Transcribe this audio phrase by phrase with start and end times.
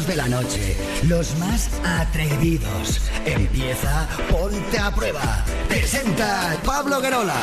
[0.00, 0.74] de la noche,
[1.06, 2.98] los más atrevidos.
[3.26, 5.44] Empieza Ponte a Prueba.
[5.68, 7.36] Presenta Pablo Guerola.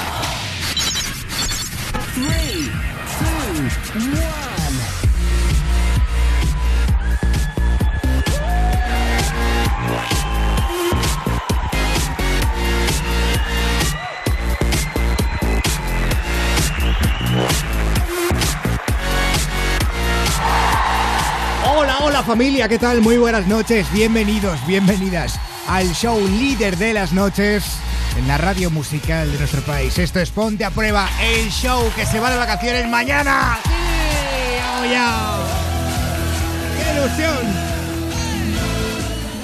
[2.16, 2.26] 3,
[3.94, 4.49] 2, 1.
[22.30, 23.02] Familia, ¿qué tal?
[23.02, 27.64] Muy buenas noches, bienvenidos, bienvenidas al show líder de las noches
[28.20, 29.98] en la radio musical de nuestro país.
[29.98, 33.58] Esto es Ponte a Prueba, el show que se va de vacaciones mañana.
[33.64, 33.72] ¡Sí!
[34.62, 35.40] ¡Vamos ya!
[36.78, 37.70] ¡Qué ilusión!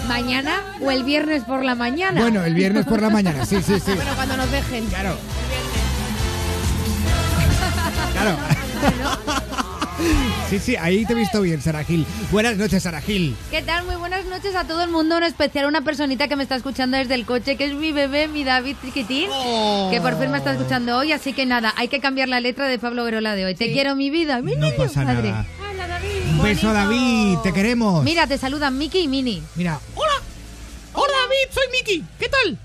[0.07, 2.21] ¿Mañana o el viernes por la mañana?
[2.21, 3.91] Bueno, el viernes por la mañana, sí, sí, sí.
[3.95, 4.85] Bueno, cuando nos dejen.
[4.85, 5.17] Claro.
[10.49, 12.05] Sí, sí, ahí te he visto bien, Sara Gil.
[12.31, 13.35] Buenas noches, Sara Gil.
[13.49, 13.83] ¿Qué tal?
[13.85, 16.55] Muy buenas noches a todo el mundo, en especial a una personita que me está
[16.55, 19.89] escuchando desde el coche, que es mi bebé, mi David Chiquitín, Oh.
[19.91, 22.67] que por fin me está escuchando hoy, así que nada, hay que cambiar la letra
[22.67, 23.55] de Pablo Verola de hoy.
[23.55, 24.39] Te quiero, mi vida.
[24.43, 25.31] Mi No niño, pasa madre.
[25.31, 25.45] nada.
[26.29, 28.03] Un beso, David, te queremos.
[28.03, 29.41] Mira, te saludan Miki y Mini.
[29.55, 29.79] Mira.
[29.95, 30.13] Hola.
[30.93, 32.03] Hola, David, soy Miki.
[32.19, 32.57] ¿Qué tal?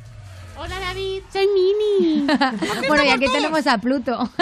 [0.59, 2.27] Hola David, soy Mini.
[2.89, 4.19] Bueno, y aquí tenemos a Pluto.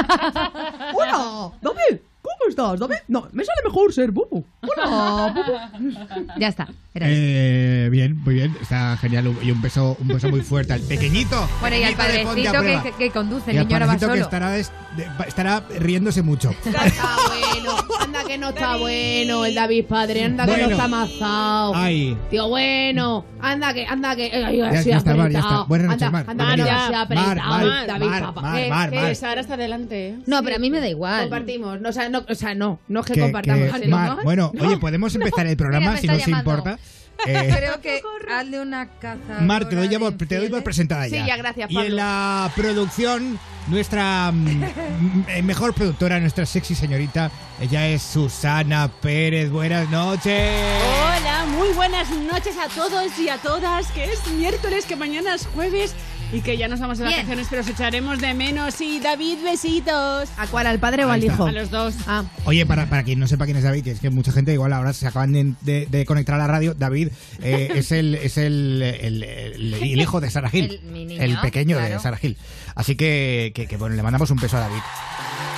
[0.94, 2.00] Hola, David.
[2.38, 2.96] ¿Cómo estás, David?
[3.08, 4.44] No, me sale mejor ser Bubu.
[4.62, 6.26] Hola, Bubu.
[6.38, 6.68] ya está.
[7.06, 8.56] Eh, bien, muy bien.
[8.60, 9.32] Está genial.
[9.42, 11.48] Y un beso, un beso muy fuerte al pequeñito.
[11.60, 12.82] Bueno, y al padrecito Prueba.
[12.82, 14.24] que, que conduce, el niño ahora va padrecito que solo.
[14.24, 16.50] estará, des- de- va- estará riéndose mucho.
[16.64, 21.72] Está bueno, anda que no está bueno el David padre, anda que no está amazado.
[21.74, 22.16] Ay.
[22.30, 25.62] Tío, bueno, anda que, anda que, ay, Ya- está, Mar, ya está.
[25.64, 26.24] Buenas noches, anda, Mar.
[26.28, 28.40] Anda, anda, apretado, David Mar, papá.
[28.42, 29.14] Mar, Mar, que.
[29.14, 30.08] Sara está delante.
[30.10, 30.18] ¿eh?
[30.26, 31.22] No, pero a mí me da igual.
[31.22, 33.68] Compartimos, no, o sea, no, o sea, no, no es que, Que- compartamos.
[33.88, 36.50] Mar, bueno, oye, podemos empezar el programa si está no se llamando.
[36.50, 36.78] importa.
[37.26, 38.00] Eh, Creo que
[38.32, 39.40] hazle una caza.
[39.40, 41.26] Mar, te doy, ya por, te doy por presentada Sí, ya.
[41.26, 41.88] ya, gracias, Y Pablo.
[41.88, 44.62] en la producción, nuestra mm,
[45.42, 47.30] mejor productora, nuestra sexy señorita,
[47.60, 49.50] ella es Susana Pérez.
[49.50, 50.52] Buenas noches.
[50.82, 55.46] Hola, muy buenas noches a todos y a todas, que es miércoles, que mañana es
[55.46, 55.94] jueves
[56.32, 57.16] y que ya nos vamos de Bien.
[57.16, 58.80] vacaciones, pero os echaremos de menos.
[58.80, 60.28] Y David, besitos.
[60.36, 61.34] ¿A cuál, al padre o Ahí al está.
[61.34, 61.46] hijo?
[61.46, 61.94] A los dos.
[62.06, 64.52] Ah, Oye, para, para quien no sepa quién es David, que es que mucha gente
[64.52, 67.08] igual ahora se acaban de, de- de conectar a la radio, David
[67.42, 71.22] eh, es el es el, el- el- el hijo de Sara Gil, El- mi niño,
[71.22, 71.98] el pequeño de.
[71.98, 72.36] Sara Gil.
[72.74, 74.78] Así que, que, que, bueno, le mandamos un beso a David.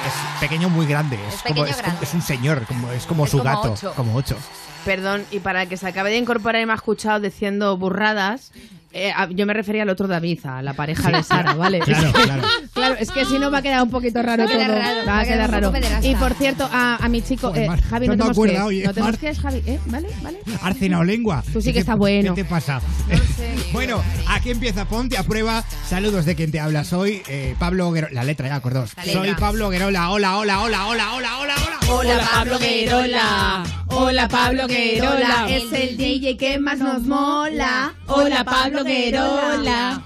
[0.07, 2.05] Es pequeño muy grande, es, Es como pequeño es, como- grande.
[2.07, 3.93] es un señor, como, es como Es su como gato, ocho.
[3.95, 4.37] como ocho.
[4.85, 8.53] Perdón, y para el que se acabe de incorporar y me ha escuchado diciendo burradas,
[8.93, 11.79] eh, a- yo me refería al otro David, a la pareja de Sara, ¿vale?
[11.85, 12.43] Claro, claro.
[12.73, 14.59] Claro, es que si no va a quedar un poquito raro Va a todo.
[14.65, 15.73] quedar raro, Va a quedar raro.
[16.03, 18.61] Y por cierto, a, a mi chico, eh, Javi, no no acuerdo es.
[18.63, 19.19] hoy, No eh, tenemos Mar.
[19.21, 19.79] que es, Javi, ¿eh?
[19.87, 20.09] ¿Vale?
[20.23, 20.39] ¿Vale?
[20.63, 21.45] Arcena o lengua.
[21.53, 22.35] Tú sí ¿Qué que te- estás bueno.
[22.35, 22.81] ¿Qué te pasa?
[23.73, 25.63] bueno, aquí empieza Ponte a prueba.
[25.89, 26.85] Saludos de quien te habla.
[26.85, 28.13] Soy eh, Pablo Guerola.
[28.15, 28.87] La letra ya, letra.
[29.13, 30.11] Soy Pablo Guerola.
[30.11, 31.79] Hola, hola, hola, hola, hola, hola, hola.
[32.15, 33.65] Hola Pablo Guerola.
[34.03, 35.47] Hola, Pablo Guerola.
[35.51, 37.93] Es el DJ que más nos mola.
[38.07, 40.03] Hola, Pablo Guerola.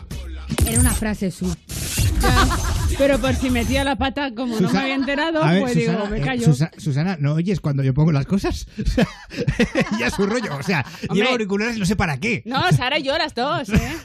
[0.67, 1.47] Era una frase su.
[2.99, 6.11] Pero por si metía la pata, como no me había enterado, ver, pues Susana, digo,
[6.11, 6.45] me eh, callo.
[6.45, 8.67] Susa- Susana, ¿no oyes cuando yo pongo las cosas?
[9.99, 10.57] Ya es su rollo.
[10.57, 11.17] O sea, Hombre.
[11.17, 12.43] llevo auriculares y no sé para qué.
[12.47, 13.97] No, Sara y yo las dos, ¿eh?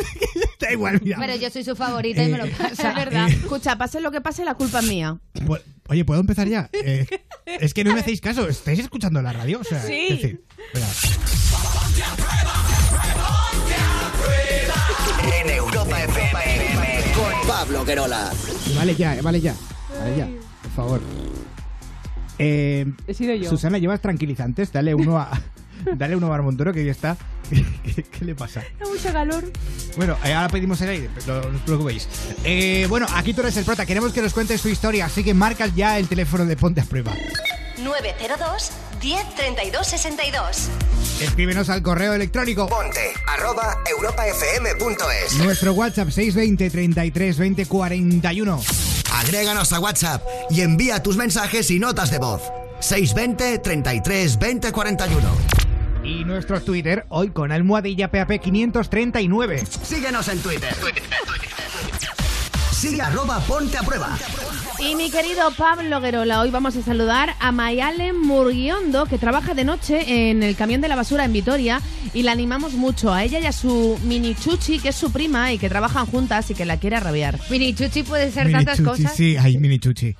[0.60, 1.18] da igual, mira.
[1.20, 2.90] Pero yo soy su favorita y me lo Eh, pasa.
[2.90, 3.28] Es verdad.
[3.28, 3.32] Eh.
[3.34, 5.16] Escucha, pase lo que pase, la culpa es mía.
[5.34, 6.70] Pu- Oye, ¿puedo empezar ya?
[6.72, 7.06] Eh,
[7.46, 8.48] es que no me hacéis caso.
[8.48, 9.60] ¿Estáis escuchando la radio?
[9.60, 10.06] O sea, Sí.
[10.08, 10.44] es decir,
[17.46, 18.30] Pablo Guerola.
[18.76, 19.54] Vale ya, eh, vale ya.
[19.98, 20.28] Vale ya,
[20.62, 21.00] por favor.
[22.38, 23.48] Eh, He sido yo.
[23.50, 24.72] Susana, ¿llevas tranquilizantes?
[24.72, 25.30] Dale uno a...
[25.96, 27.16] Dale uno a Montoro que ya está.
[27.50, 28.62] ¿Qué, qué le pasa?
[28.80, 29.44] Da mucho calor.
[29.96, 32.08] Bueno, eh, ahora pedimos el aire, pero no os preocupéis.
[32.44, 33.84] Eh, bueno, aquí tú eres el prota.
[33.84, 36.84] Queremos que nos cuentes tu historia, así que marcas ya el teléfono de Ponte a
[36.84, 37.12] Prueba.
[37.82, 38.70] 902
[39.04, 40.70] 10 32 62.
[41.20, 42.66] Escríbenos al correo electrónico.
[42.68, 45.36] Ponte arroba europafm.es.
[45.36, 48.62] Nuestro WhatsApp 620 33 20 41.
[49.12, 52.40] Agréganos a WhatsApp y envía tus mensajes y notas de voz.
[52.80, 55.28] 620 33 20 41.
[56.02, 59.64] Y nuestro Twitter, hoy con almohadilla PAP 539.
[59.82, 60.74] Síguenos en Twitter.
[62.74, 64.18] Sigue arroba ponte a prueba.
[64.80, 69.64] Y mi querido Pablo Guerola, hoy vamos a saludar a Mayalen Murguiondo, que trabaja de
[69.64, 71.80] noche en el camión de la basura en Vitoria,
[72.12, 75.52] y la animamos mucho a ella y a su mini chuchi, que es su prima
[75.52, 77.38] y que trabajan juntas y que la quiere rabiar.
[77.48, 79.16] Mini Chuchi puede ser Mini tantas chuchi, cosas.
[79.16, 80.14] sí, ay, mini chuchi.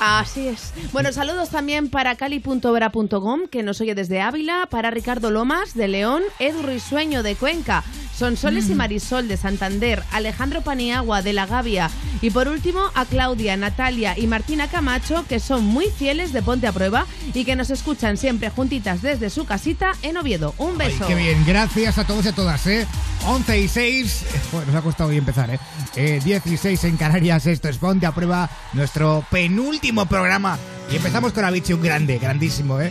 [0.00, 0.72] Así es.
[0.92, 6.22] Bueno, saludos también para cali.vera.com, que nos oye desde Ávila, para Ricardo Lomas de León,
[6.38, 7.82] Edu Risueño de Cuenca,
[8.16, 8.78] Sonsoles y Mm.
[8.78, 11.90] Marisol de Santander, Alejandro Paniagua de La Gavia
[12.22, 16.66] y por último a Claudia, Natalia y Martina Camacho, que son muy fieles de Ponte
[16.66, 20.54] a Prueba y que nos escuchan siempre juntitas desde su casita en Oviedo.
[20.58, 21.06] Un Ay, beso.
[21.06, 22.86] qué bien, gracias a todos y a todas, ¿eh?
[23.26, 25.58] 11 y 6, eh, joder, nos ha costado hoy empezar, ¿eh?
[25.96, 30.58] eh 16 en Canarias, esto es Ponte a Prueba, nuestro penúltimo programa.
[30.90, 32.90] Y empezamos con Avicii, un grande, grandísimo, ¿eh?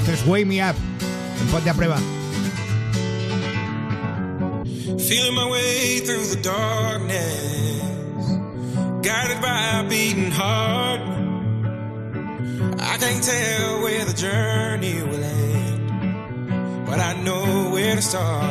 [0.00, 0.76] Esto es Wake Me Up,
[1.40, 1.98] en Ponte a Prueba.
[4.98, 8.40] Feeling my way through the darkness,
[9.02, 11.00] guided by a beating heart.
[12.78, 18.44] I can't tell where the journey will end, but I know where to start.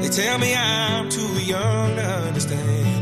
[0.00, 3.01] They tell me I'm too young to understand.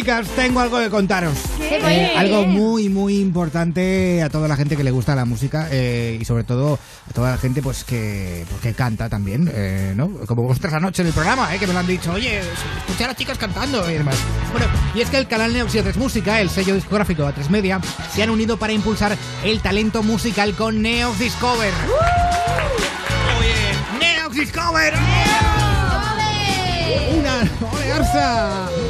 [0.00, 1.34] Chicas, tengo algo que contaros.
[1.58, 5.26] ¿Qué pues, Eh, algo muy, muy importante a toda la gente que le gusta la
[5.26, 9.52] música eh, y sobre todo a toda la gente pues que, pues, que canta también,
[9.52, 10.08] eh, ¿no?
[10.26, 13.08] Como vosotras anoche en el programa, eh, que me lo han dicho, oye, escuché a
[13.08, 14.16] las chicas cantando y demás.
[14.52, 17.50] Bueno, y es que el canal Neox y A3 Música, el sello discográfico de A3
[17.50, 17.78] Media,
[18.10, 21.74] se han unido para impulsar el talento musical con Neox Discover.
[23.38, 23.54] Oye,
[24.00, 24.94] Neox Discover.
[27.18, 28.89] Una, ¡Ole, Arsa!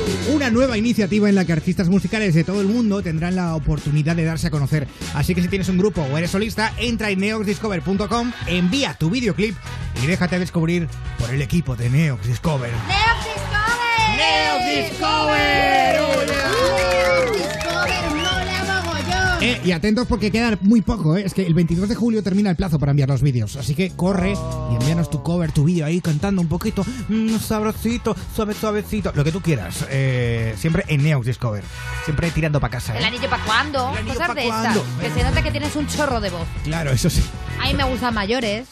[0.51, 4.17] Una nueva iniciativa en la que artistas musicales de todo el mundo tendrán la oportunidad
[4.17, 4.89] de darse a conocer.
[5.15, 9.55] Así que si tienes un grupo o eres solista, entra en neoxdiscover.com, envía tu videoclip
[10.03, 10.89] y déjate descubrir
[11.21, 12.73] por el equipo de Neox Discover.
[14.17, 16.30] ¡Neox Discover!
[19.41, 21.23] Eh, y atentos porque queda muy poco, ¿eh?
[21.25, 23.57] Es que el 22 de julio termina el plazo para enviar los vídeos.
[23.57, 28.15] Así que corre y envíanos tu cover, tu vídeo ahí cantando un poquito, mm, sabrosito,
[28.35, 29.87] suave, suavecito, lo que tú quieras.
[29.91, 31.65] Eh, siempre en Neox Discover.
[32.05, 33.07] Siempre tirando para casa, ¿El ¿eh?
[33.07, 33.91] anillo para cuándo?
[33.93, 34.79] ¿El anillo Cosas pa' de estas.
[35.01, 36.47] Que se nota que tienes un chorro de voz.
[36.65, 37.23] Claro, eso sí.
[37.61, 38.67] A mí me gustan mayores.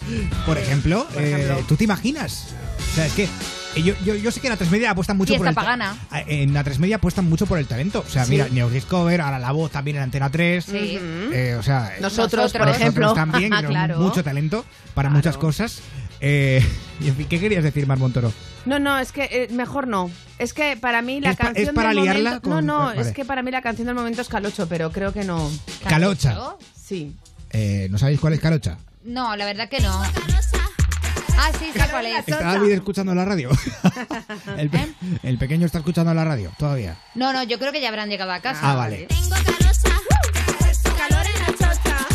[0.47, 2.49] Por ejemplo, eh, ¿tú te imaginas?
[2.93, 3.29] O sea, es que
[3.77, 5.97] yo, yo, yo sé que en A3 Media apuestan mucho por el pagana.
[6.11, 8.05] Ah, En A3 Media apuestan mucho por el talento.
[8.07, 8.33] O sea, Sí.
[8.33, 10.65] mira, Neox Discover, ahora la voz también en Antena 3.
[10.65, 10.99] Sí.
[11.33, 13.13] Eh, o sea, Nosotros, por nosotros ejemplo.
[13.15, 13.99] también, tenemos Claro.
[14.01, 15.17] mucho talento para Claro.
[15.19, 15.81] muchas cosas.
[16.21, 16.65] Eh,
[17.01, 18.33] y en fin, ¿qué querías decir, Mar Montoro?
[18.65, 20.11] No, no, es que eh, mejor no.
[20.39, 22.51] Es que para mí la ¿Es pa- canción es para del liarla momento...
[22.51, 23.01] con- No, no, vale.
[23.03, 25.51] es que para mí la canción del momento es Calocho, pero creo que no.
[25.89, 26.37] Calocha.
[26.75, 27.15] Sí.
[27.51, 28.77] Eh, ¿No sabéis cuál es Calocha?
[29.05, 30.03] No, la verdad que no.
[31.49, 32.19] Ah, sí, sé cuál es.
[32.29, 33.51] ¿Está David escuchando la radio?
[34.59, 36.97] el, pe- el pequeño está escuchando la radio todavía.
[37.15, 38.61] No, no, yo creo que ya habrán llegado a casa.
[38.63, 39.07] Ah, vale.
[39.09, 39.39] Calor
[41.27, 42.07] en la chocha.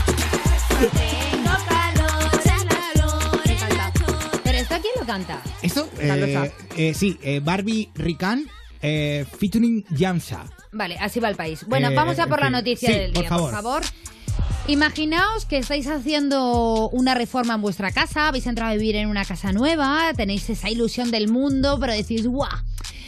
[4.44, 5.42] Pero esto quién lo canta?
[5.62, 8.46] Esto, eh, eh, sí, eh, Barbie Rican
[8.82, 10.46] eh, featuring Yamsa.
[10.72, 11.66] Vale, así va el país.
[11.68, 12.52] Bueno, Eh, vamos a por en la fin.
[12.52, 13.52] noticia Sí, del por día, favor.
[13.52, 13.84] por favor.
[14.68, 19.25] Imaginaos que estáis haciendo una reforma en vuestra casa, habéis entrado a vivir en una
[19.25, 22.50] casa nueva, tenéis esa ilusión del mundo, pero decís, ¡guau!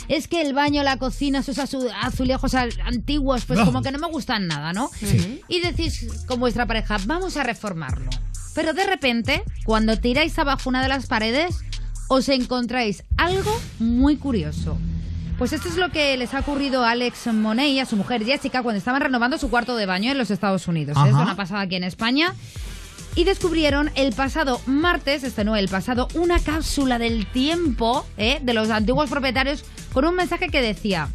[0.10, 4.08] Es que el baño, la cocina, esos azu- azulejos antiguos, pues como que no me
[4.08, 4.92] gustan nada, ¿no?
[5.00, 5.42] Sí.
[5.48, 8.10] Y decís con vuestra pareja, vamos a reformarlo.
[8.54, 11.56] Pero de repente, cuando tiráis abajo una de las paredes,
[12.08, 14.78] os encontráis algo muy curioso.
[15.38, 18.24] Pues esto es lo que les ha ocurrido a Alex Monet y a su mujer
[18.24, 20.96] Jessica cuando estaban renovando su cuarto de baño en los Estados Unidos.
[20.98, 21.10] ¿eh?
[21.10, 22.34] Esto no ha pasado aquí en España.
[23.16, 28.40] Y descubrieron el pasado martes, este no, el pasado, una cápsula del tiempo ¿eh?
[28.42, 29.64] de los antiguos propietarios
[29.94, 31.10] con un mensaje que decía,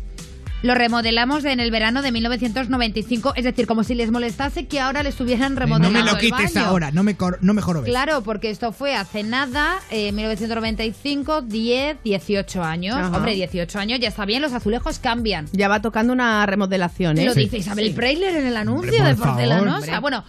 [0.63, 5.03] lo remodelamos en el verano de 1995, es decir, como si les molestase que ahora
[5.03, 6.67] le estuvieran no remodelando me lo el quites baño.
[6.67, 7.89] ahora, no me, no jorobes.
[7.91, 12.97] Claro, porque esto fue hace nada, eh, 1995, 10, 18 años.
[12.97, 13.17] Ajá.
[13.17, 15.47] Hombre, 18 años ya está bien, los azulejos cambian.
[15.53, 17.25] Ya va tocando una remodelación, ¿eh?
[17.25, 17.41] Lo Sí.
[17.41, 17.93] dice Isabel Sí.
[17.95, 19.35] Preisler en el anuncio Hombre, de favor.
[19.35, 20.01] porcelanosa.
[20.01, 20.25] Bueno,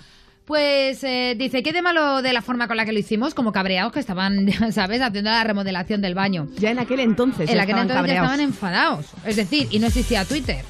[0.46, 3.34] pues eh, dice, ¿qué de malo de la forma con la que lo hicimos?
[3.34, 6.48] Como cabreados que estaban, ya ¿sabes?, haciendo la remodelación del baño.
[6.58, 7.50] Ya en aquel entonces.
[7.50, 9.08] En aquel entonces ya estaban enfadados.
[9.26, 10.64] Es decir, y no existía Twitter.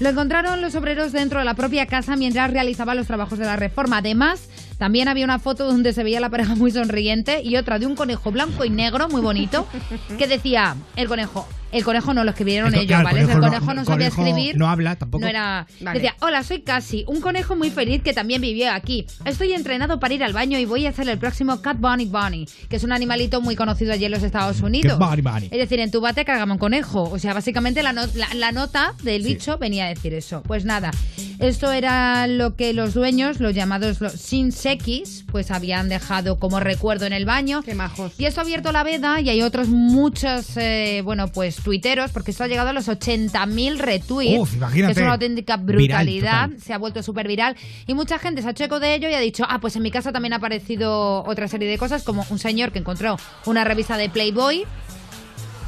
[0.00, 3.56] Lo encontraron los obreros dentro de la propia casa mientras realizaban los trabajos de la
[3.56, 3.98] reforma.
[3.98, 7.86] Además, también había una foto donde se veía la pareja muy sonriente y otra de
[7.86, 9.66] un conejo blanco y negro muy bonito
[10.18, 11.46] que decía el conejo.
[11.72, 13.20] El conejo no lo escribieron ellos, claro, ¿vale?
[13.22, 14.56] el El conejo no- no, sabía conejo escribir.
[14.58, 15.22] no habla tampoco.
[15.22, 15.66] No era.
[15.80, 15.98] Vale.
[15.98, 19.06] Decía, hola, soy Cassie, un conejo muy feliz que también vivió aquí.
[19.24, 22.46] Estoy entrenado para ir al baño y voy a hacer el próximo Cat Bunny Bunny,
[22.68, 24.98] que es un animalito muy conocido allí en los Estados Unidos.
[24.98, 25.46] Bunny Bunny.
[25.50, 27.04] Es decir, en tu bate cargamos un conejo.
[27.04, 30.42] O sea, básicamente la, no- la- la nota del bicho venía a decir eso.
[30.42, 30.90] Pues nada,
[31.38, 37.06] esto era lo que los dueños, los llamados los Shinsekis, pues habían dejado como recuerdo
[37.06, 37.62] en el baño.
[37.62, 38.12] Qué majos.
[38.18, 42.30] Y esto ha abierto la veda y hay otros muchos, eh, bueno, pues tuiteros, porque
[42.30, 44.38] esto ha llegado a los 80.000 retweets.
[44.38, 44.94] Uf, imagínate.
[44.94, 46.50] Que es una auténtica brutalidad.
[46.62, 47.56] se ha vuelto súper viral.
[47.86, 49.82] Y mucha gente se ha hecho eco de ello y ha dicho, ah, pues en
[49.82, 53.16] mi casa también ha aparecido otra serie de cosas, como un señor que encontró
[53.46, 54.64] una revista de Playboy.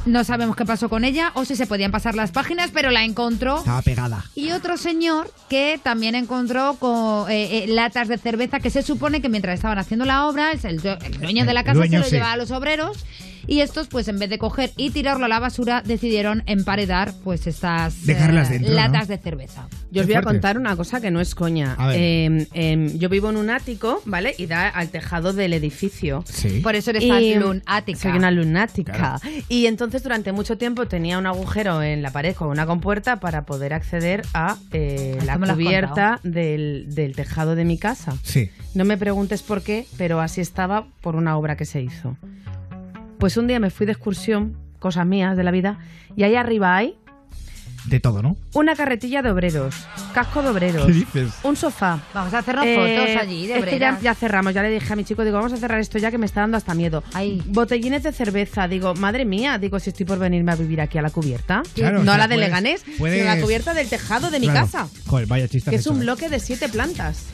[0.07, 3.05] No sabemos qué pasó con ella o si se podían pasar las páginas, pero la
[3.05, 3.59] encontró.
[3.59, 4.25] Estaba pegada.
[4.35, 9.23] Y otro señor que también encontró con, eh, eh, latas de cerveza que se supone
[9.23, 12.05] que mientras estaban haciendo la obra, el, el dueño de la casa dueño, se lo
[12.05, 12.11] sí.
[12.17, 13.03] llevaba a los obreros
[13.47, 17.47] y estos pues en vez de coger y tirarlo a la basura decidieron emparedar pues
[17.47, 18.77] estas eh, Dejarlas dentro, ¿no?
[18.77, 19.69] latas de cerveza.
[19.91, 21.75] Yo os voy a contar una cosa que no es coña.
[21.79, 21.97] A ver.
[22.01, 24.35] Eh, eh, yo vivo en un ático, ¿vale?
[24.39, 26.25] Y da al tejado del edificio.
[26.27, 26.61] Sí.
[26.61, 27.99] Por eso eres Y- lunática.
[27.99, 28.93] Soy una lunática.
[28.93, 29.21] Claro.
[29.49, 33.45] Y entonces durante mucho tiempo tenía un agujero en la pared con una compuerta para
[33.47, 38.17] poder acceder a eh, la cubierta del, del tejado de mi casa.
[38.23, 38.51] Sí.
[38.75, 42.17] No me preguntes por qué, pero así estaba por una obra que se hizo.
[43.19, 45.79] Pues un día me fui de excursión, cosas mías de la vida,
[46.17, 46.97] y ahí arriba hay
[47.87, 48.35] de todo, ¿no?
[48.55, 49.75] Una carretilla de obreros,
[50.15, 51.35] casco de obreros, ¿Qué dices?
[51.43, 52.01] un sofá.
[52.15, 54.97] Vamos a hacernos Eh, fotos allí de es que ya, cerramos, ya le dije a
[54.97, 57.05] mi chico, digo, vamos a cerrar esto ya que me está dando hasta miedo.
[57.13, 57.43] Ay.
[57.47, 61.03] Botellines de cerveza, digo, madre mía, digo, si estoy por venirme a vivir aquí a
[61.03, 61.63] la cubierta.
[61.75, 64.31] Claro, no o a la de puedes- Leganés, puedes- sino a la cubierta del tejado
[64.31, 64.61] de mi Claro.
[64.67, 64.89] casa.
[65.07, 65.69] Joder, vaya chiste.
[65.69, 66.05] Que es hecho, un ¿eh?
[66.05, 67.27] bloque de siete plantas.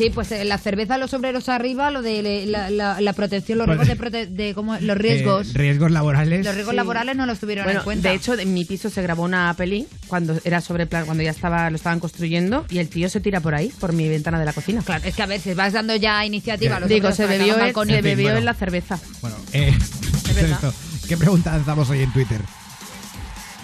[0.00, 3.58] Sí, pues eh, la cerveza, los obreros arriba, lo de le- la, la- la protección,
[3.58, 5.50] los Pues- riesgos de, prote- de cómo- los riesgos.
[5.50, 6.44] Eh, riesgos laborales.
[6.44, 6.76] los riesgos Sí.
[6.76, 8.08] laborales no los tuvieron Bueno, en cuenta.
[8.08, 11.30] de hecho, en mi piso se grabó una peli cuando era sobre plan, cuando ya
[11.30, 14.44] estaba, lo estaban construyendo y el tío se tira por ahí, por mi ventana de
[14.46, 14.82] la cocina.
[14.82, 17.54] Claro, es que a ver, si vas dando ya iniciativa a los Digo, se bebió,
[17.58, 18.38] el- se En fin, bebió bueno.
[18.38, 18.98] en la cerveza.
[19.20, 19.76] Bueno, eh,
[20.40, 20.72] esto,
[21.08, 22.40] ¿qué pregunta lanzamos hoy en Twitter?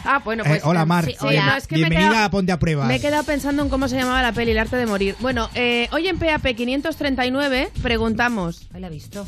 [0.07, 0.65] Ah, bueno, Eh, pues.
[0.65, 1.05] hola, eh, Mar.
[1.05, 2.87] sí, Eh, oye, no, es que me he bienvenida quedado- a Ponte a Prueba.
[2.87, 5.17] Me he quedado pensando en cómo se llamaba la peli, El arte de morir.
[5.21, 8.69] Bueno, eh, hoy en PAP 539 preguntamos.
[8.73, 9.27] Ahí la he visto.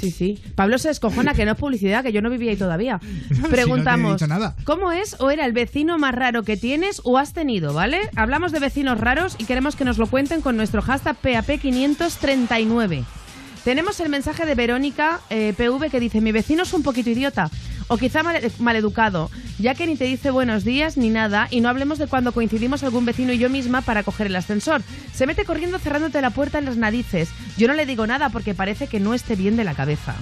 [0.00, 0.38] Sí, sí.
[0.54, 2.98] Pablo se descojona, que no es publicidad, que yo no vivía ahí todavía.
[3.28, 4.56] si no te he Preguntamos, dicho nada.
[4.64, 8.00] ¿cómo es o era el vecino más raro que tienes o has tenido, ¿vale?
[8.16, 13.04] Hablamos de vecinos raros y queremos que nos lo cuenten con nuestro hashtag PAP539.
[13.64, 17.50] Tenemos el mensaje de Verónica eh, PV que dice, mi vecino es un poquito idiota
[17.90, 21.68] o quizá mal- maleducado, ya que ni te dice buenos días ni nada y no
[21.68, 24.80] hablemos de cuando coincidimos algún vecino y yo misma para coger el ascensor.
[25.12, 27.30] Se mete corriendo cerrándote la puerta en las narices.
[27.58, 30.14] Yo no le digo nada porque parece que no esté bien de la cabeza.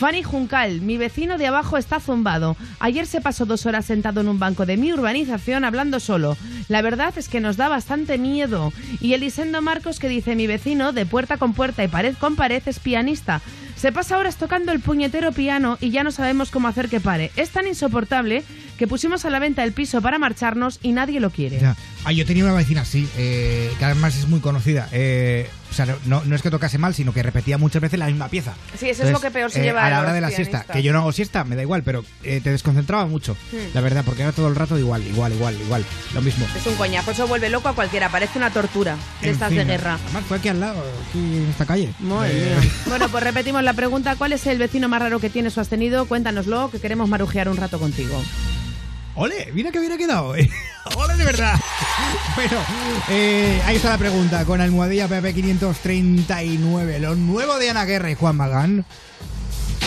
[0.00, 2.56] Fanny Juncal, mi vecino de abajo está zumbado.
[2.80, 6.36] Ayer se pasó dos horas sentado en un banco de mi urbanización hablando solo.
[6.68, 8.72] La verdad es que nos da bastante miedo.
[9.00, 12.60] Y Elisendo Marcos que dice mi vecino, de puerta con puerta y pared con pared,
[12.66, 13.40] es pianista.
[13.76, 17.30] Se pasa horas tocando el puñetero piano y ya no sabemos cómo hacer que pare.
[17.36, 18.42] Es tan insoportable
[18.78, 21.58] que pusimos a la venta el piso para marcharnos y nadie lo quiere.
[21.60, 21.76] Ya.
[22.04, 24.88] Ah, yo tenía una vecina así, eh, que además es muy conocida.
[24.92, 28.06] Eh, o sea, no, no es que tocase mal, sino que repetía muchas veces la
[28.06, 28.54] misma pieza.
[28.78, 30.64] Sí, eso es lo que peor se eh, lleva A la hora de la siesta,
[30.72, 33.56] que yo no hago siesta, me da igual, pero eh, te desconcentraba mucho, Hmm.
[33.74, 35.84] la verdad, porque era todo el rato igual, igual, igual, igual,
[36.14, 36.46] lo mismo.
[36.56, 39.58] Es un coñazo, eso vuelve loco a cualquiera, parece una tortura de En estas fin,
[39.58, 39.98] de guerra.
[40.04, 41.92] Además, fue aquí al lado, aquí en esta calle.
[42.00, 42.70] Madre Eh, mía.
[42.86, 44.14] Bueno, pues repetimos la pregunta.
[44.16, 46.06] ¿Cuál es el vecino más raro que tienes o has tenido?
[46.06, 48.22] Cuéntanoslo, que queremos marujear un rato contigo.
[49.16, 49.50] ¡Ole!
[49.52, 50.34] Mira que hubiera quedado.
[50.36, 50.48] eh.
[50.96, 51.54] ¡Ole de verdad!
[52.34, 52.58] Bueno,
[53.08, 56.98] eh, ahí está la pregunta con almohadilla PP539.
[56.98, 58.84] Lo nuevo de Ana Guerra y Juan Magán.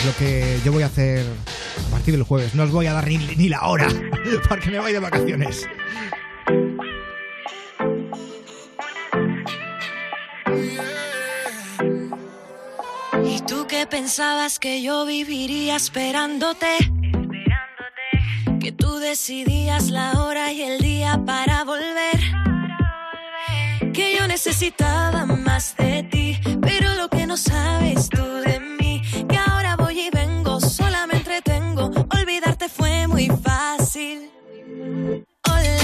[0.06, 1.26] Lo que yo voy a hacer
[1.86, 2.54] a partir del jueves.
[2.54, 3.88] No os voy a dar ni, ni la hora,
[4.48, 5.66] porque me voy de vacaciones.
[13.24, 16.66] ¿Y tú qué pensabas que yo viviría esperándote?
[18.68, 22.20] Que tú decidías la hora y el día para volver.
[23.94, 29.38] Que yo necesitaba más de ti, pero lo que no sabes tú de mí, que
[29.38, 31.90] ahora voy y vengo, sola me entretengo.
[32.10, 34.30] Olvidarte fue muy fácil.
[35.50, 35.78] Hola,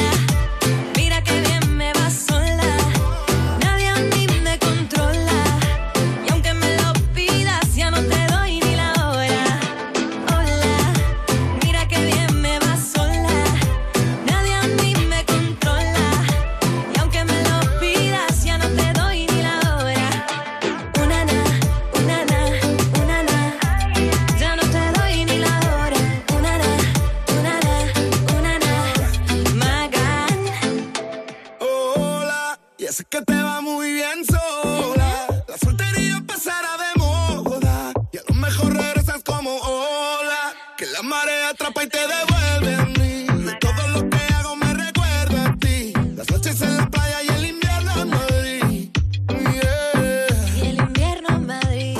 [32.84, 35.26] y es que te va muy bien sola.
[35.48, 37.92] La soltería pasará de moda.
[38.12, 40.54] Y a lo mejor regresas como hola.
[40.76, 43.26] Que la marea atrapa y te devuelve a mí.
[43.50, 45.94] Y todo lo que hago me recuerda a ti.
[46.14, 48.90] Las noches en la playa y el invierno en Madrid.
[49.28, 50.56] Yeah.
[50.56, 51.98] Y el invierno en Madrid.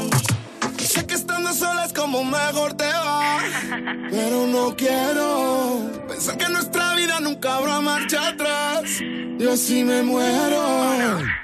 [0.78, 3.38] Y sé que estando sola es como mejor te va.
[4.10, 9.00] Pero no quiero pensar que nuestra vida nunca habrá marcha atrás.
[9.44, 11.43] Y así me muero.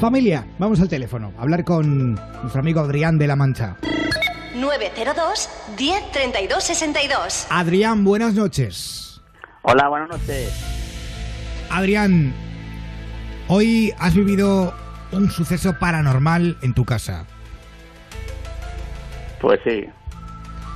[0.00, 3.76] Familia, vamos al teléfono, a hablar con nuestro amigo Adrián de La Mancha.
[4.54, 7.46] 902 10 32 62.
[7.50, 9.20] Adrián, buenas noches.
[9.62, 11.66] Hola, buenas noches.
[11.68, 12.32] Adrián,
[13.48, 14.72] hoy has vivido
[15.10, 17.26] un suceso paranormal en tu casa.
[19.40, 19.84] Pues sí.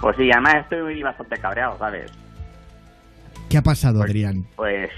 [0.01, 2.11] Pues sí, además estoy bastante cabreado, ¿sabes?
[3.49, 4.49] ¿Qué ha pasado, Adrián?
[4.57, 4.91] Pues,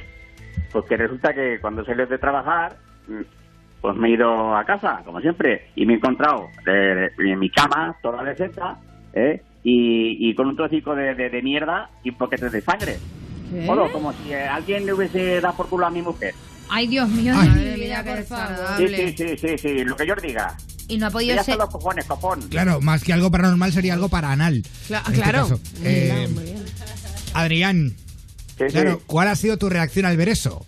[0.73, 3.44] pues que resulta que cuando salí de trabajar, mm,
[3.85, 7.51] pues me he ido a casa, como siempre, y me he encontrado eh, en mi
[7.51, 8.79] cama toda deshecha,
[9.13, 9.43] ¿eh?
[9.63, 12.97] Y, y con un trocico de, de, de mierda y un poquete de sangre.
[13.93, 16.35] Como si eh, alguien le hubiese dado por culo a mi mujer.
[16.71, 17.47] Ay, Dios mío, Ay.
[17.51, 18.57] Madre vida, mía, qué por favor.
[18.79, 20.57] Sí, sí, sí, sí, sí, lo que yo os diga.
[20.89, 21.53] Y no ha podido Ya ser...
[21.53, 22.41] están los cojones, copón.
[22.49, 24.63] Claro, más que algo paranormal sería algo paraanal.
[24.89, 25.61] Cla- en este claro.
[25.85, 26.27] Eh.
[27.35, 27.91] Adrián,
[28.57, 28.73] Sí, sí.
[28.73, 30.65] claro, ¿cuál ha sido tu reacción al ver eso?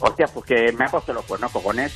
[0.00, 1.92] Hostia, pues que me ha puesto los cuernos, cojones.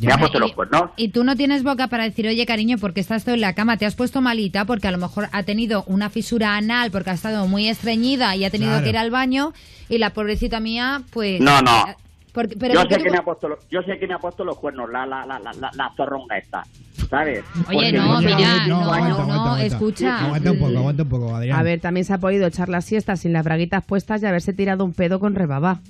[0.00, 0.14] Me Ya.
[0.14, 0.90] ha puesto Y- los cuernos.
[0.96, 3.76] Y tú no tienes boca para decir, oye, cariño, porque estás tú en la cama?
[3.76, 7.14] Te has puesto malita porque a lo mejor ha tenido una fisura anal porque ha
[7.14, 8.84] estado muy estreñida y ha tenido Claro.
[8.84, 9.52] que ir al baño
[9.88, 11.40] y la pobrecita mía, pues...
[11.40, 11.84] No, no.
[12.32, 14.14] Porque, pero yo ¿por qué sé que me ha puesto los, yo sé que me
[14.14, 16.62] ha puesto los cuernos la la la la la, la zorronga esta,
[17.10, 17.44] ¿sabes?
[17.68, 20.24] Oye, no, mira, 25 no, años- no, escucha.
[20.24, 21.58] Aguanta un poco, aguanta un poco, Adrián.
[21.58, 24.54] A ver, también se ha podido echar la siesta sin las braguitas puestas y haberse
[24.54, 25.80] tirado un pedo con rebaba.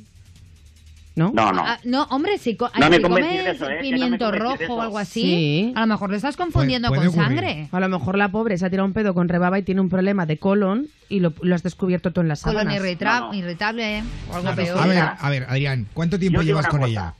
[1.14, 1.31] ¿No?
[1.35, 1.62] No, no.
[1.64, 3.75] Ah, no, hombre, si, co- No me si comes eso, ¿eh?
[3.77, 5.72] No pimiento de rojo o algo así, Sí.
[5.77, 7.38] a lo mejor lo estás confundiendo Puede- puede con ocurrir.
[7.40, 7.68] sangre.
[7.70, 9.90] A lo mejor la pobre se ha tirado un pedo con rebaba y tiene un
[9.90, 12.81] problema de colon y lo, lo has descubierto tú en las Colon sábanas.
[12.83, 13.35] irrita- No, no.
[13.35, 14.03] irritable ¿eh?
[14.31, 14.57] o algo Claro.
[14.57, 14.79] peor.
[14.79, 16.90] A ver, a ver, Adrián, ¿cuánto tiempo Yo llevas con cosa.
[16.90, 17.14] ella?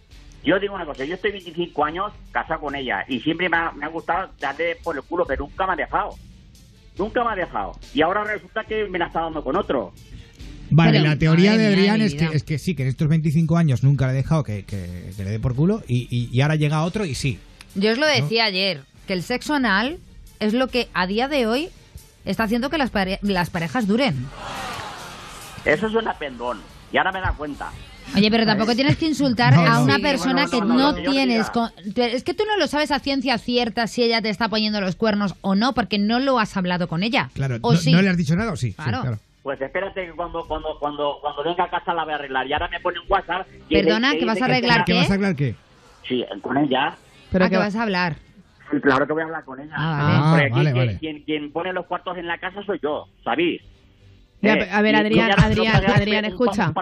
[0.45, 3.73] Yo digo una cosa, yo estoy 25 años casado con ella y siempre me ha,
[3.73, 6.17] me ha gustado darle por el culo, pero nunca me ha dejado.
[6.99, 7.73] Nunca me ha dejado.
[7.95, 9.93] Y ahora resulta que me la está dando con otro.
[10.75, 12.31] Vale, Pero, la teoría de Adrián es que, vida.
[12.35, 15.25] es que sí, que en estos 25 años nunca le he dejado que, que- que
[15.25, 17.39] le dé por culo y, y- y ahora llega otro y sí.
[17.75, 19.99] Yo os lo decía ayer, que el sexo anal
[20.41, 21.69] es lo que a día de hoy
[22.25, 24.27] está haciendo que las, pare- las parejas duren.
[25.65, 26.61] Eso es una pendón.
[26.93, 27.71] Y ahora me da cuenta.
[28.17, 31.03] Oye, pero tampoco tienes que insultar No, a una Sí, persona bueno, que no, que
[31.11, 31.51] tienes...
[31.51, 34.81] con- Es que tú no lo sabes a ciencia cierta si ella te está poniendo
[34.81, 37.31] los cuernos o no, porque no lo has hablado con ella.
[37.35, 37.93] Claro, ¿O no, sí?
[37.93, 38.69] ¿no le has dicho nada o sí?
[38.71, 39.19] Sí, Claro.
[39.43, 42.47] Pues espérate que cuando, cuando, cuando, cuando venga a casa la voy a arreglar.
[42.47, 43.47] Y ahora me pone un WhatsApp.
[43.69, 45.57] Perdona, ¿que vas a arreglar ¿Qué vas a hablar qué?
[46.09, 46.97] Sí, con ella.
[47.31, 48.17] Pero ¿A que qué vas a hablar?
[48.71, 49.73] Sí, claro que voy a hablar con ella.
[49.77, 50.31] Ah, vale.
[50.31, 50.99] Porque Ah, aquí vale, quien, vale.
[50.99, 53.61] Quien, quien pone los cuartos en la casa soy yo, ¿sabéis?
[54.43, 56.73] Ya, Eh, a ver, Adrián, Adrián, Adrián, escucha.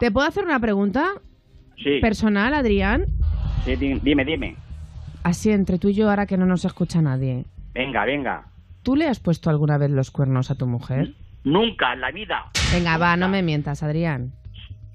[0.00, 1.12] ¿Te puedo hacer una pregunta
[1.76, 3.06] Sí, personal, Adrián?
[3.64, 4.56] sí, di- dime, dime.
[5.22, 7.44] Así entre tú y yo, ahora que no nos escucha nadie.
[7.72, 8.46] Venga, venga.
[8.82, 11.14] ¿Tú le has puesto alguna vez los cuernos a tu mujer?
[11.44, 12.46] Nunca en la vida.
[12.72, 14.32] Venga, va, no me mientas, Adrián.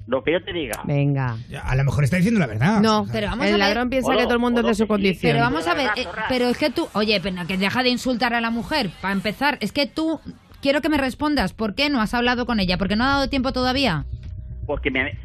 [0.07, 0.81] Lo que yo te diga.
[0.85, 1.37] Venga.
[1.49, 2.81] Ya, A lo mejor está diciendo la verdad.
[2.81, 4.61] No, O sea, Pero vamos a el ver- ladrón piensa Olo, que todo el mundo
[4.61, 5.31] es de su condición.
[5.33, 8.33] Pero vamos a ver, eh, pero es que tú, oye, pero que deja de insultar
[8.33, 10.19] a la mujer, para empezar, es que tú,
[10.63, 12.79] quiero que me respondas, ¿por qué no has hablado con ella?
[12.79, 14.05] ¿Porque no ha dado tiempo todavía?
[14.65, 15.15] Porque me,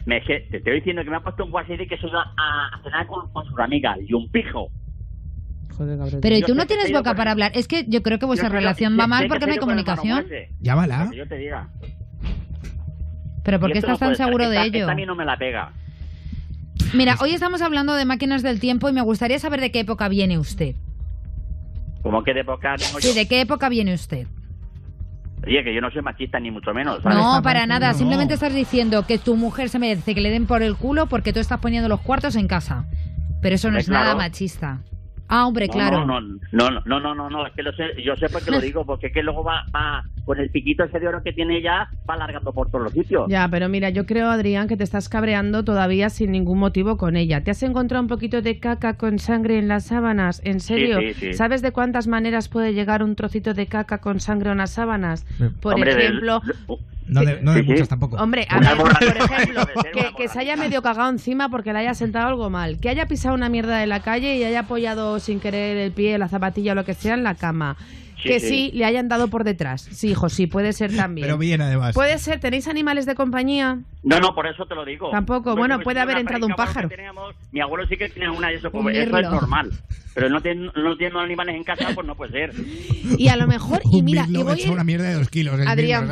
[0.51, 3.07] te estoy diciendo que me ha puesto un de que se iba a, a cenar
[3.07, 3.97] con, con sus amigas.
[4.07, 4.69] Y un pijo.
[5.77, 5.99] Joder.
[6.21, 7.53] Pero ¿y Yo tú no tienes boca para hablar?
[7.55, 10.27] Es que yo creo que vuestra relación va mal que porque no hay comunicación.
[10.61, 11.11] Llámala.
[11.15, 11.69] Yo te diga.
[13.45, 14.89] Pero ¿por qué estás tan seguro de ello?
[14.89, 15.73] a mí no me la pega.
[16.95, 20.09] Mira, hoy estamos hablando de máquinas del tiempo y me gustaría saber de qué época
[20.09, 20.77] viene usted.
[22.03, 23.09] Como que de época tengo yo.
[23.09, 24.27] Sí, ¿de qué época viene usted?
[25.47, 27.03] Oye, que yo no soy machista ni mucho menos.
[27.03, 27.19] ¿sabes?
[27.19, 27.93] No, para nada.
[27.93, 27.99] no.
[27.99, 31.33] Simplemente estás diciendo que tu mujer se merece que le den por el culo porque
[31.33, 32.87] tú estás poniendo los cuartos en casa.
[33.43, 34.19] Pero eso no es nada claro.
[34.19, 34.81] machista.
[35.29, 36.05] Ah, hombre, No, claro.
[36.05, 38.51] No, no, no, no, no, no, no, es que lo sé, yo sé por qué
[38.51, 41.33] lo digo, porque es que luego va, va con el piquito ese de oro que
[41.33, 43.25] tiene ella, va alargando por todos los sitios.
[43.29, 47.17] Ya, pero mira, yo creo, Adrián, que te estás cabreando todavía sin ningún motivo con
[47.17, 47.43] ella.
[47.43, 50.41] ¿Te has encontrado un poquito de caca con sangre en las sábanas?
[50.45, 51.01] ¿En serio?
[51.01, 51.33] sí, sí.
[51.35, 55.25] ¿Sabes de cuántas maneras puede llegar un trocito de caca con sangre a unas sábanas?
[55.61, 56.43] Por Hombre, del- ejemplo,
[57.07, 57.73] No de, no de Sí, sí.
[57.73, 58.17] muchas tampoco.
[58.17, 61.95] Hombre, a ver, por ejemplo, que, que se haya medio cagado encima porque le haya
[61.95, 65.39] sentado algo mal, que haya pisado una mierda de la calle y haya apoyado sin
[65.41, 67.77] querer el pie, la zapatilla o lo que sea en la cama.
[68.17, 68.47] Sí, que sí.
[68.49, 68.71] sí.
[68.79, 69.83] le hayan dado por detrás.
[69.83, 71.27] Sí, hijo, sí, puede ser también.
[71.27, 71.95] Pero bien, además.
[71.95, 73.81] Puede ser, ¿tenéis animales de compañía?
[74.03, 75.11] No, no, por eso te lo digo.
[75.11, 76.89] Tampoco, Pues bueno, puede haber entrado un pájaro.
[76.89, 79.71] teníamos- mi abuelo sí que tenía una y eso, pues, eso es normal.
[80.15, 82.53] Pero no tiene, no tiene animales en casa, pues no puede ser.
[83.19, 85.61] Y a lo mejor, y mira, y voy, ir- una mierda de dos kilos.
[85.67, 86.09] Adrián.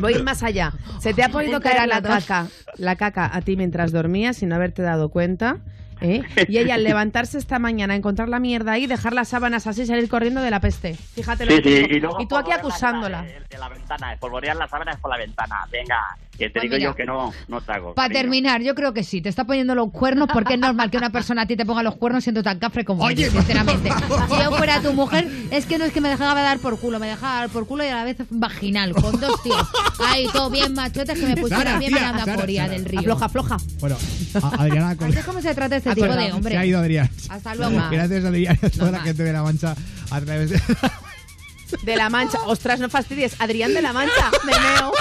[0.00, 0.72] Voy a ir más allá.
[1.00, 4.82] Se te ha podido caer la caca, la caca a ti mientras dormías sin haberte
[4.82, 5.58] dado cuenta
[6.00, 6.22] ¿Eh?
[6.48, 10.08] Y ella al levantarse esta mañana, encontrar la mierda ahí, dejar las sábanas así, salir
[10.08, 10.94] corriendo de la peste.
[10.94, 13.18] Fíjate lo Sí, que sí, y luego tú aquí la acusándola.
[13.18, 15.56] sábana De, la ventana, polvorear las sábanas por la ventana.
[15.72, 15.96] Venga,
[16.32, 16.90] que te Pues digo mira.
[16.90, 17.94] yo que no, no te hago.
[17.94, 20.96] Para terminar, yo creo que sí, te está poniendo los cuernos porque es normal que
[20.98, 23.90] una persona a ti te ponga los cuernos siendo tan cafre como Oye, eres, sinceramente.
[23.90, 26.98] Si yo fuera tu mujer, es que no es que me dejaba dar por culo,
[27.00, 29.66] me dejaba dar por culo y a la vez vaginal, con dos tíos.
[30.06, 32.68] Ahí, todo bien machotes que me pusieran Sara, bien a Sara.
[32.68, 33.00] del río.
[33.00, 33.56] Afloja, afloja.
[33.80, 33.96] Bueno,
[34.42, 34.96] a- Adriana...
[35.26, 36.52] como se trata este tipo de hombre.
[36.54, 37.10] Se ha ido Adrián.
[37.28, 37.80] Hasta luego.
[37.90, 39.74] Gracias Adrián y a toda la gente de La Mancha
[40.10, 40.60] a través de...
[41.82, 42.38] De la Mancha.
[42.46, 43.36] Ostras, no fastidies.
[43.40, 44.30] Adrián de la Mancha.
[44.46, 44.92] Me meo.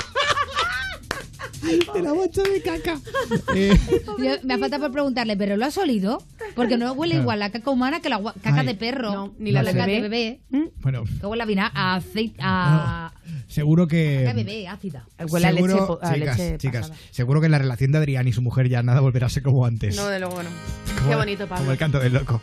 [1.94, 3.00] de La Mancha de caca.
[3.56, 3.78] Eh,
[4.20, 6.22] Yo- me falta por preguntarle, ¿pero lo has olido?
[6.58, 8.68] Porque no huele igual la caca humana que la gua- caca Ay.
[8.68, 9.12] de perro.
[9.14, 10.42] No, ni la de caca de bebé.
[10.52, 10.72] bebé.
[10.82, 13.14] bueno, Que huele a vina, a aceite, a...
[13.48, 14.34] seguro Caca de que...
[14.36, 15.06] bebé, ácida.
[15.30, 17.08] Huele a leche, seguro, po- a chicas, leche chicas, pasada.
[17.12, 19.66] seguro que la relación de Adrián y su mujer ya nada volverá a ser como
[19.66, 19.96] antes.
[19.96, 20.50] No, de luego no.
[20.98, 21.72] Como- Qué bonito, Como Pablo.
[21.72, 22.42] el canto del loco.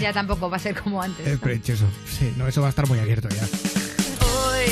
[0.00, 1.26] Ya tampoco va a ser como antes.
[1.26, 1.84] Es precioso.
[2.06, 3.42] Sí, no, eso va a estar muy abierto ya.
[4.24, 4.70] Hoy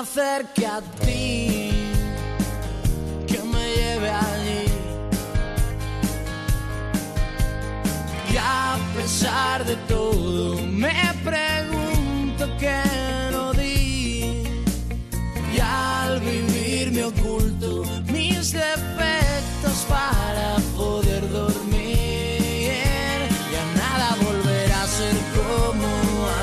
[0.00, 1.70] acerque a ti,
[3.26, 4.64] que me lleve allí.
[8.32, 12.82] Y a pesar de todo, me pregunto qué
[13.32, 14.44] no di.
[15.54, 23.18] Y al vivir me oculto mis defectos para poder dormir.
[23.52, 25.88] Ya nada volverá a ser como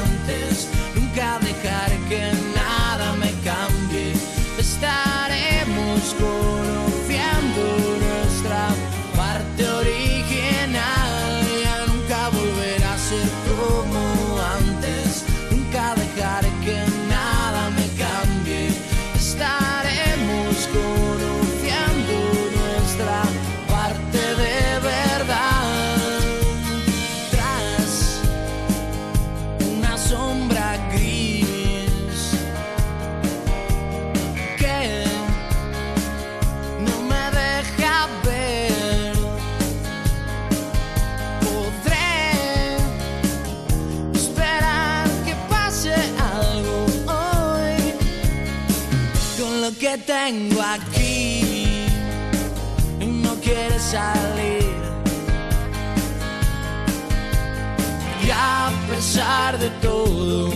[0.02, 0.68] antes.
[0.96, 2.42] Nunca dejar que
[50.26, 51.86] tengo aquí.
[53.00, 54.74] No quiere salir.
[58.26, 60.50] Y a pesar de todo,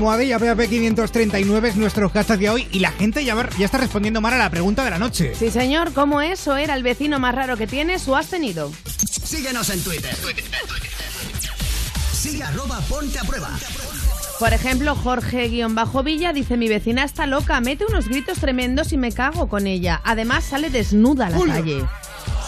[0.00, 4.22] Almohadilla PAP 539 es nuestro hashtag de hoy y la gente ya, ya está respondiendo
[4.22, 5.34] mal a la pregunta de la noche.
[5.34, 5.92] Sí, señor.
[5.92, 8.72] ¿Cómo es o era el vecino más raro que tienes o has tenido?
[8.86, 10.16] Síguenos en Twitter.
[12.14, 13.50] Sigue arroba ponte a prueba.
[14.38, 19.50] Por ejemplo, Jorge-Villa dice: Mi vecina está loca, mete unos gritos tremendos y me cago
[19.50, 20.00] con ella.
[20.02, 21.84] Además, sale desnuda a la calle.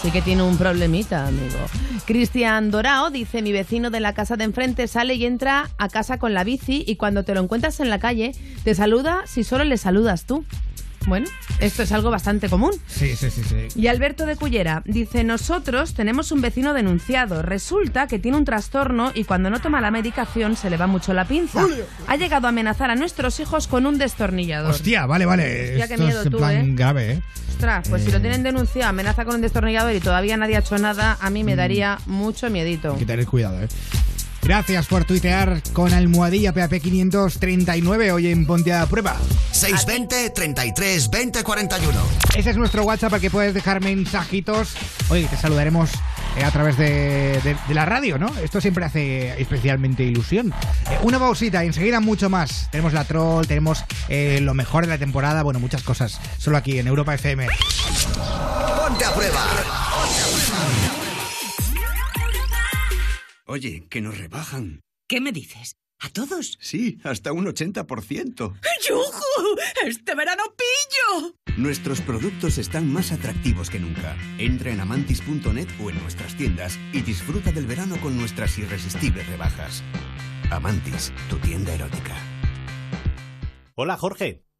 [0.03, 1.59] Sí que tiene un problemita, amigo.
[2.07, 6.19] Cristian Dorao dice, mi vecino de la casa de enfrente sale y entra a casa
[6.19, 8.33] con la bici y cuando te lo encuentras en la calle,
[8.65, 10.45] te saluda si solo le saludas tú.
[11.07, 11.27] Bueno,
[11.61, 12.73] esto es algo bastante común.
[12.87, 13.69] Sí, sí, sí, sí.
[13.81, 17.43] Y Alberto de Cullera dice, nosotros tenemos un vecino denunciado.
[17.43, 21.13] Resulta que tiene un trastorno y cuando no toma la medicación se le va mucho
[21.13, 21.67] la pinza.
[22.07, 24.71] Ha llegado a amenazar a nuestros hijos con un destornillador.
[24.71, 25.71] Hostia, vale, vale.
[25.71, 26.65] Hostia, qué Esto miedo es en tú, plan ¿eh?
[26.75, 27.23] grave, ¿eh?
[27.51, 28.13] Ostras, pues si Eh.
[28.13, 31.45] lo tienen denunciado, amenaza con un destornillador y todavía nadie ha hecho nada, a mí
[31.45, 31.57] me Mm.
[31.57, 32.93] daría mucho miedito.
[32.95, 33.69] Hay que tener cuidado, ¿eh?
[34.43, 39.17] Gracias por tuitear con almohadilla PAP539 hoy en Ponte a Prueba.
[39.53, 41.99] 620 33 20 41.
[42.37, 44.75] Ese es nuestro WhatsApp al que puedes dejar mensajitos.
[45.11, 45.91] Oye, te saludaremos
[46.37, 48.33] eh, a través de, de- de la radio, ¿no?
[48.43, 50.53] Esto siempre hace especialmente ilusión.
[50.91, 52.69] Eh, una pausita, enseguida mucho más.
[52.73, 56.19] Tenemos la troll, tenemos eh, lo mejor de la temporada, bueno, muchas cosas.
[56.39, 57.47] Solo aquí en Europa FM.
[57.47, 59.82] Ponte a prueba.
[63.53, 64.81] Oye, que nos rebajan.
[65.07, 65.77] ¿Qué me dices?
[66.01, 66.57] ¿A todos?
[66.59, 68.55] Sí, hasta un 80%.
[68.89, 69.59] ¡Yujú!
[69.85, 71.35] ¡Este verano pillo!
[71.59, 74.17] Nuestros productos están más atractivos que nunca.
[74.39, 79.83] Entra en amantis.net o en nuestras tiendas y disfruta del verano con nuestras irresistibles rebajas.
[80.51, 82.17] Amantis, tu tienda erótica.
[83.75, 84.47] Hola Jorge.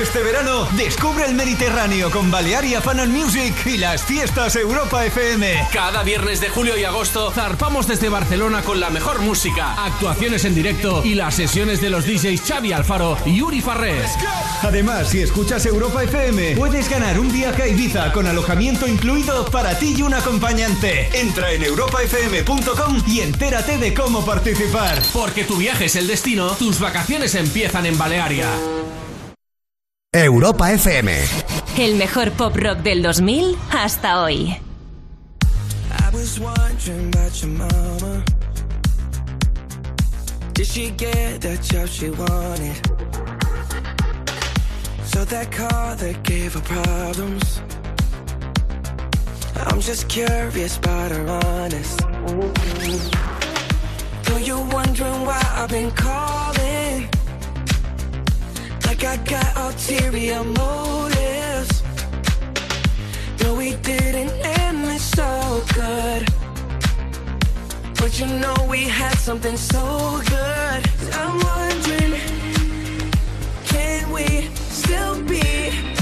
[0.00, 5.68] Este verano descubre el Mediterráneo con Balearia Fan and Music y las fiestas Europa FM.
[5.72, 10.54] Cada viernes de julio y agosto zarpamos desde Barcelona con la mejor música, actuaciones en
[10.54, 14.12] directo y las sesiones de los DJs Xavi Alfaro y Uri Farrés.
[14.62, 19.78] Además, si escuchas Europa FM, puedes ganar un viaje a Ibiza con alojamiento incluido para
[19.78, 21.08] ti y un acompañante.
[21.18, 25.02] Entra en europafm.com y entérate de cómo participar.
[25.12, 28.48] Porque tu viaje es el destino, tus vacaciones empiezan en Balearia.
[30.12, 31.12] Europa FM.
[31.76, 34.58] El mejor pop rock del 2000 hasta hoy.
[35.90, 38.24] I was wondering about your mama.
[40.54, 42.76] Did she get the job she wanted?
[45.04, 47.60] So that car that gave her problems.
[49.66, 52.00] I'm just curious about her honest.
[54.24, 56.85] Though you're wondering why I've been calling.
[58.86, 61.82] Like I got ulterior motives.
[63.42, 66.22] No, we didn't end it so good.
[67.98, 70.80] But you know we had something so good.
[71.14, 72.14] I'm wondering,
[73.64, 75.95] can we still be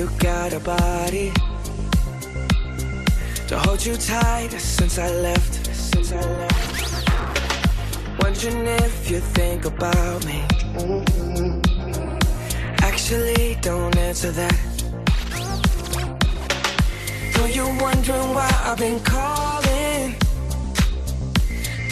[0.00, 1.30] you got a body
[3.48, 5.54] to hold you tight since I left.
[5.76, 7.08] Since I left.
[8.22, 10.40] Wondering if you think about me.
[12.80, 14.58] Actually, don't answer that.
[17.34, 20.14] Though you're wondering why I've been calling.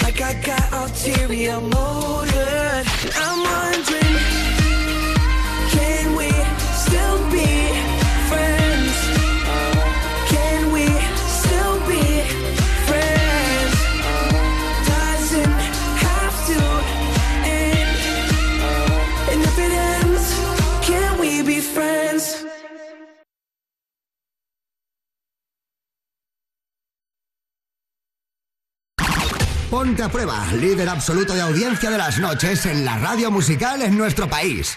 [0.03, 2.87] Like I got ulterior motive.
[3.25, 4.48] I'm wondering,
[30.09, 34.27] a prueba, líder absoluto de audiencia de las noches en la radio musical en nuestro
[34.27, 34.75] país.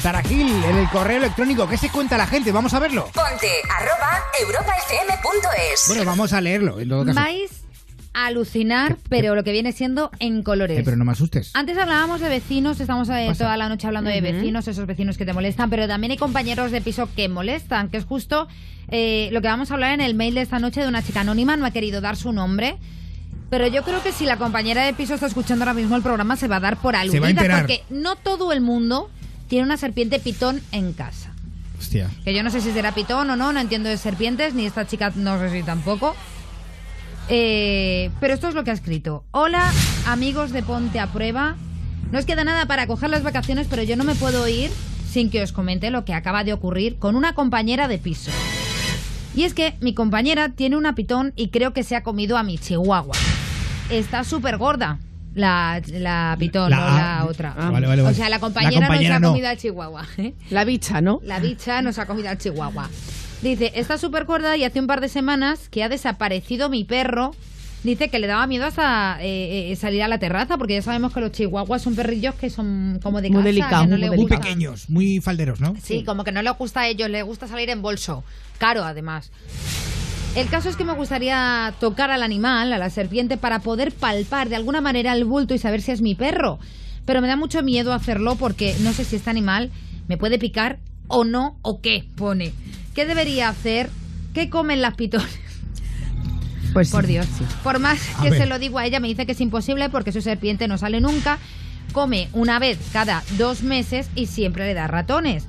[0.00, 2.52] Tarajil, en el correo electrónico, ¿qué se cuenta la gente?
[2.52, 3.06] Vamos a verlo.
[3.06, 5.84] Ponte arroba europafm.es.
[5.88, 7.18] Bueno, vamos a leerlo, en todo caso.
[7.18, 7.50] Vais
[8.12, 10.78] a alucinar, pero lo que viene siendo en colores.
[10.78, 11.50] Eh, pero no me asustes.
[11.54, 15.26] Antes hablábamos de vecinos, estamos eh, toda la noche hablando de vecinos, esos vecinos que
[15.26, 18.46] te molestan, pero también hay compañeros de piso que molestan, que es justo
[18.88, 21.20] eh, lo que vamos a hablar en el mail de esta noche de una chica
[21.20, 22.76] anónima, no ha querido dar su nombre.
[23.50, 26.36] Pero yo creo que si la compañera de piso está escuchando ahora mismo el programa,
[26.36, 29.10] se va a dar por aludida, porque no todo el mundo
[29.48, 31.32] tiene una serpiente pitón en casa.
[31.78, 32.10] Hostia.
[32.24, 34.86] Que yo no sé si será pitón o no, no entiendo de serpientes, ni esta
[34.86, 36.16] chica no sé si tampoco.
[37.28, 39.24] Eh, pero esto es lo que ha escrito.
[39.30, 39.70] Hola,
[40.06, 41.56] amigos de Ponte a Prueba.
[42.10, 44.70] No os queda nada para coger las vacaciones, pero yo no me puedo ir
[45.08, 48.30] sin que os comente lo que acaba de ocurrir con una compañera de piso.
[49.36, 52.42] Y es que mi compañera tiene una pitón y creo que se ha comido a
[52.42, 53.16] mi chihuahua.
[53.90, 54.98] Está súper gorda.
[55.34, 57.54] La, la pitón, La- no la otra.
[57.58, 58.14] Ah, vale, vale, vale.
[58.14, 60.06] O sea, la La compañera, nos ha comido al chihuahua.
[60.18, 60.34] ¿eh?
[60.50, 61.20] La bicha, ¿no?
[61.24, 62.88] La bicha nos ha comido al chihuahua.
[63.42, 67.32] Dice, está súper cuerda y hace un par de semanas que ha desaparecido mi perro.
[67.84, 71.12] Dice que le daba miedo hasta eh, eh, salir a la terraza, porque ya sabemos
[71.12, 74.26] que los chihuahuas son perrillos que son como de Muy casa, delicados, que no muy
[74.26, 75.76] pequeños, muy falderos, ¿no?
[75.82, 78.24] Sí, como que no les gusta a ellos, les gusta salir en bolso.
[78.56, 79.30] Caro, además.
[80.34, 84.48] El caso es que me gustaría tocar al animal, a la serpiente, para poder palpar
[84.48, 86.58] de alguna manera el bulto y saber si es mi perro.
[87.04, 89.70] Pero me da mucho miedo hacerlo porque no sé si este animal
[90.08, 92.54] me puede picar o no, o qué, pone.
[92.94, 93.90] ¿Qué debería hacer?
[94.32, 95.43] ¿Qué comen las pitones?
[96.74, 97.26] Pues Por sí, Dios.
[97.38, 97.44] sí.
[97.62, 98.40] Por más A que ver.
[98.40, 101.00] se lo digo a ella, me dice que es imposible porque su serpiente no sale
[101.00, 101.38] nunca.
[101.92, 105.46] Come una vez cada dos meses y siempre le da ratones.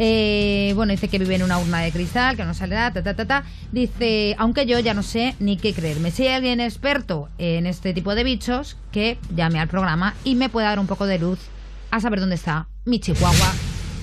[0.00, 3.02] Eh, bueno, dice que vive en una urna de cristal, que no sale nada, ta,
[3.02, 3.44] ta, ta, ta.
[3.72, 6.12] Dice, aunque yo ya no sé ni qué creerme.
[6.12, 10.48] Si hay alguien experto en este tipo de bichos, que llame al programa y me
[10.48, 11.40] pueda dar un poco de luz
[11.90, 13.52] a saber dónde está mi chihuahua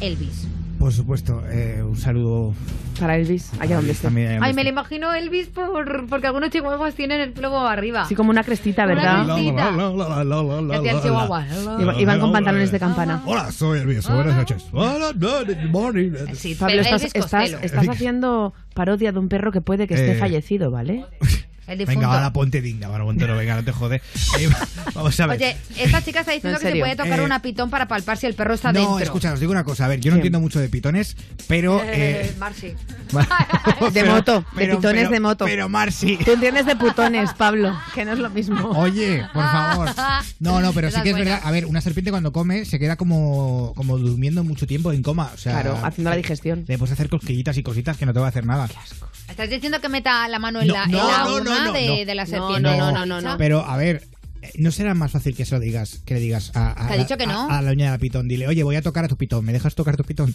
[0.01, 0.47] Elvis.
[0.77, 2.53] Por supuesto, eh, un saludo.
[2.99, 4.07] Para Elvis, allá donde esté.
[4.41, 8.03] Ay, me lo imagino Elvis por, porque algunos chihuahuas tienen el pelo arriba.
[8.03, 9.25] Así como una crestita, Una ¿verdad?
[9.25, 9.71] crestita.
[9.71, 11.45] la, Hacía el chihuahua.
[11.79, 13.21] Iba- Iban con pantalones de campana.
[13.25, 14.07] Hola, soy Elvis.
[14.07, 14.71] Buenas noches.
[14.71, 16.11] Buenas noches, morning.
[16.33, 20.13] Sí, Pablo, estás, Elvis estás, estás haciendo parodia de un perro que puede que esté
[20.13, 20.15] Eh.
[20.15, 21.05] fallecido, ¿vale?
[21.67, 21.99] El difunto.
[21.99, 24.01] Venga, ahora ponte digna, bueno, Montero, venga, no te jode.
[24.39, 24.49] Eh,
[24.93, 25.37] vamos a ver.
[25.37, 27.87] Oye, esta chica está diciendo No, en que se puede tocar Eh, una pitón para
[27.87, 28.99] palpar si el perro está no, dentro.
[28.99, 29.85] escucha, os digo una cosa.
[29.85, 31.15] A ver, yo no entiendo mucho de pitones,
[31.47, 31.81] pero.
[31.85, 32.67] Eh, Eh, Marci.
[32.67, 32.75] De
[33.93, 35.45] pero- moto, de pitones pero- de moto.
[35.45, 36.17] Pero, Marci.
[36.17, 38.69] Tú entiendes de putones, Pablo, que no es lo mismo.
[38.71, 39.89] Oye, por favor.
[40.39, 41.41] No, no, pero sí que es verdad.
[41.43, 45.31] A ver, una serpiente cuando come se queda como, como durmiendo mucho tiempo en coma.
[45.33, 46.65] O sea, Claro, haciendo la digestión.
[46.67, 48.67] Le puedes hacer cosquillitas y cositas que no te va a hacer nada.
[49.35, 51.65] ¿Estás diciendo que meta la mano en No, la, no, en la no, urna no,
[51.65, 52.05] no, de, no.
[52.05, 52.61] de la serpiente?
[52.61, 53.37] no, no, no, no, no.
[53.37, 54.07] Pero, a ver,
[54.41, 57.17] eh, ¿no será más fácil que eso lo digas, que le digas a, Te dicho
[57.17, 57.49] que no.
[57.51, 58.29] a- a la uña de la pitón?
[58.29, 59.43] Dile, oye, voy a tocar a tu pitón.
[59.43, 60.33] ¿Me dejas tocar tu pitón?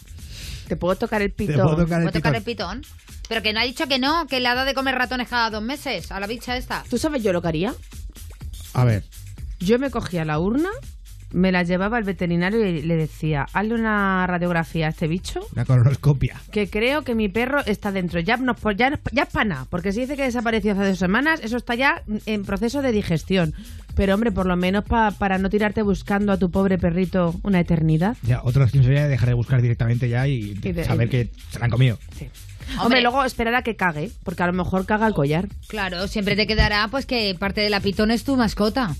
[0.67, 1.53] Te puedo tocar el pito.
[1.53, 2.75] Te puedo tocar el ¿Puedo tocar pitón.
[2.75, 2.95] el pitón?
[3.27, 5.49] Pero que no ha dicho que no, que le ha dado de comer ratones cada
[5.49, 6.83] dos meses a la bicha esta.
[6.89, 7.73] ¿Tú sabes yo lo que haría?
[8.73, 9.03] A ver.
[9.59, 10.69] Yo me cogía la urna,
[11.33, 15.65] me la llevaba al veterinario y le decía, hazle una radiografía a este bicho, La
[15.65, 16.35] colonoscopia.
[16.51, 18.19] que creo que mi perro está dentro.
[18.19, 21.39] Ya, no, ya, ya es para nada, porque si dice que desapareció hace dos semanas,
[21.43, 23.53] eso está ya en proceso de digestión.
[23.95, 27.59] Pero hombre, por lo menos pa- para no tirarte buscando a tu pobre perrito una
[27.59, 28.15] eternidad.
[28.23, 31.59] Ya, otra opción sería dejar de buscar directamente ya y, Y de- saber que se
[31.59, 31.99] la han comido.
[32.79, 35.47] Hombre, luego esperar a que cague, porque a lo mejor caga el collar.
[35.67, 38.95] Claro, siempre te quedará pues que parte de la pitón es tu mascota.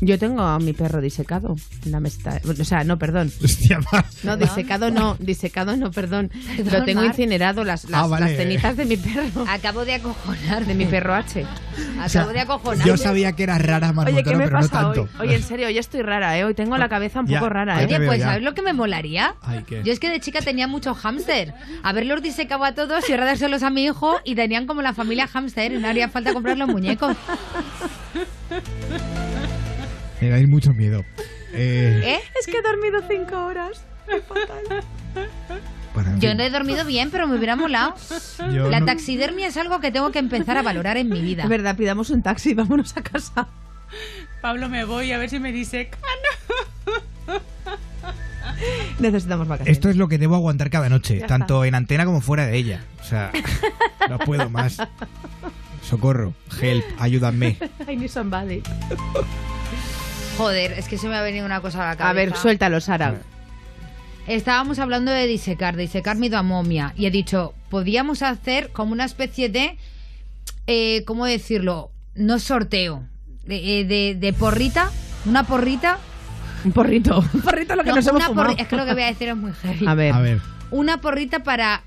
[0.00, 2.40] Yo tengo a mi perro disecado en la mesita.
[2.46, 3.32] O sea, no, perdón.
[3.42, 4.04] Hostia, Mar.
[4.22, 6.30] No, disecado no, disecado no, perdón.
[6.56, 7.10] Perdón, Lo tengo Mar.
[7.10, 8.26] incinerado, las, las, Ah, vale.
[8.26, 9.44] las cenizas de mi perro.
[9.48, 10.66] Acabo de acojonar.
[10.66, 11.44] De mi perro H.
[11.44, 12.86] Acabo O sea, de acojonar.
[12.86, 15.08] Yo sabía que era rara Mar Oye, ¿qué me pero pasa no hoy?
[15.20, 16.44] Oye, en serio, hoy estoy rara, ¿eh?
[16.44, 17.86] Hoy tengo la cabeza un Ya, poco rara, ¿eh?
[17.86, 18.26] Oye, pues ya.
[18.26, 19.34] ¿sabes lo que me molaría?
[19.42, 19.82] Ay, ¿qué?
[19.84, 21.54] Yo es que de chica tenía mucho hámster.
[21.82, 25.26] Haberlos disecado a todos y ahora dárselos a mi hijo y tenían como la familia
[25.26, 27.16] hámster y no haría falta comprar los muñecos.
[30.24, 31.04] Me dais mucho miedo.
[31.52, 32.20] Eh, ¿Eh?
[32.40, 33.84] Es que he dormido cinco horas.
[35.96, 37.94] en Yo no he dormido bien, pero me hubiera molado.
[38.50, 41.42] Yo La no- taxidermia es algo que tengo que empezar a valorar en mi vida.
[41.42, 43.48] Es verdad, pidamos un taxi y vámonos a casa.
[44.40, 45.90] Pablo, me voy a ver si me dice.
[48.98, 49.76] Necesitamos vacaciones.
[49.76, 52.56] Esto es lo que debo aguantar cada noche, Ya tanto en antena como fuera de
[52.56, 52.82] ella.
[53.00, 53.30] O sea,
[54.08, 54.78] no puedo más.
[55.82, 57.58] Socorro, help, ayúdame.
[57.86, 58.62] I need somebody.
[60.36, 62.10] Joder, es que se me ha venido una cosa a la cabeza.
[62.10, 63.14] A ver, suéltalo, Sara.
[64.26, 66.92] Estábamos hablando de disecar, de disecar mi momia.
[66.96, 69.76] Y he dicho, podríamos hacer como una especie de.
[70.66, 71.90] Eh, ¿Cómo decirlo?
[72.14, 73.04] No sorteo.
[73.44, 74.90] De, eh, de- de porrita.
[75.26, 75.98] Una porrita.
[76.64, 77.18] Un porrito.
[77.34, 79.28] Un porrito lo que No, nos hemos porri- Es que lo que voy a decir
[79.28, 79.86] es muy heavy.
[79.86, 80.14] A ver.
[80.14, 81.82] A ver, Una porrita para.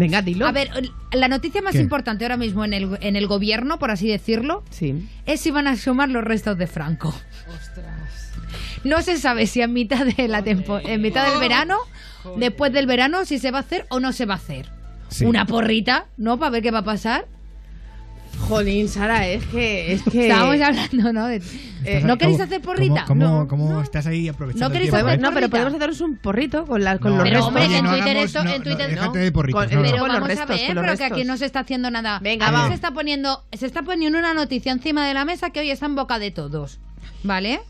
[0.00, 0.46] Venga, dilo.
[0.46, 0.70] A ver,
[1.12, 1.80] la noticia más ¿Qué?
[1.80, 5.06] importante ahora mismo en el, en el gobierno, por así decirlo, Sí.
[5.26, 7.14] es si van a sumar los restos de Franco.
[8.84, 11.76] No se sabe si en mitad de la tempo- en mitad del verano,
[12.36, 14.70] después del verano, si se va a hacer o no se va a hacer.
[15.08, 15.24] sí.
[15.24, 16.38] Una porrita, ¿no?
[16.38, 17.26] Para ver qué va a pasar.
[18.38, 19.92] Jolín, Sara, es que...
[19.92, 20.28] Es que...
[20.28, 21.26] Estábamos hablando, ¿no?
[21.26, 23.04] De- Estás- ¿No queréis ¿cómo- hacer porrita?
[23.06, 23.48] ¿Cómo, No.
[23.48, 25.22] cómo, estás ahí aprovechando ¿No el queréis tiempo, hacer eh?
[25.22, 27.48] No, pero podemos hacer un porrito con, la, con No, los Pero restos.
[27.48, 29.12] hombre, Oye, en Twitter hagamos- esto, en Twitter no.
[29.12, 29.82] de porritos, Con-.
[29.82, 32.18] Pero vamos restos, a ver, pero que aquí no se está haciendo nada.
[32.22, 35.60] Venga, Aquí se está poniendo, se está poniendo una noticia encima de la mesa que
[35.60, 36.80] hoy está en boca de todos,
[37.22, 37.60] ¿vale?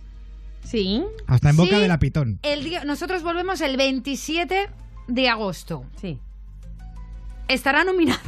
[0.65, 1.03] Sí.
[1.27, 1.81] Hasta en boca Sí.
[1.83, 2.39] de la pitón.
[2.43, 4.69] El día, nosotros volvemos el 27
[5.09, 5.85] de agosto.
[6.01, 6.19] Sí.
[7.49, 8.21] Estará nominado.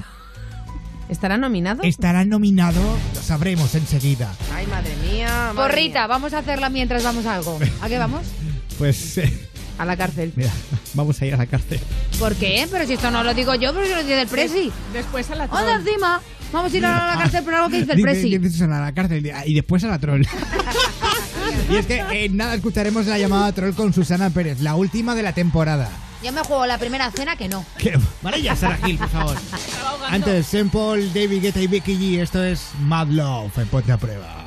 [1.12, 1.82] ¿Estará nominado?
[1.82, 2.80] Estará nominado,
[3.14, 4.34] lo sabremos enseguida.
[4.54, 5.52] Ay, madre mía.
[5.54, 7.58] madre Porrita, vamos a hacerla mientras vamos a algo.
[7.82, 8.22] ¿A qué vamos?
[8.78, 9.48] Pues, eh.
[9.78, 10.32] A la cárcel.
[10.34, 10.50] mira,
[10.94, 11.78] vamos a ir a la cárcel.
[12.18, 12.66] ¿Por qué?
[12.70, 14.72] Pero si esto no lo digo yo, pero si lo dice el Presi.
[14.92, 16.20] Después a la ¡Anda encima!
[16.52, 18.38] Vamos a ir a la cárcel por algo que dice el Dice- Presi.
[18.38, 20.22] dice a la cárcel y después a la troll.
[21.70, 25.22] y es que en nada escucharemos la llamada troll con Susana Pérez, la última de
[25.22, 25.88] la temporada.
[26.22, 27.64] Yo me juego la primera cena que no.
[27.78, 27.98] ¿Qué?
[28.22, 29.36] Para ya, Sara Gil, por favor.
[30.08, 34.42] Antes, Paul, David Guetta y Becky G, esto es Mad Love en Ponte a Prueba.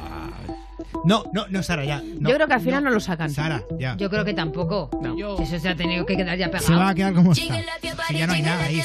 [1.03, 2.01] No, no, no, Sara, ya.
[2.19, 2.29] no.
[2.29, 3.29] Yo creo que al final no, lo sacan.
[3.29, 3.95] Sara, ya.
[3.97, 4.89] Yo creo que tampoco.
[5.37, 6.65] Si Eso se ha tenido que quedar ya pegado.
[6.65, 7.55] Se va a quedar como está.
[8.07, 8.81] Si ya no hay nada ahí.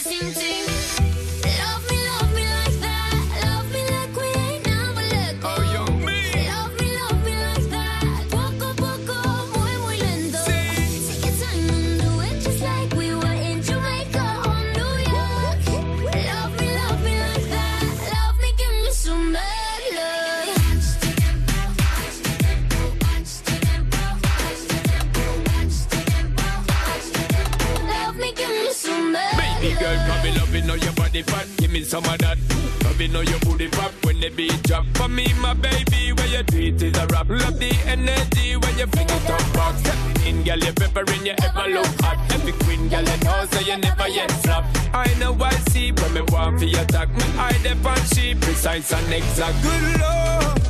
[31.22, 31.46] Body fat.
[31.58, 32.38] Give me some of that.
[32.84, 34.84] Love know your booty pop when the beat drop.
[34.94, 37.28] For me, my baby, where you do it is a rap.
[37.28, 39.76] Love the energy when you fling it up.
[39.78, 42.18] Step in, girl, you peppering, you ever look hot.
[42.32, 44.64] Every queen, girl, you know, so you never yet flop.
[44.92, 47.08] I know I see when me want for your attack.
[47.08, 49.62] Me eye the on she precise and exact.
[49.62, 50.60] Good lord,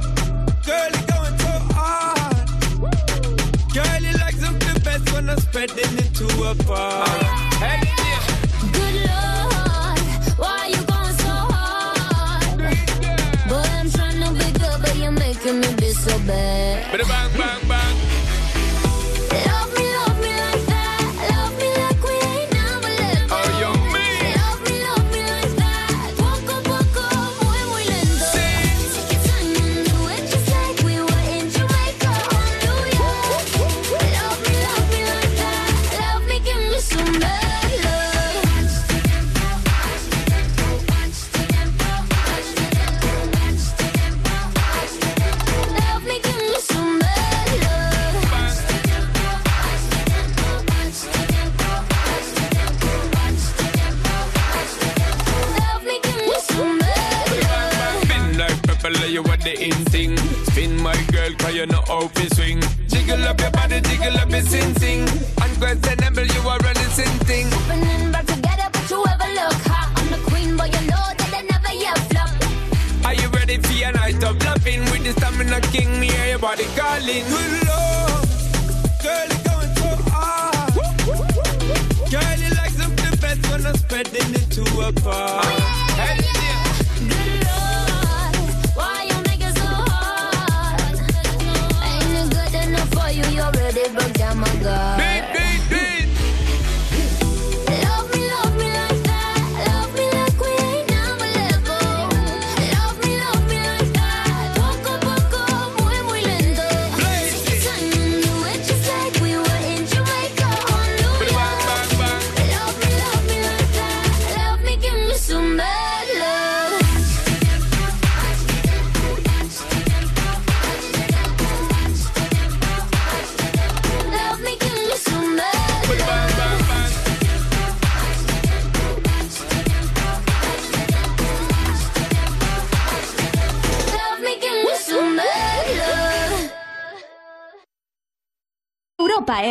[0.66, 2.46] girl, you going so hard.
[3.74, 7.06] Girl, you like something best when I'm spreading it to a bar.
[7.58, 8.22] Hey, yeah.
[8.72, 9.39] Good Lord,
[15.52, 16.92] making me be so bad.
[16.92, 17.79] Bang, bang, bang.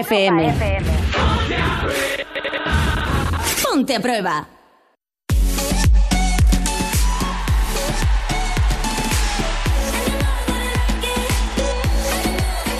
[0.10, 0.42] FM.
[3.62, 4.48] Ponte a prueba.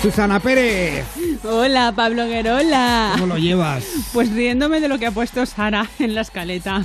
[0.02, 1.04] Susana Pérez,
[1.44, 3.10] Hola, Pablo Guerola.
[3.12, 3.84] ¿cómo lo llevas?
[4.12, 6.84] Pues riéndome de lo que ha puesto Sara en la escaleta.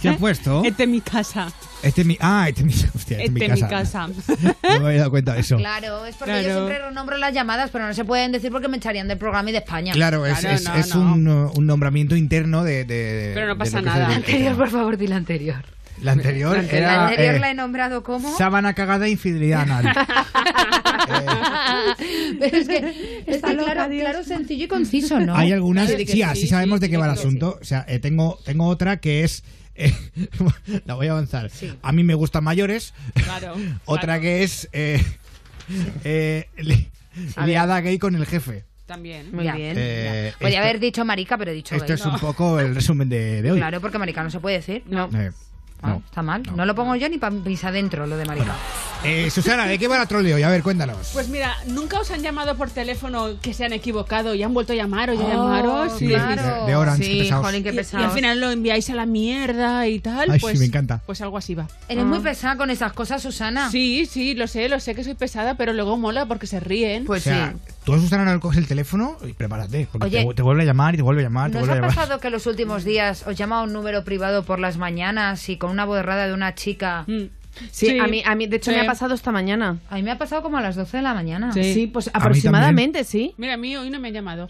[0.00, 0.62] ¿Qué ha puesto?
[0.64, 1.52] Este es mi casa.
[1.82, 2.16] Este es mi.
[2.20, 2.74] Ah, este es mi.
[3.12, 4.08] Hostia, este es mi casa.
[4.62, 5.56] No me había dado cuenta de eso.
[5.56, 8.76] Claro, es porque yo siempre renombro las llamadas, pero no se pueden decir porque me
[8.78, 9.92] echarían del programa y de España.
[9.92, 11.00] Claro, es, es- no, es no.
[11.00, 12.84] Un, un nombramiento interno de.
[12.84, 14.08] de- Pero no pasa nada.
[14.08, 15.62] La anterior, por favor, di la anterior.
[16.00, 17.08] La anterior La era.
[17.08, 18.36] anterior eh, la he nombrado como.
[18.36, 19.94] Sábana cagada e infidelidad anal.
[22.40, 25.34] Pero es que está claro, claro, sencillo y conciso, ¿no?
[25.36, 25.88] Hay algunas.
[25.90, 27.20] Claro, Sí, así sabemos de qué va el sí.
[27.20, 27.58] asunto.
[27.60, 29.44] O sea, eh, tengo, tengo otra que es.
[29.86, 29.94] Eh,
[30.86, 31.50] la voy a avanzar.
[31.82, 32.94] A mí me gustan mayores.
[33.14, 33.54] Claro.
[33.84, 34.68] Otra que es.
[34.72, 35.02] eh,
[36.04, 36.88] eh, li-
[37.44, 38.64] liada gay con el jefe.
[38.86, 39.30] También.
[39.34, 39.74] Muy bien.
[39.76, 41.94] Eh, Podría esto- haber dicho marica, pero he dicho Esto gay.
[41.94, 43.58] es un poco el resumen de, de hoy.
[43.58, 44.82] Claro, porque marica no se puede decir.
[44.86, 45.08] No.
[45.14, 45.30] Eh,
[45.82, 46.42] Ah, está mal.
[46.56, 46.64] No.
[46.64, 48.54] lo pongo yo ni para mis adentro, lo de marica.
[49.04, 50.42] Eh, Susana, ¿de qué va la troll de hoy?
[50.44, 51.10] A ver, cuéntanos.
[51.12, 54.72] Pues mira, ¿nunca os han llamado por teléfono que se han equivocado y han vuelto
[54.74, 56.00] a llamar o ya Oh, llamaros?
[56.00, 56.64] y claro.
[56.66, 57.44] De- de Orange, qué Sí, pesados.
[57.46, 60.30] jolín, qué y- y, al final lo enviáis a la mierda y tal.
[60.30, 61.00] Ay, sí, pues, me encanta.
[61.04, 61.66] Pues algo así va.
[61.88, 63.70] Eres muy pesada con esas cosas, Susana.
[63.70, 67.04] Sí, sí, lo sé, lo sé que soy pesada, pero luego mola porque se ríen.
[67.04, 67.54] Pues o sea,
[67.84, 70.62] tú a Susana no le coges el teléfono y prepárate, porque Oye, te, te vuelve
[70.62, 71.96] a llamar y te vuelve a llamar, te ¿No os vuelve a ha llamar.
[72.06, 75.56] pasado que los últimos días os llama a un número privado por las mañanas y
[75.56, 77.04] con una voz errada de una chica?
[77.70, 78.76] Sí, a mí, a mí, de hecho, Sí.
[78.76, 79.78] me ha pasado esta mañana.
[79.90, 81.52] A mí me ha pasado como a las 12 de la mañana.
[81.52, 83.34] Sí, pues aproximadamente, sí.
[83.36, 84.48] Mira, a mí hoy no me han llamado.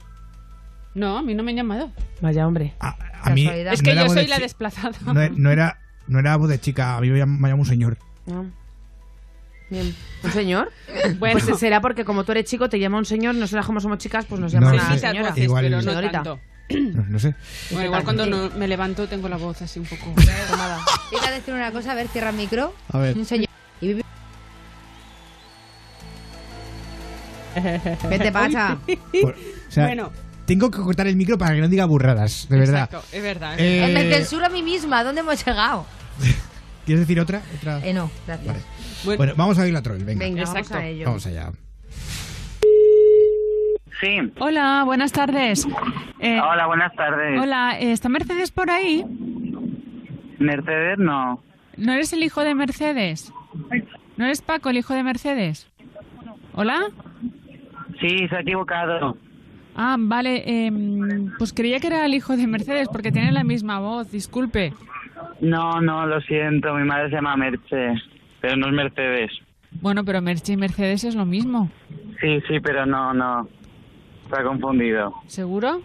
[0.95, 1.91] No, a mí no me han llamado.
[2.21, 2.75] Vaya hombre.
[2.79, 4.93] A mí Es que yo soy la desplazada.
[5.07, 7.97] No, e- no era, no era voz de chica, a mí me llama un señor.
[8.31, 8.43] Ah.
[9.71, 9.95] Bien.
[10.23, 10.71] ¿Un señor?
[11.19, 11.41] Bueno.
[11.45, 14.27] Pues será porque como tú eres chico, te llama un señor, nosotras como somos chicas,
[14.27, 15.33] pues nos No llama una señora.
[15.37, 16.41] Igual- pero no tanto.
[16.71, 17.35] No, no sé.
[17.71, 20.05] Bueno, igual cuando no- me levanto tengo la voz así un poco
[20.51, 20.81] tomada.
[21.13, 22.75] Iba a decir una cosa, a ver, cierra el micro.
[22.91, 23.17] A ver.
[23.17, 23.49] Un señor.
[23.81, 24.03] Y vive-
[28.09, 28.79] ¿Qué te pasa?
[29.21, 30.11] Por- o sea, Bueno.
[30.47, 32.85] Tengo que cortar el micro para que no diga burradas, de verdad.
[32.85, 33.55] Exacto, es verdad.
[33.59, 35.05] Eh, Me censuro a mí misma.
[35.05, 35.87] ¿Dónde hemos llegado?
[36.85, 37.43] ¿Quieres decir otra?
[37.59, 37.79] otra?
[37.87, 38.57] Eh, no, gracias.
[39.05, 40.19] Bueno, vamos a oír la troll, venga.
[40.25, 41.07] Venga, vamos a ello.
[41.07, 41.53] Vamos allá.
[44.03, 44.33] Sí.
[44.41, 45.67] Hola, buenas tardes.
[46.19, 47.41] Eh, Hola, buenas tardes.
[47.41, 49.05] Hola, eh, ¿está Mercedes por ahí?
[50.41, 51.41] Mercedes, no.
[51.77, 53.33] ¿No eres el hijo de Mercedes?
[54.17, 55.71] ¿No eres Paco, el hijo de Mercedes?
[56.55, 56.81] ¿Hola?
[58.01, 59.17] Sí, se ha equivocado.
[59.77, 60.67] Ah, vale.
[60.67, 64.11] em, pues creía que era el hijo de Mercedes porque tiene la misma voz.
[64.11, 64.75] Disculpe.
[65.41, 67.95] No, no, lo siento, mi madre se llama Merche,
[68.41, 69.31] pero no es Mercedes.
[69.81, 71.71] Bueno, pero Merche y Mercedes es lo mismo.
[72.21, 73.49] Sí, sí, pero no, no.
[74.33, 75.13] Está confundido.
[75.27, 75.83] ¿Seguro?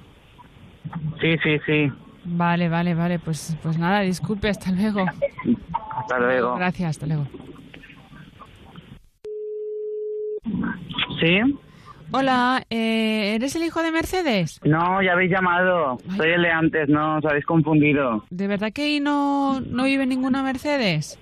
[1.19, 1.91] Sí, sí, sí.
[2.23, 3.19] Vale, vale, vale.
[3.19, 4.47] Pues, pues nada, disculpe.
[4.47, 5.05] Hasta luego.
[5.97, 6.55] Hasta luego.
[6.55, 7.27] Gracias, hasta luego.
[11.19, 11.41] ¿Sí?
[12.13, 14.61] Hola, eh, ¿eres el hijo de Mercedes?
[14.63, 15.97] No, ya habéis llamado.
[16.15, 18.23] Soy el de antes, no, os habéis confundido.
[18.29, 21.19] ¿De verdad que ahí no, no vive ninguna Mercedes?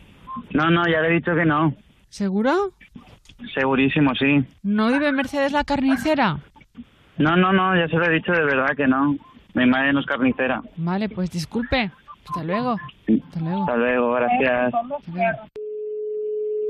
[0.51, 1.73] No, no, ya le he dicho que no.
[2.09, 2.53] ¿Seguro?
[3.55, 4.45] Segurísimo, sí.
[4.61, 6.38] ¿No vive Mercedes la carnicera?
[7.18, 9.16] No, no, no, ya se lo he dicho de verdad que no.
[9.53, 10.61] Mi madre no es carnicera.
[10.78, 11.89] Vale, pues disculpe.
[12.28, 12.76] Hasta luego.
[13.07, 13.61] Hasta luego.
[13.61, 14.74] Hasta luego, gracias.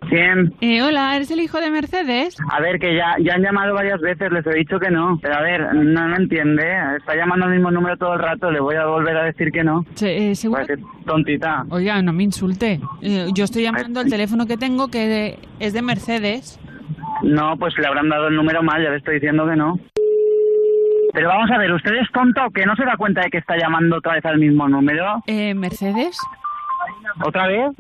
[0.08, 0.54] ¿Quién?
[0.62, 2.38] Eh, hola, ¿eres el hijo de Mercedes?
[2.52, 5.18] A ver, que ya, ya han llamado varias veces, les he dicho que no.
[5.20, 6.64] Pero a ver, no lo entiende.
[6.98, 9.64] Está llamando al mismo número todo el rato, le voy a volver a decir que
[9.64, 9.84] no.
[9.96, 11.66] Se- eh, seguro- Parece tontita.
[11.70, 12.80] Oiga, no me insulte.
[13.02, 16.60] Eh, yo estoy llamando al teléfono que tengo que es de Mercedes.
[17.24, 19.80] No, pues le habrán dado el número mal, ya le estoy diciendo que no.
[21.16, 23.38] Pero vamos a ver, ¿usted es tonto o que no se da cuenta de que
[23.38, 25.24] está llamando otra vez al mismo número?
[25.28, 26.20] Eh, ¿Mercedes?
[27.24, 27.72] ¿Otra vez?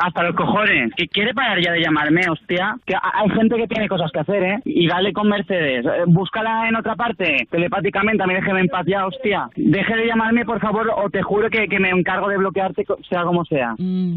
[0.00, 0.92] Hasta los cojones.
[0.96, 2.76] ¿Que quiere parar ya de llamarme, hostia?
[2.86, 4.58] Que ha- hay gente que tiene cosas que hacer, ¿eh?
[4.64, 5.84] Y dale con Mercedes.
[5.84, 8.22] Eh, Búscala en otra parte, telepáticamente.
[8.22, 9.48] A mí déjeme en paz ya, hostia.
[9.56, 13.24] Deje de llamarme, por favor, o te juro que, que me encargo de bloquearte, sea
[13.24, 13.74] como sea.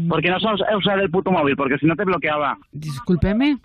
[0.08, 2.56] Porque no sabes usar el puto móvil, porque si no te bloqueaba.
[2.70, 3.56] Discúlpeme.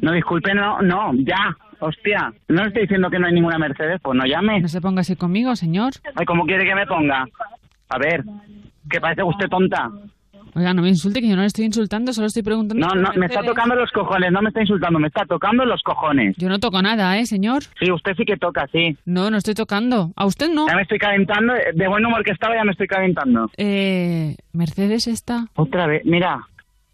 [0.00, 1.56] No, disculpe, no, no, ya.
[1.80, 4.60] Hostia, no le estoy diciendo que no hay ninguna Mercedes, pues no llame.
[4.60, 5.92] No se ponga así conmigo, señor.
[6.14, 7.26] Ay, ¿cómo quiere que me ponga?
[7.88, 8.22] A ver,
[8.88, 9.90] que parece usted tonta.
[10.54, 12.84] Oiga, no me insulte, que yo no le estoy insultando, solo estoy preguntando.
[12.84, 15.82] No, no, me está tocando los cojones, no me está insultando, me está tocando los
[15.82, 16.36] cojones.
[16.38, 17.62] Yo no toco nada, ¿eh, señor?
[17.78, 18.96] Sí, usted sí que toca, sí.
[19.04, 20.10] No, no estoy tocando.
[20.16, 20.66] ¿A usted no?
[20.66, 23.48] Ya me estoy calentando, eh, de buen humor que estaba ya me estoy calentando.
[23.56, 25.46] Eh, ¿Mercedes está?
[25.54, 26.40] Otra vez, mira,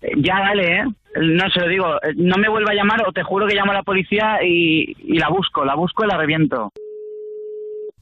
[0.03, 0.85] eh, ya dale, ¿eh?
[1.21, 3.73] No, se lo digo, eh, no me vuelva a llamar o te juro que llamo
[3.73, 6.73] a la policía y, y la busco, la busco y la reviento.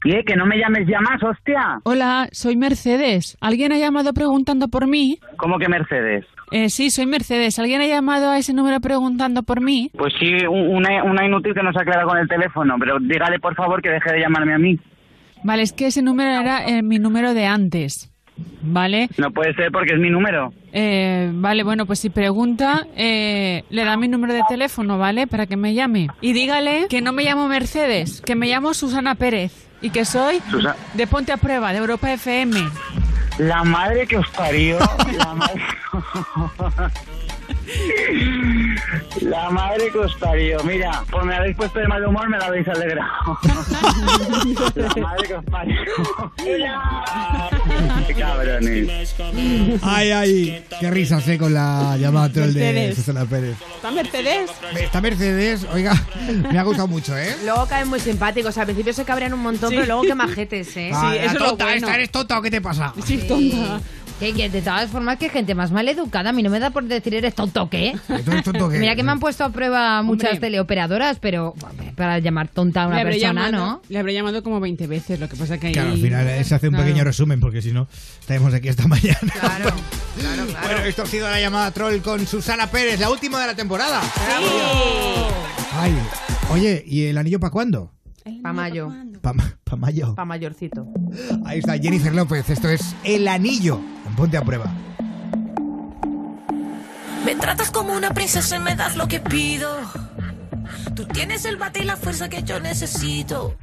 [0.01, 0.23] ¿Qué?
[0.23, 1.79] ¿Que no me llames ya más, hostia?
[1.83, 3.37] Hola, soy Mercedes.
[3.41, 5.17] ¿Alguien ha llamado preguntando por mí?
[5.37, 6.25] ¿Cómo que Mercedes?
[6.51, 7.57] Eh, sí, soy Mercedes.
[7.57, 9.89] ¿Alguien ha llamado a ese número preguntando por mí?
[9.97, 13.55] Pues sí, un- una, una inútil que nos aclara con el teléfono, pero dígale por
[13.55, 14.79] favor que deje de llamarme a mí.
[15.43, 18.11] Vale, es que ese número era eh, mi número de antes.
[18.61, 19.09] ¿Vale?
[19.17, 20.51] No puede ser porque es mi número.
[20.73, 25.27] Eh, vale, bueno, pues si pregunta, eh, le da mi número de teléfono, ¿vale?
[25.27, 26.07] Para que me llame.
[26.21, 30.39] Y dígale que no me llamo Mercedes, que me llamo Susana Pérez y que soy
[30.49, 32.59] Susa- de Ponte a Prueba, de Europa FM.
[33.37, 34.79] La madre que os parió.
[35.17, 35.61] la madre...
[39.21, 40.63] La madre que os parió.
[40.63, 43.39] Mira, pues me habéis puesto de mal humor, me la habéis alegrado.
[44.75, 45.75] La madre que os parió.
[48.07, 49.15] Qué cabrones.
[49.81, 52.95] Ay, ay, qué risas, eh, con la llamada troll de Mercedes.
[52.95, 53.55] Susana Pérez.
[53.75, 54.51] ¿Está Mercedes?
[54.79, 55.93] Esta Mercedes, oiga,
[56.51, 57.35] me ha gustado mucho, ¿eh?
[57.45, 58.57] Luego caen muy simpáticos.
[58.57, 59.75] Al principio se cabrean un montón, Sí.
[59.75, 60.91] pero luego qué majetes, ¿eh?
[60.93, 61.77] Ah, Sí, la eso es lo tonta, bueno.
[61.87, 62.93] esta eres tonta o qué te pasa?
[63.05, 63.79] Sí, tonta.
[64.19, 66.29] Que, que de todas formas, que gente más mal educada.
[66.29, 67.97] A mí no me da por decir eres tonto qué.
[68.07, 68.79] ¿Tú eres tonto o qué?
[68.79, 70.39] Mira que me han puesto a prueba muchas Hombre.
[70.47, 73.81] teleoperadoras, pero hombre, para llamar tonta a una le, habré persona, llamado, ¿no?
[73.89, 75.73] le habré llamado como 20 veces, lo que pasa que ahí...
[75.73, 76.85] Claro, al final eh, se hace un Claro.
[76.87, 77.87] pequeño resumen porque si no,
[78.21, 79.19] estaremos aquí esta mañana.
[79.19, 79.69] Claro,
[80.17, 80.65] claro, claro.
[80.67, 84.01] Bueno, esto ha sido la llamada troll con Susana Pérez, la última de la temporada.
[85.77, 85.93] Ay,
[86.51, 87.91] oye, ¿y el anillo para cuándo?
[88.41, 88.91] Pa' mayo.
[89.21, 89.35] Para
[89.77, 90.15] mayo.
[90.15, 90.87] Pa' mayorcito.
[91.45, 93.79] Ahí está Jennifer López, esto es El Anillo.
[94.15, 94.65] Ponte a prueba.
[97.25, 99.75] Me tratas como una princesa y me das lo que pido.
[100.95, 103.57] Tú tienes el bate y la fuerza que yo necesito.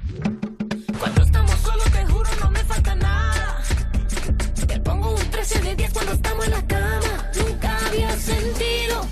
[0.98, 3.62] Cuando estamos solos, te juro, no me falta nada.
[4.66, 7.30] Te pongo un 13 de 10 cuando estamos en la cama.
[7.38, 9.06] Nunca había sentido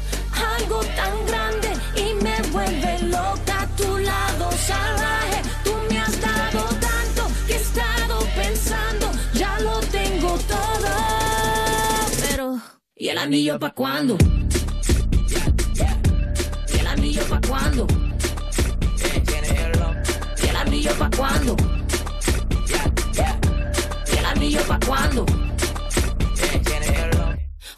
[0.59, 5.20] algo tan grande y me vuelve loca a tu lado salvaje.
[13.01, 14.19] ¿Y el anillo pa' cuándo?
[16.69, 17.87] ¿Y el anillo pa' cuándo?
[20.43, 21.57] ¿Y el anillo pa' cuándo?
[24.13, 25.25] ¿Y el anillo pa' cuándo?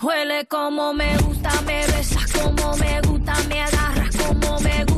[0.03, 4.92] Huele como me gusta, me besas como me gusta, me agarras como me gusta,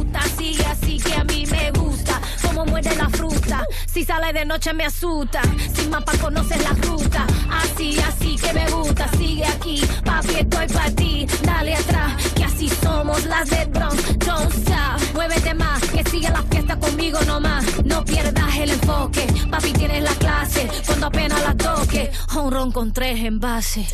[2.64, 5.42] como muerde la fruta, si sale de noche me asusta,
[5.74, 10.90] sin mapa conoces la ruta, así, así que me gusta, sigue aquí, papi estoy para
[10.92, 16.28] ti, dale atrás, que así somos las de Bronx, don't stop, muévete más, que sigue
[16.30, 21.54] la fiesta conmigo nomás, no pierdas el enfoque, papi tienes la clase, cuando apenas la
[21.54, 23.88] toque, un ron con tres envases.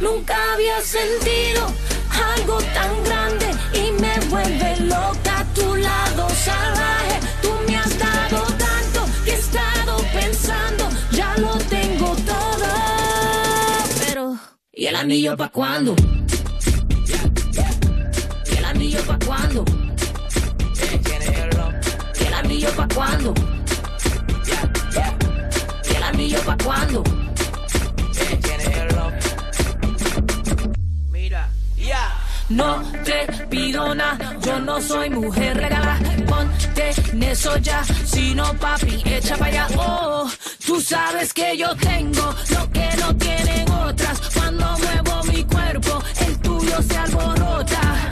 [0.00, 1.66] Nunca había sentido
[2.36, 7.39] algo tan grande y me vuelve loca a tu lado salvaje.
[14.80, 15.94] ¿Y el anillo pa' cuándo?
[18.50, 19.64] ¿Y el anillo pa' cuándo?
[22.18, 23.34] ¿Y el anillo pa' cuándo?
[25.84, 27.04] ¿Y el anillo pa' cuándo?
[32.48, 36.00] No te pido nada, yo no soy mujer regalada.
[36.26, 39.66] Ponte en eso ya, si no papi, echa para allá.
[39.76, 40.28] Oh,
[40.66, 44.39] tú sabes que yo tengo lo que no tienen otras.
[44.50, 48.10] Cuando muevo mi cuerpo, el tuyo se alborota.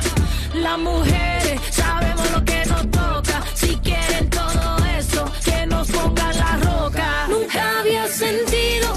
[0.54, 3.42] Las mujeres sabemos lo que nos toca.
[3.54, 7.26] Si quieren todo eso, que nos pongan la roca.
[7.28, 8.88] Nunca había sentido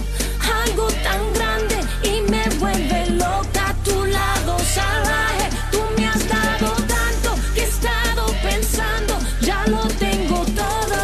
[0.67, 5.49] algo tan grande y me vuelve loca a tu lado salvaje.
[5.71, 10.95] Tú me has dado tanto que he estado pensando, ya lo tengo todo.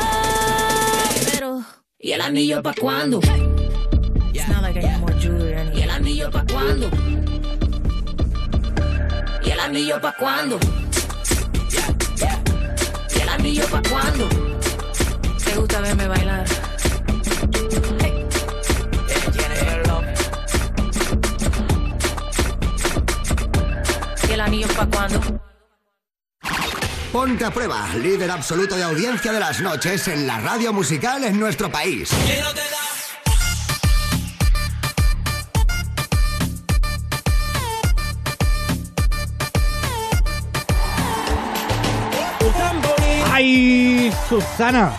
[1.31, 1.63] Pero,
[1.97, 3.21] ¿y el anillo pa' cuándo?
[4.33, 5.16] ¿Y el anillo pa'
[6.67, 6.89] cuándo?
[9.43, 10.59] ¿Y el anillo pa' cuándo?
[13.15, 14.27] ¿Y el anillo pa' cuándo?
[15.43, 16.45] ¿Te gusta verme bailar?
[24.27, 25.21] ¿Y el anillo pa' cuándo?
[27.13, 31.39] Ponte a prueba, líder absoluto de audiencia de las noches en la radio musical en
[31.39, 32.11] nuestro país.
[43.39, 44.91] ¡Ay, Susana!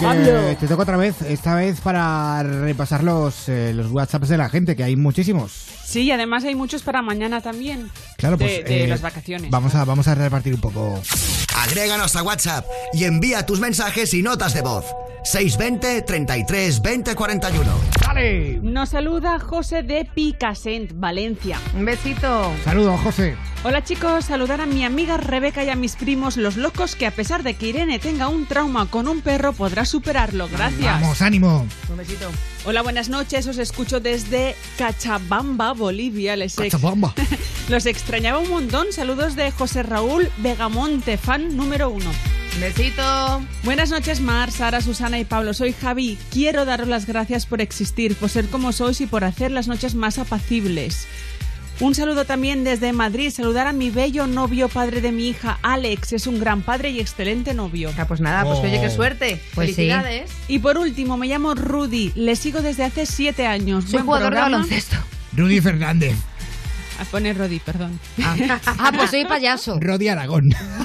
[0.00, 4.48] Que te toca otra vez, esta vez para repasar los, eh, los WhatsApps de la
[4.48, 5.52] gente, que hay muchísimos.
[5.88, 7.90] Sí, y además hay muchos para mañana también.
[8.18, 8.64] Claro, de, pues.
[8.66, 9.50] de eh, las vacaciones.
[9.50, 11.00] Vamos a, vamos a repartir un poco.
[11.56, 14.84] Agréganos a WhatsApp y envía tus mensajes y notas de voz.
[15.24, 17.72] 620 33 20 41.
[18.06, 18.60] ¡Dale!
[18.62, 21.58] Nos saluda José de Picassent, Valencia.
[21.74, 22.52] Un besito.
[22.64, 23.36] Saludos, José.
[23.64, 27.10] Hola chicos, saludar a mi amiga Rebeca y a mis primos los locos que a
[27.10, 30.48] pesar de que Irene tenga un trauma con un perro podrá superarlo.
[30.48, 31.00] Gracias.
[31.00, 31.66] Vamos, ánimo.
[31.90, 32.30] Un besito.
[32.64, 33.46] Hola, buenas noches.
[33.46, 36.36] Os escucho desde Cachabamba, Bolivia.
[36.36, 36.76] Les ex-.
[37.68, 38.88] Los extrañaba un montón.
[38.92, 42.10] Saludos de José Raúl Vegamonte, fan número uno.
[42.60, 43.40] Besito.
[43.62, 45.54] Buenas noches, Mar, Sara, Susana y Pablo.
[45.54, 46.18] Soy Javi.
[46.32, 49.94] Quiero daros las gracias por existir, por ser como sois y por hacer las noches
[49.94, 51.06] más apacibles.
[51.80, 53.30] Un saludo también desde Madrid.
[53.30, 56.12] Saludar a mi bello novio, padre de mi hija, Alex.
[56.12, 57.92] Es un gran padre y excelente novio.
[57.96, 59.40] Ah, pues nada, pues oye, qué suerte.
[59.54, 59.74] Pues sí.
[59.74, 60.32] Felicidades.
[60.48, 62.10] Y por último, me llamo Rudy.
[62.16, 63.84] Le sigo desde hace siete años.
[63.84, 64.96] Soy Buen jugador de baloncesto.
[65.32, 66.16] Rudy Fernández.
[66.98, 67.98] Ah, pone Rodi, perdón.
[68.24, 69.78] Ah, pues soy payaso.
[69.80, 70.42] Rodi Aragón.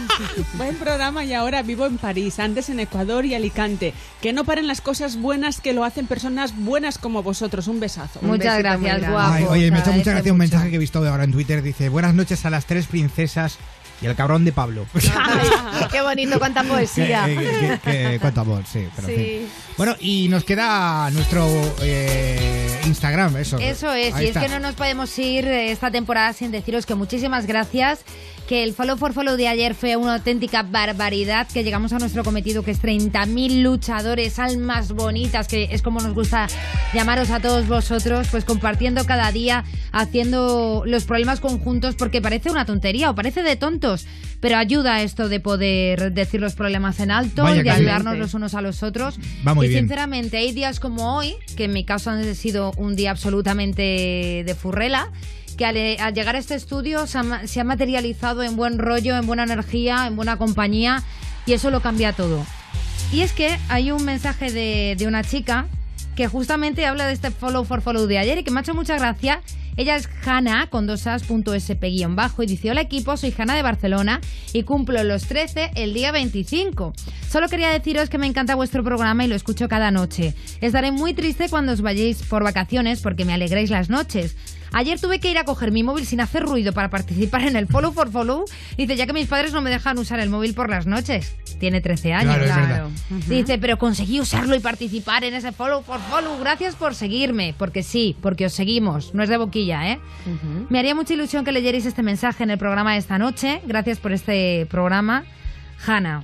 [0.53, 3.95] Buen programa y ahora vivo en París, antes en Ecuador y Alicante.
[4.21, 7.67] Que no paren las cosas buenas que lo hacen personas buenas como vosotros.
[7.67, 8.19] Un besazo.
[8.21, 9.33] Un Muchas muy gracias, guapo.
[9.33, 11.63] Ay, oye, me ha hecho mucha gracia un mensaje que he visto ahora en Twitter.
[11.63, 13.57] Dice, buenas noches a las tres princesas
[14.03, 14.85] y el cabrón de Pablo.
[15.91, 17.25] Qué bonito, cuánta poesía.
[17.25, 18.87] Que- que- que- cuánto amor, sí.
[18.95, 19.21] Pero en Sí.
[19.23, 19.47] fin.
[19.77, 21.47] Bueno, y nos queda nuestro
[21.81, 23.57] eh, Instagram, eso.
[23.57, 24.41] Eso es, Ahí y está.
[24.41, 28.01] es que no nos podemos ir eh, esta temporada sin deciros que muchísimas gracias,
[28.47, 32.23] que el follow for follow de ayer fue una auténtica barbaridad, que llegamos a nuestro
[32.23, 36.47] cometido que es 30.000 luchadores, almas bonitas, que es como nos gusta
[36.93, 42.65] llamaros a todos vosotros, pues compartiendo cada día, haciendo los problemas conjuntos, porque parece una
[42.65, 43.92] tontería o parece de tontos,
[44.39, 48.33] pero ayuda esto de poder decir los problemas en alto Vaya y de ayudarnos los
[48.33, 49.17] unos a los otros.
[49.47, 49.81] Va muy y bien.
[49.83, 54.55] sinceramente, hay días como hoy, que en mi caso han sido un día absolutamente de
[54.55, 55.09] furrela,
[55.57, 58.79] que al, al llegar a este estudio se ha, ma- se ha materializado en buen
[58.79, 61.03] rollo, en buena energía, en buena compañía,
[61.45, 62.45] y eso lo cambia todo.
[63.11, 65.67] Y es que hay un mensaje de, de una chica
[66.15, 68.73] que justamente habla de este follow for follow de ayer y que me ha hecho
[68.73, 69.41] mucha gracia.
[69.75, 73.33] Ella es Hanna con dos as punto sp guion bajo y dice, hola equipo, soy
[73.35, 74.21] Hanna de Barcelona
[74.53, 76.93] y cumplo los 13 el día 25.
[77.29, 80.35] Solo quería deciros que me encanta vuestro programa y lo escucho cada noche.
[80.61, 84.35] Estaré muy triste cuando os vayáis por vacaciones porque me alegréis las noches.
[84.73, 87.67] Ayer tuve que ir a coger mi móvil sin hacer ruido para participar en el
[87.67, 88.45] follow for follow.
[88.75, 91.35] Dice, ya que mis padres no me dejan usar el móvil por las noches.
[91.59, 92.35] Tiene 13 años.
[92.37, 92.87] Claro, verdad.
[93.27, 96.39] Dice, pero conseguí usarlo y participar en ese follow for follow.
[96.39, 97.53] Gracias por seguirme.
[97.57, 99.13] Porque sí, porque os seguimos.
[99.13, 99.99] No es de boquilla, ¿eh?
[100.69, 103.61] Me haría mucha ilusión que leyerais este mensaje en el programa de esta noche.
[103.65, 105.23] Gracias por este programa.
[105.85, 106.23] Hanna.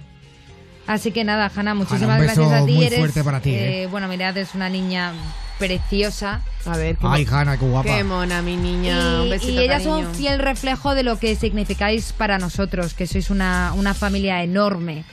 [0.88, 2.74] Así que nada, Hanna, muchísimas un beso gracias a ti.
[2.74, 3.88] muy Eres, fuerte para ti, ¿eh?
[3.92, 5.14] Bueno, mirad, es una niña
[5.60, 6.42] preciosa.
[6.66, 7.88] A ver, qué, Ay, Hanna, qué guapa.
[7.96, 9.22] qué mona, mi niña.
[9.22, 9.98] Un Y, besito, y ellas cariño.
[9.98, 14.42] son un fiel reflejo de lo que significáis para nosotros, que sois una, una familia
[14.42, 15.04] enorme.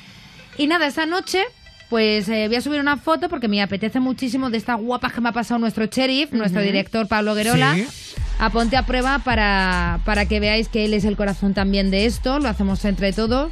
[0.57, 1.43] Y nada, esta noche,
[1.91, 5.21] pues eh, voy a subir una foto porque me apetece muchísimo de esta guapa que
[5.21, 7.75] me ha pasado nuestro sheriff, nuestro director Pablo Guerola.
[7.75, 7.87] Sí.
[8.39, 12.05] A ponte a prueba para, para que veáis que él es el corazón también de
[12.07, 13.51] esto, lo hacemos entre todos,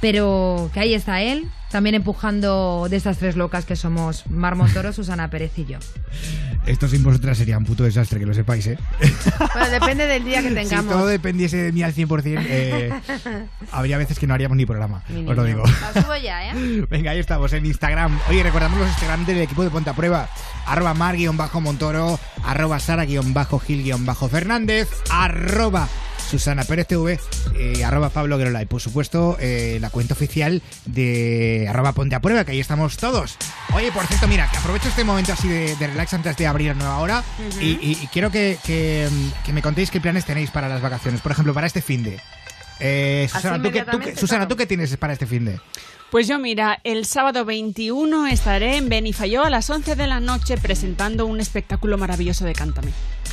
[0.00, 5.30] pero que ahí está él, también empujando de estas tres locas que somos Marmotoro, Susana
[5.30, 5.78] Pérez y yo.
[6.66, 8.78] Esto sin vosotras sería un puto desastre, que lo sepáis, ¿eh?
[9.54, 10.92] Bueno, depende del día que Si tengamos.
[10.92, 12.92] todo dependiese de mí al 100%, eh,
[13.72, 15.02] habría veces que no haríamos ni programa.
[15.08, 15.62] Mi Os lo digo.
[15.66, 16.84] Subo ya, ¿eh?
[16.90, 18.18] Venga, ahí estamos en Instagram.
[18.28, 20.28] Oye, recordamos los Instagram del equipo de Ponte a Prueba.
[20.66, 25.88] Arroba mar-montoro, arroba sara-gil-fernández, arroba
[26.28, 27.18] Susana Pérez TV,
[27.56, 28.62] eh, arroba Pablo Guerola.
[28.62, 32.96] Y por supuesto, eh, la cuenta oficial de arroba Ponte a Prueba, que ahí estamos
[32.96, 33.36] todos.
[33.74, 36.68] Oye, por cierto, mira, que aprovecho este momento así de, de relax antes de abrir
[36.68, 37.24] la nueva hora
[37.60, 39.08] y, y- y quiero que, que,
[39.44, 41.20] que me contéis qué planes tenéis para las vacaciones.
[41.20, 42.18] Por ejemplo, para este fin de.
[42.80, 44.48] Eh, Susana, ¿tú qué, tú Susana, claro.
[44.48, 45.58] ¿tú qué tienes para este fin de?
[46.10, 50.56] Pues yo, mira, el sábado 21 estaré en Benifayó a las 11 de la noche
[50.56, 52.92] presentando un espectáculo maravilloso de Cántame.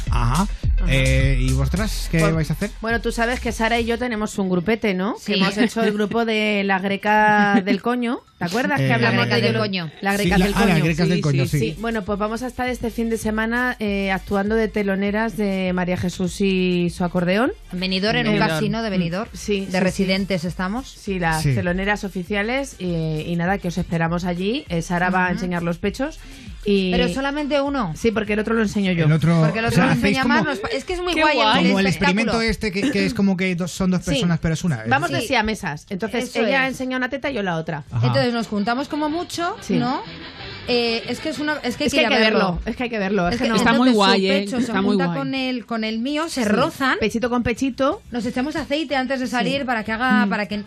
[0.10, 0.48] Ajá.
[0.88, 2.70] Eh, ¿Y vosotras qué vais a hacer?
[2.82, 5.16] Bueno, tú sabes que Sara y yo tenemos un grupete, ¿no?
[5.18, 5.34] Sí.
[5.34, 8.20] Que hemos hecho el grupo de la greca del coño.
[8.38, 9.92] ¿Te acuerdas Eh, que hablamos La greca de del coño.
[10.02, 10.74] La Sí, greca la- del ah, coño.
[10.74, 11.78] las grecas del coño, sí.
[11.80, 15.96] Bueno, pues vamos a estar este fin de semana eh, actuando de teloneras de María
[15.96, 17.54] Jesús y su acordeón.
[17.72, 19.30] Venidor en un casino de Benidorm.
[19.34, 20.90] Sí, De sí, residentes estamos.
[20.90, 21.54] Sí, las Sí.
[21.56, 24.66] teloneras oficiales y, y nada, que os esperamos allí.
[24.68, 26.20] Eh, Sara va a enseñar los pechos
[26.66, 26.92] y...
[26.92, 27.94] Pero solamente uno.
[27.96, 29.06] Sí, porque el otro lo enseño yo.
[29.06, 30.46] El otro, Porque el o otro sea, lo enseña como, más.
[30.46, 31.64] nos Es que es muy guay, guay.
[31.66, 34.12] como el experimento este que, que es como que dos, son dos Sí.
[34.12, 34.84] personas, pero es una.
[34.88, 35.16] Vamos Sí.
[35.16, 35.86] de siamesas.
[35.90, 36.72] Entonces Eso ella es.
[36.74, 37.84] enseña una teta y yo la otra.
[37.92, 38.08] Ajá.
[38.08, 39.76] Entonces nos juntamos como mucho, Sí.
[39.78, 40.02] ¿no?
[40.70, 42.24] Eh, es que es una es que hay Es que, que hay ir a que
[42.24, 42.60] verlo.
[42.66, 43.28] Es que hay que verlo.
[43.28, 43.56] Es Es que no.
[43.56, 44.44] Está entonces muy guay, ¿eh?
[44.44, 45.18] Está se muy junta guay.
[45.18, 46.50] con el con el mío, se Sí.
[46.50, 46.98] rozan.
[47.00, 48.02] Pechito con pechito.
[48.12, 49.66] Nos echamos aceite antes de salir Sí.
[49.66, 50.64] para que haga para que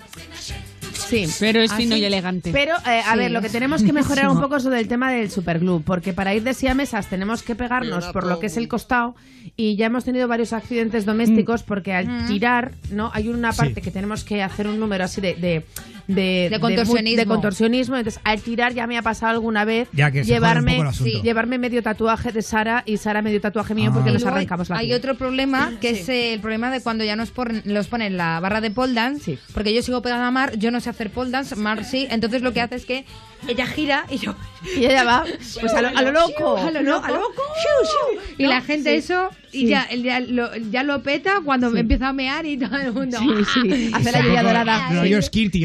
[0.99, 1.27] Sí.
[1.41, 2.03] Pero es ¿Ah, fino sí?
[2.03, 2.51] y elegante.
[2.53, 3.19] Pero, eh, a Sí.
[3.19, 6.13] ver, lo que tenemos que mejorar un poco es lo del tema del superglue, porque
[6.13, 9.15] para ir de siamesas tenemos que pegarnos por lo que es el costado
[9.57, 12.27] y ya hemos tenido varios accidentes domésticos porque al Mm.
[12.27, 13.11] tirar, ¿no?
[13.15, 13.59] Hay una Sí.
[13.59, 15.35] parte que tenemos que hacer un número así de...
[15.35, 15.65] de
[16.09, 17.17] de, De contorsionismo.
[17.19, 17.97] de contorsionismo.
[17.97, 20.71] Entonces, al tirar ya me ha pasado alguna vez Ya que se jode un llevarme,
[20.75, 21.11] poco el asunto.
[21.13, 24.13] sí, llevarme medio tatuaje de Sara y Sara medio tatuaje mío porque Ah.
[24.13, 24.99] nos Y luego arrancamos la Hay piel.
[24.99, 28.39] otro problema que es eh, el problema de cuando ya nos ponen, los ponen la
[28.39, 29.39] barra de pole dance, Sí.
[29.53, 32.43] porque yo sigo pegada a Mar, yo no sé hacer pole dance, Mar sí, entonces
[32.43, 33.05] lo que hace es que
[33.49, 34.34] ella gira y yo...
[34.76, 35.24] Y ella va,
[35.61, 36.57] pues a lo, a lo loco.
[36.57, 37.05] A lo loco.
[37.05, 37.43] A lo loco.
[37.62, 38.34] Shiu, shiu.
[38.39, 38.97] Y la gente Sí.
[38.97, 39.66] eso, y Sí.
[39.68, 43.18] ya, ya, lo, ya lo peta cuando empieza a mear y todo el mundo...
[43.18, 43.91] Sí, sí.
[43.95, 44.89] Hace la lluvia dorada.
[44.93, 45.64] Rollo Skirty.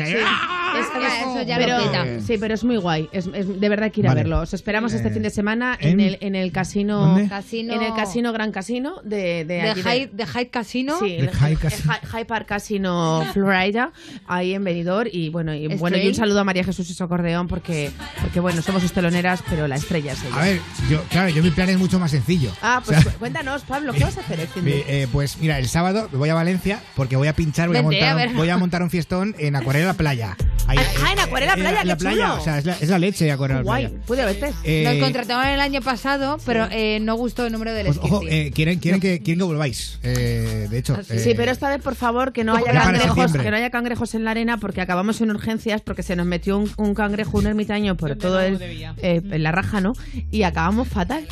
[0.73, 0.81] Ahí.
[0.81, 2.05] Es que eso ya pero, lo peta.
[2.25, 3.09] Sí, pero es muy guay.
[3.11, 4.39] Es, es- de verdad que ir a verlo.
[4.39, 7.27] Os esperamos este Eh, fin de semana en, ¿en- el, en el casino, ¿Dónde?
[7.27, 10.99] Casino- En el casino Gran Casino de, de, De aquí Hyde, de Hyde Casino.
[10.99, 11.93] Sí, De Hyde Casino.
[12.27, 13.91] Park Casino Florida,
[14.27, 15.09] ahí en Benidorm.
[15.11, 17.91] Y bueno, y, bueno, y un saludo a María Jesús y su acordeón porque,
[18.21, 20.35] porque bueno, somos sus teloneras, pero la estrella es ella.
[20.35, 20.59] A ver,
[20.89, 22.51] yo, claro, yo mi plan es mucho más sencillo.
[22.61, 25.07] Ah, pues O sea, cu- cuéntanos, Pablo, ¿qué vas a hacer el fin de eh,
[25.11, 28.19] pues mira, el sábado me voy a Valencia porque voy a pinchar, voy a, montar,
[28.19, 30.35] a voy a montar un fiestón en Acuarela Playa.
[30.67, 32.35] Ahí, Ah, en Acuarela Playa, la qué playa, chulo.
[32.39, 34.03] o sea, es la, es la leche de Acuarela Guay, Playa.
[34.05, 34.51] puede verte.
[34.63, 38.21] Eh, Nos contrataron el año pasado, pero eh, no gustó el número del pues, ojo,
[38.29, 39.99] eh, quieren, quieren, que, quieren que volváis.
[40.03, 43.33] Eh, de hecho, Sí, eh, pero esta vez, por favor, que no Ya haya cangrejos,
[43.33, 46.57] que no haya cangrejos en la arena, porque acabamos en urgencias, porque se nos metió
[46.57, 49.93] un, un cangrejo, un ermitaño, por todo el, eh, en la raja, ¿no?
[50.31, 51.27] Y acabamos fatal.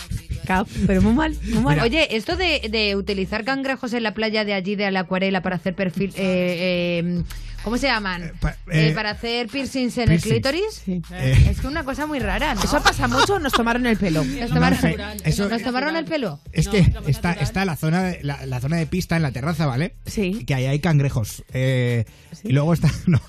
[0.87, 1.79] Pero muy mal, muy mal.
[1.81, 5.57] Oye, esto de, de utilizar cangrejos en la playa de allí, de la acuarela, para
[5.57, 6.09] hacer perfil...
[6.15, 7.23] eh, eh,
[7.63, 8.31] ¿Cómo se llaman?
[8.39, 10.25] pa- Eh, eh, para hacer piercings en piercings.
[10.25, 10.81] el clítoris.
[11.11, 11.47] Eh.
[11.49, 12.63] Es que una cosa muy rara, ¿no?
[12.63, 14.23] ¿Eso pasa mucho o nos tomaron el pelo?
[14.23, 16.39] ¿Nos tomaron, No sé, eso- ¿Nos tomaron el pelo?
[16.51, 19.65] Es que está, está la zona de, la, la zona de pista en la terraza,
[19.65, 19.95] ¿vale?
[20.05, 20.43] Sí.
[20.45, 21.43] Que ahí hay cangrejos.
[21.53, 22.05] Eh,
[22.43, 22.89] Y luego está.
[23.07, 23.19] No.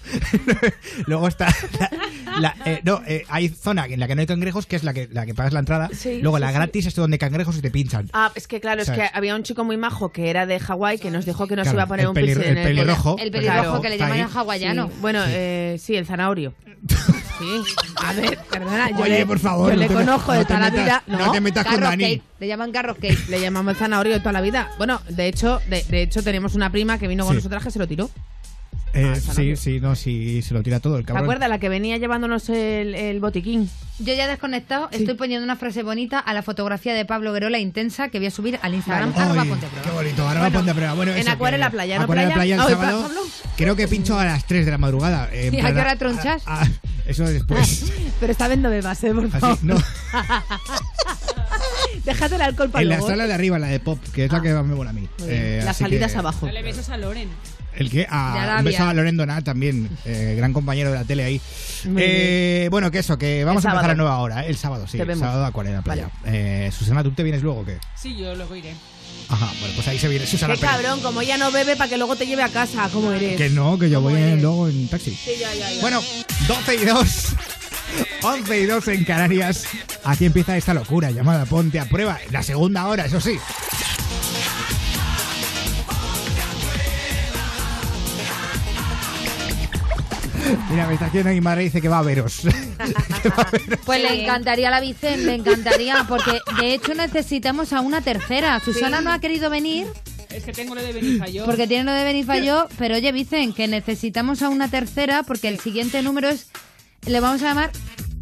[1.06, 1.48] luego está.
[1.78, 4.84] la- la- eh, no, eh, hay zona en la que no hay cangrejos, que es
[4.84, 5.88] la que, la que pagas la entrada.
[5.92, 6.54] Sí, luego sí, la sí.
[6.54, 8.08] gratis es donde hay cangrejos y te pinchan.
[8.12, 10.98] Ah, es que claro, es que había un chico muy majo que era de Hawái
[10.98, 13.16] que nos dijo que nos Claro, iba a poner un piercing en el pelirrojo.
[13.18, 14.86] El pelirrojo que le llaman hawaiano.
[14.88, 16.54] Sí, Bueno, eh, sí, el zanahorio.
[17.40, 17.46] Sí,
[17.96, 18.90] a ver, perdona.
[18.90, 21.02] Yo Oye, le, por favor, Yo no le conozco no de toda la metas- vida.
[21.06, 22.04] no te metas con Dani.
[22.04, 22.22] cake.
[22.38, 23.28] Le llaman carrot cake.
[23.30, 24.70] Le llamamos el zanahorio de toda la vida.
[24.76, 27.36] Bueno, de hecho, de, de hecho tenemos una prima que vino con Sí.
[27.38, 28.10] nosotras que se lo tiró.
[28.92, 31.24] Eh, sí, sí, no, sí, se lo tira todo el ¿Te cabrón.
[31.24, 31.48] acuerdas?
[31.48, 33.70] La que venía llevándonos el, el botiquín.
[34.00, 38.08] Yo ya desconectado, estoy poniendo una frase bonita a la fotografía de Pablo Guerola intensa
[38.08, 39.12] que voy a subir al Instagram.
[39.14, 39.84] Ay, arroba ponte a prueba.
[39.88, 40.94] qué bonito, ahora va a ponte a prueba.
[40.94, 42.34] Bueno, en Acuarela Playa, ¿no, Acuarela playa?
[42.34, 43.02] Playa el Ay, sábado.
[43.02, 43.20] Pablo.
[43.56, 45.28] Creo que pincho a las 3 de la madrugada.
[45.32, 46.42] eh, ¿Y a qué hora tronchas?
[46.46, 46.66] a-
[47.06, 47.92] eso después.
[48.20, 49.12] Pero esta vez no bebas, ¿eh?
[49.12, 49.50] Por favor.
[49.58, 49.76] Así, no.
[52.04, 53.10] Déjate el alcohol para En la luego.
[53.10, 55.08] sala de arriba, la de pop, que es la que más me mola a mí.
[55.26, 56.46] Eh, Las salidas que- abajo.
[56.46, 57.28] Dale besos a Loren.
[57.76, 58.58] El que De a Arabia.
[58.58, 61.40] un beso a Loren Donat también, eh, gran compañero de la tele ahí.
[61.96, 63.92] Eh, bueno, que eso, que vamos El a empezar sábado.
[63.92, 64.50] a nueva hora, ¿eh?
[64.50, 65.20] el sábado, sí, Te el vemos.
[65.24, 66.10] sábado a Acuarela Playa.
[66.26, 67.78] Eh, Susana, ¿tú te vienes luego o qué?
[67.96, 68.74] Sí, yo luego iré.
[69.28, 70.74] Ajá, bueno, pues ahí se viene Susana Qué Pérez.
[70.76, 72.88] cabrón, como ella no bebe para que luego te lleve a casa.
[72.92, 73.36] ¿Cómo eres?
[73.36, 75.12] Que no, que yo voy en- luego en taxi.
[75.14, 75.80] Sí, ya, ya, ya.
[75.80, 76.02] Bueno,
[76.48, 77.26] 12 y 2.
[78.22, 79.64] 11 y 2 en Canarias.
[80.04, 82.18] Aquí empieza esta locura llamada Ponte a Prueba.
[82.32, 83.38] La segunda hora, eso sí.
[90.70, 92.42] Mira, me está haciendo mi madre dice que va a veros.
[93.84, 98.60] Pues le encantaría a la Vicen, le encantaría, porque de hecho necesitamos a una tercera.
[98.60, 99.86] Susana no ha querido venir
[100.30, 101.44] Es que tengo lo de Benifayó.
[101.44, 105.58] porque tiene lo de Benifayó, pero oye, Vicen, que necesitamos a una tercera porque el
[105.60, 106.48] siguiente número es,
[107.06, 107.70] le vamos a llamar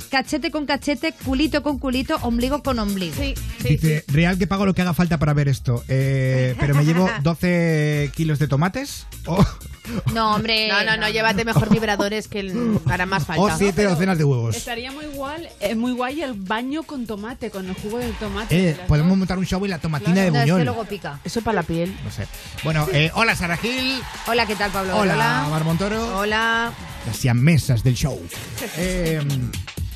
[0.08, 3.14] cachete con cachete, culito con culito, ombligo con ombligo.
[3.16, 5.84] Sí, Dice, real que pago lo que haga falta para ver esto.
[5.88, 9.44] Eh, pero me llevo 12 kilos de tomates o,
[10.12, 10.68] No, hombre.
[10.68, 13.42] No, no, no, llévate mejor vibradores que el- hará más falta.
[13.42, 14.54] o 7 docenas de huevos.
[14.54, 18.70] Estaría muy igual, eh, muy guay el baño con tomate, con el jugo del tomate.
[18.70, 20.64] Eh, podemos montar un show en la tomatina de No, es que Buñol.
[20.66, 21.20] luego pica.
[21.24, 21.96] Eso para la piel.
[22.04, 22.26] No sé.
[22.64, 24.00] Bueno, eh, hola Sara Gil.
[24.26, 24.94] Hola, ¿qué tal, Pablo?
[24.98, 26.18] Hola, Mar Montoro.
[26.18, 26.70] Hola.
[27.06, 28.20] Las siamesas del show.
[28.76, 29.20] Eh,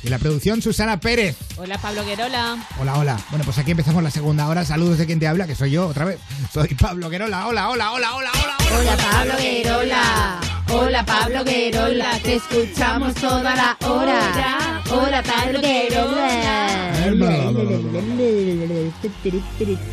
[0.03, 1.37] y la producción, Susana Pérez.
[1.55, 2.57] Hola, Pablo Guerola.
[2.79, 3.19] Hola, hola.
[3.29, 4.65] Bueno, pues aquí empezamos la segunda hora.
[4.65, 6.19] Saludos de quien te habla, que soy yo otra vez.
[6.53, 7.47] Soy Pablo Guerola.
[7.47, 8.57] Hola, hola, hola, hola, hola.
[8.79, 10.39] Hola Pablo Guerola.
[10.69, 12.19] Hola Pablo Guerola.
[12.21, 14.81] Te escuchamos toda la hora.
[14.89, 15.59] Hola Pablo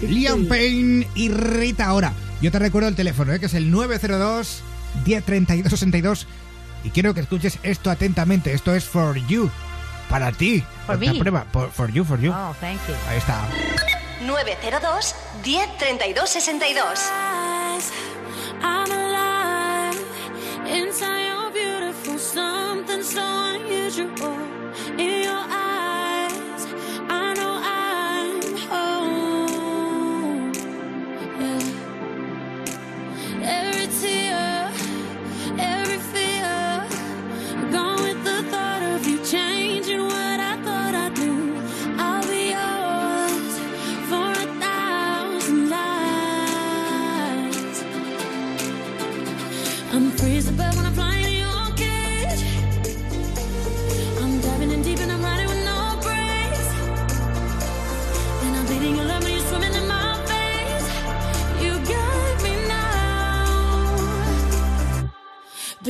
[0.09, 2.13] Liam Payne y Rita ahora.
[2.41, 3.41] Yo te recuerdo el teléfono, ¿eh?
[3.41, 4.63] que es el 902
[5.05, 6.27] 1032 62
[6.85, 8.53] y quiero que escuches esto atentamente.
[8.53, 9.51] Esto es for you,
[10.11, 10.65] para ti.
[10.87, 11.19] For me.
[11.21, 11.47] prueba.
[11.53, 12.33] For, for you, for you.
[12.35, 12.95] Oh, thank you.
[13.09, 13.47] Ahí está.
[14.27, 17.11] 902 1032 62.
[18.63, 19.97] I'm alive
[20.67, 23.23] inside your beautiful something so
[23.55, 24.39] unusual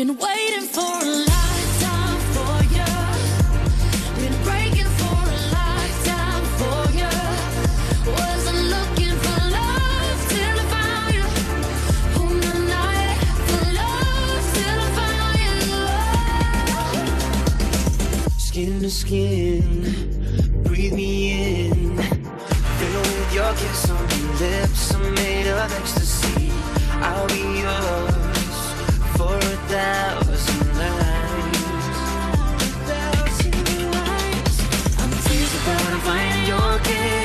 [0.01, 2.90] Been waiting for a lifetime for you.
[4.16, 7.12] Been breaking for a lifetime for you.
[8.11, 11.26] Wasn't looking for love till I found you.
[12.22, 15.61] On the night for love till I found you.
[18.38, 19.68] Skin to skin,
[20.64, 21.11] breathe me
[21.68, 21.98] in.
[22.78, 26.51] Fill with your kiss on your lips, I'm made of ecstasy.
[27.03, 28.09] I'll be yours
[29.71, 31.99] for a thousand nights.
[32.91, 34.59] Thousand nights.
[34.99, 37.20] I'm tears without a fire in your cage.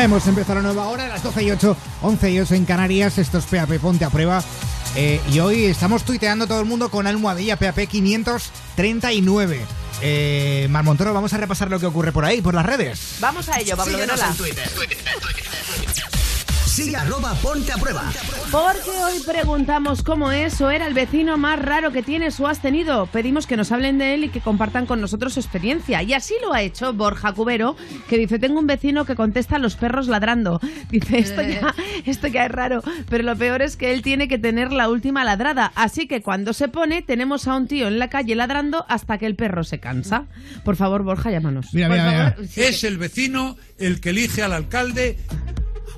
[0.00, 3.18] Ya hemos empezado la nueva hora, las 12 y 8, 11 y 8 en Canarias.
[3.18, 4.42] Esto es PAP Ponte a Prueba.
[4.96, 9.60] Eh, y hoy estamos tuiteando todo el mundo con almohadilla PAP 539.
[10.00, 13.16] Eh, Mar Montoro, vamos a repasar lo que ocurre por ahí, por las redes.
[13.20, 14.70] Vamos a ello, Pablo Síguenos en Twitter.
[16.80, 18.10] Sigue arroba ponte a prueba.
[18.50, 22.62] Porque hoy preguntamos cómo es o era el vecino más raro que tienes o has
[22.62, 23.04] tenido.
[23.06, 26.02] Pedimos que nos hablen de él y que compartan con nosotros su experiencia.
[26.02, 27.76] Y así lo ha hecho Borja Cubero,
[28.08, 30.58] que dice, tengo un vecino que contesta a los perros ladrando.
[30.90, 31.74] Dice, esto ya,
[32.06, 35.22] esto ya es raro, pero lo peor es que él tiene que tener la última
[35.22, 35.72] ladrada.
[35.74, 39.26] Así que cuando se pone, tenemos a un tío en la calle ladrando hasta que
[39.26, 40.24] el perro se cansa.
[40.64, 41.66] Por favor, Borja, llámanos.
[41.74, 42.36] Mira, mira, mira.
[42.56, 45.18] Es el vecino el que elige al alcalde.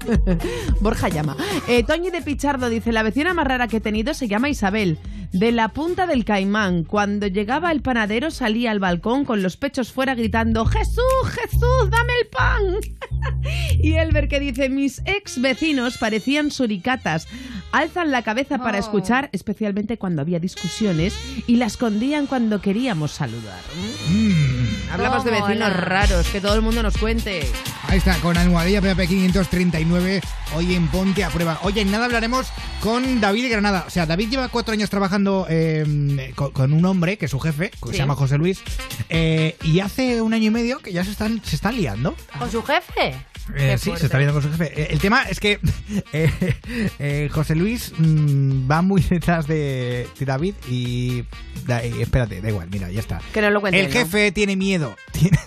[0.80, 1.36] Borja llama.
[1.68, 4.98] Eh, Toñi de Pichardo dice, la vecina más rara que he tenido se llama Isabel,
[5.32, 6.84] de la punta del Caimán.
[6.84, 12.12] Cuando llegaba el panadero salía al balcón con los pechos fuera gritando, Jesús, Jesús, dame
[12.20, 13.42] el pan.
[13.82, 17.28] y Elber que dice, mis ex vecinos parecían suricatas.
[17.72, 18.80] Alzan la cabeza para Oh.
[18.80, 21.14] escuchar, especialmente cuando había discusiones,
[21.46, 23.60] y la escondían cuando queríamos saludar.
[24.92, 25.70] Hablamos de vecinos hola.
[25.70, 27.46] raros, que todo el mundo nos cuente.
[27.88, 30.20] Ahí está, con almohadilla PAP 539,
[30.54, 31.58] hoy en Ponte a Prueba.
[31.62, 32.46] Oye, en nada hablaremos
[32.80, 33.84] con David de Granada.
[33.86, 37.40] O sea, David lleva cuatro años trabajando eh, con, con un hombre, que es su
[37.40, 37.92] jefe, que Sí.
[37.92, 38.60] se llama José Luis,
[39.08, 42.14] eh, y hace un año y medio que ya se están, se están liando.
[42.38, 43.14] ¿Con su jefe?
[43.56, 44.00] Eh, sí, fuerte.
[44.00, 44.92] se está viendo con su jefe.
[44.92, 45.58] El tema es que
[46.12, 46.30] eh,
[46.98, 51.24] eh, José Luis mm, va muy detrás de, de David y,
[51.66, 53.20] da- y espérate, da igual, mira, ya está.
[53.34, 54.81] Que no lo cuente El jefe tiene miedo.
[55.12, 55.38] Tiene-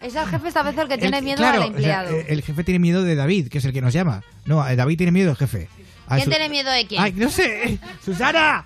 [0.00, 2.10] Es el jefe esta vez el que tiene el- miedo claro, al o sea, empleado.
[2.16, 4.22] eh, el jefe tiene miedo de David, que es el que nos llama.
[4.46, 5.68] No, eh, David tiene miedo del jefe.
[6.08, 7.02] ¿Quién su- tiene miedo de quién?
[7.02, 7.78] Ay, no sé.
[8.04, 8.64] Susana.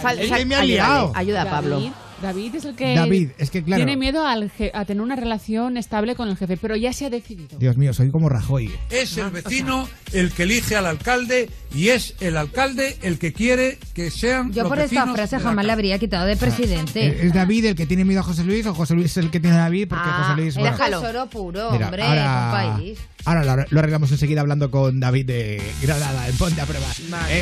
[0.00, 1.12] Sal- Es sal- que me ha ayúdale, liado.
[1.14, 1.76] Ayuda a Pablo.
[1.80, 3.78] David es el que David, es que claro.
[3.84, 7.10] tiene miedo al a tener una relación estable con el jefe, pero ya se ha
[7.10, 7.58] decidido.
[7.58, 8.70] Dios mío, soy como Rajoy.
[8.90, 13.78] Es el vecino el que elige al alcalde y es el alcalde el que quiere
[13.94, 17.26] que sean Yo los por esta frase la jamás le habría quitado de presidente.
[17.26, 19.56] ¿Es David el que tiene miedo a José Luis o José Luis el que tiene
[19.56, 19.88] a David?
[19.88, 20.56] Porque Ah, José Luis.
[20.56, 22.98] el bueno, puro, Mira, hombre, ahora, país.
[23.24, 26.86] ahora lo, lo arreglamos enseguida hablando con David de Granada, en Ponte a Prueba.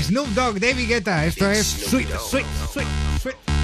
[0.02, 2.86] Snoop Dogg, David Guetta, esto es Sweet, Sweet, Sweet,
[3.22, 3.64] Sweet.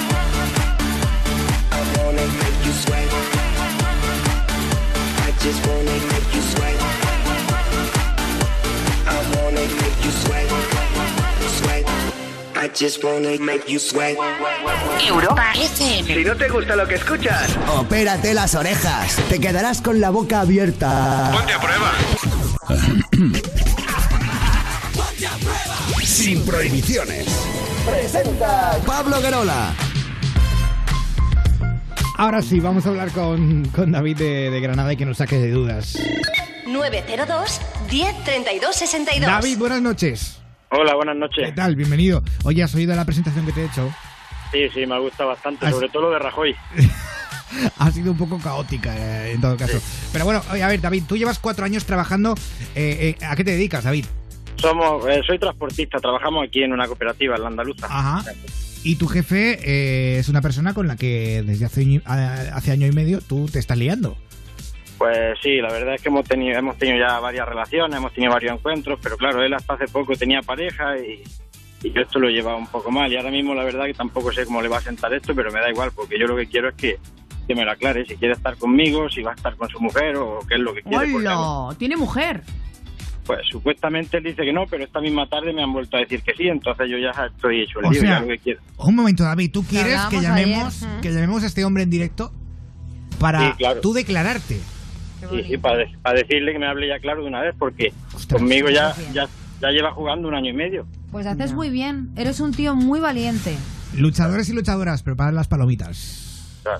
[12.81, 14.17] Just wanna make you sweat.
[15.07, 16.15] Europa FM.
[16.15, 19.17] Si no te gusta lo que escuchas, opérate las orejas.
[19.29, 21.31] Te quedarás con la boca abierta.
[21.31, 21.91] Ponte a prueba.
[26.03, 27.27] Sin prohibiciones.
[27.85, 29.75] Presenta Pablo Guerola.
[32.17, 35.37] Ahora sí, vamos a hablar con, con David de, de Granada y que nos saque
[35.37, 35.99] de dudas.
[36.65, 39.27] 902 10 32 62.
[39.27, 40.41] David, buenas noches.
[40.73, 41.47] Hola, buenas noches.
[41.47, 41.75] ¿Qué tal?
[41.75, 42.23] Bienvenido.
[42.43, 43.89] Oye, ¿has oído la presentación que te he hecho?
[44.51, 46.55] Sí, sí, me gusta bastante, Has- sobre todo lo de Rajoy.
[47.79, 49.77] Ha sido un poco caótica eh, en todo caso.
[50.13, 52.33] Pero bueno, oye, a ver, David, tú llevas cuatro años trabajando.
[52.75, 54.05] eh, eh, ¿A qué te dedicas, David?
[54.55, 57.87] Somos, eh, soy transportista, trabajamos aquí en una cooperativa, en la andaluza.
[57.87, 58.23] Ajá.
[58.83, 62.91] Y tu jefe eh, es una persona con la que desde hace, hace año y
[62.93, 64.15] medio tú te estás liando.
[64.97, 68.31] Pues sí, la verdad es que hemos tenido, hemos tenido ya varias relaciones, hemos tenido
[68.31, 71.21] varios encuentros, pero claro, él hasta hace poco tenía pareja y,
[71.83, 73.11] y yo esto lo llevaba un poco mal.
[73.11, 75.51] Y ahora mismo la verdad que tampoco sé cómo le va a sentar esto, pero
[75.51, 76.97] me da igual, porque yo lo que quiero es que,
[77.47, 80.15] que me lo aclare, si quiere estar conmigo, si va a estar con su mujer
[80.17, 81.13] o qué es lo que quiere.
[81.15, 81.75] ¡Hola!
[81.77, 82.41] ¿Tiene mujer?
[83.23, 86.21] pues supuestamente él dice que no, pero esta misma tarde me han vuelto a decir
[86.23, 88.59] que sí, entonces yo ya estoy hecho el O lío, sea, ya lo que quiero.
[88.77, 91.01] Un momento, David, ¿tú quieres que llamemos, ayer.
[91.01, 92.31] que llamemos a este hombre en directo
[93.19, 93.79] para Sí, claro.
[93.79, 94.59] tú declararte?
[95.29, 97.93] Sí, sí, para, de- para decirle que me hable ya claro de una vez, porque
[98.15, 98.41] Ostras.
[98.41, 99.29] Conmigo ya, ya,
[99.61, 100.85] ya lleva jugando un año y medio.
[101.11, 102.09] Pues haces muy bien.
[102.15, 103.55] Eres un tío muy valiente.
[103.95, 106.27] Luchadores y luchadoras, preparad las palomitas.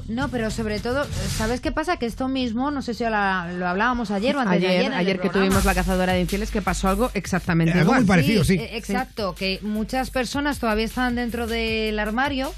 [0.08, 1.06] No, pero sobre todo,
[1.38, 1.98] ¿sabes qué pasa?
[1.98, 4.80] Que esto mismo, no sé si la- lo hablábamos ayer o antes de ayer.
[4.82, 5.48] Ayer, ayer que programa.
[5.48, 8.02] tuvimos la cazadora de infieles que pasó algo exactamente Algo igual.
[8.02, 8.54] muy parecido, sí.
[8.60, 12.54] eh, exacto, que muchas personas todavía están dentro del armario.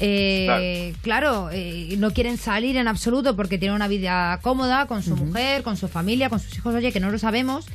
[0.00, 5.16] eh, claro, eh, no quieren salir en absoluto porque tienen una vida cómoda con su
[5.16, 7.66] mujer, con su familia, con sus hijos, oye, que no lo sabemos.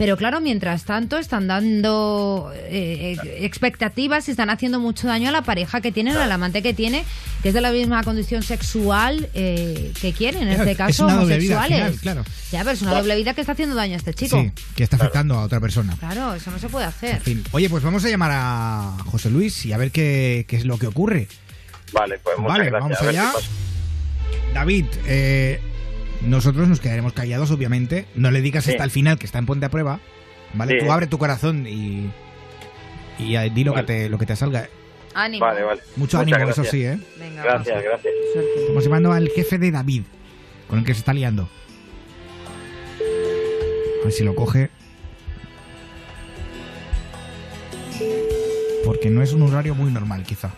[0.00, 5.42] Pero claro, mientras tanto están dando eh, expectativas y están haciendo mucho daño a la
[5.42, 7.04] pareja que tienen, al amante que tiene,
[7.42, 11.36] que es de la misma condición sexual eh, que quieren, en este Es caso doble
[11.36, 12.00] vida al homosexuales.
[12.00, 12.24] final, claro.
[12.50, 14.40] Ya, pero es una doble vida que está haciendo daño a este chico.
[14.40, 15.94] Sí, que está afectando a otra persona.
[16.00, 17.16] Claro, eso no se puede hacer.
[17.16, 17.44] En fin.
[17.52, 20.78] Oye, pues vamos a llamar a José Luis y a ver qué, qué es lo
[20.78, 21.28] que ocurre.
[21.92, 22.82] Vale, pues muchas Vale, gracias.
[22.82, 23.28] vamos A ver allá.
[23.32, 23.48] qué pasa.
[24.54, 25.60] David, eh,
[26.22, 28.06] nosotros nos quedaremos callados, obviamente.
[28.14, 28.72] No le digas Sí.
[28.72, 30.00] hasta el final que está en ponte a prueba.
[30.54, 30.78] ¿Vale?
[30.80, 30.84] Sí.
[30.86, 32.10] Tú abre tu corazón y,
[33.18, 34.68] y di lo, que te, lo que te salga.
[35.14, 35.44] Ánimo.
[35.44, 35.80] Vale, vale.
[35.96, 36.98] Mucho Muchas ánimo, eso sí, ¿eh?
[37.18, 38.14] Venga, Gracias, gracias.
[38.60, 40.02] Estamos llamando al jefe de David,
[40.68, 41.48] con el que se está liando.
[44.00, 44.70] A ver si lo coge.
[48.84, 50.50] Porque no es un horario muy normal, quizá.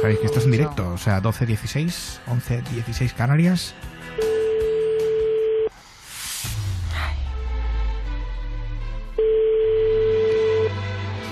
[0.00, 3.74] Sabéis que esto es en directo, o sea, 12-16, 11-16 Canarias.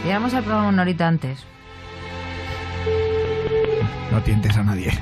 [0.05, 1.45] Llegamos al programa una horita antes.
[4.13, 4.93] No tientes a nadie.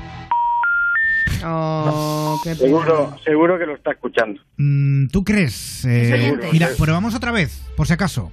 [1.45, 2.55] Oh, qué.
[2.55, 4.41] Seguro, seguro que lo está escuchando.
[4.57, 5.85] Mm, ¿Tú crees?
[5.85, 6.47] Eh, Seguro.
[6.51, 8.31] mira, probamos otra vez, por si acaso.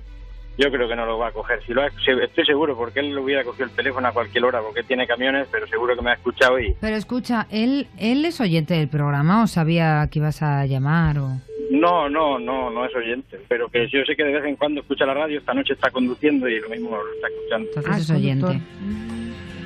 [0.58, 1.60] Yo creo que no lo va a coger.
[1.66, 4.60] Si lo ha- estoy seguro, porque él lo hubiera cogido el teléfono a cualquier hora,
[4.60, 6.74] porque tiene camiones, pero seguro que me ha escuchado y...
[6.80, 11.18] Pero escucha, ¿él, ¿él es oyente del programa o sabía que ibas a llamar?
[11.18, 14.56] o No, no, no, no es oyente, pero que yo sé que de vez en
[14.56, 17.68] cuando escucha la radio, esta noche está conduciendo y lo mismo lo está escuchando.
[17.74, 18.60] Entonces es oyente.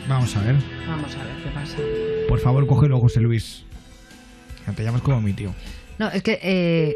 [0.08, 0.54] Vamos a ver.
[0.86, 1.78] Vamos a ver qué pasa.
[2.28, 3.64] Por favor, cógelo, José Luis.
[4.64, 5.52] Que te llamas como mi tío.
[5.98, 6.38] No, es que...
[6.42, 6.94] Eh,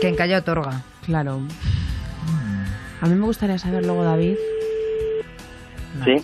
[0.00, 0.82] que en calle otorga.
[1.04, 1.40] Claro.
[3.00, 4.36] A mí me gustaría saber luego, David.
[6.04, 6.16] Sí.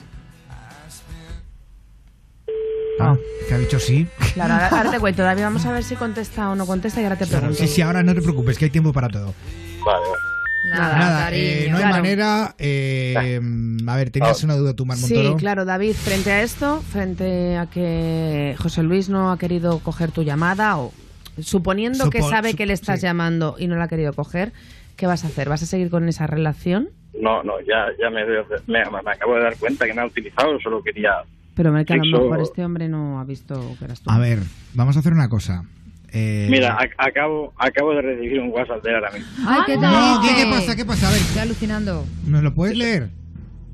[3.00, 3.14] Ah,
[3.48, 4.06] que ha dicho sí.
[4.34, 5.42] Claro, ahora, ahora te cuento, David.
[5.42, 7.54] Vamos a ver si contesta o no contesta y ahora te pregunto.
[7.54, 9.34] Sí, sí, ahora no te preocupes, que hay tiempo para todo.
[9.84, 10.04] Vale.
[10.70, 11.42] Nada, Nada, cariño.
[11.44, 11.96] eh, no hay Claro.
[11.96, 12.54] manera.
[12.58, 13.40] eh,
[13.86, 17.66] a ver, tenías una duda tú, Mar Sí, claro, David, frente a esto, frente a
[17.66, 20.92] que José Luis no ha querido coger tu llamada o
[21.40, 24.52] suponiendo que Supo- sabe sup- que le estás llamando y no la ha querido coger,
[24.96, 25.48] ¿qué vas a hacer?
[25.48, 26.88] ¿Vas a seguir con esa relación?
[27.20, 30.58] No, no, ya, ya me, me, me acabo de dar cuenta que me ha utilizado,
[30.60, 31.12] solo quería...
[31.54, 34.10] Pero me que a lo mejor este hombre no ha visto que eras tú.
[34.10, 34.40] A ver,
[34.74, 35.64] vamos a hacer una cosa.
[36.12, 39.28] Eh, Mira, a- acabo, acabo de recibir un WhatsApp de él ahora mismo.
[39.48, 40.34] Ay, ¿qué No, dice?
[40.34, 40.76] ¿qué- qué pasa?
[40.76, 41.08] ¿Qué pasa?
[41.08, 41.20] A ver.
[41.20, 42.04] Estoy alucinando.
[42.26, 43.08] ¿nos lo puedes leer?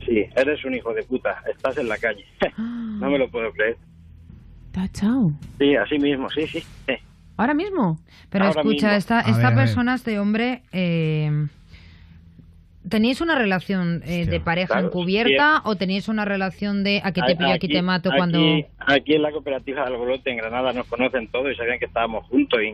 [0.07, 2.25] Sí, eres un hijo de puta, estás en la calle.
[2.59, 3.77] no me lo puedo creer.
[4.71, 5.33] ¿Te ha echado?
[5.59, 6.63] Sí, así mismo, sí, sí.
[7.37, 7.99] ¿Ahora mismo?
[8.31, 8.99] Pero Ahora escucha, mismo.
[8.99, 11.47] esta, A esta ver, a persona, este hombre, eh,
[12.89, 17.37] ¿teníais una relación eh, de pareja claro, encubierta o teníais una relación de aquí te
[17.37, 18.39] pillo, aquí, te mato aquí- cuando...
[18.87, 22.27] Aquí en la cooperativa del Golote en Granada nos conocen todos y sabían que estábamos
[22.27, 22.73] juntos y...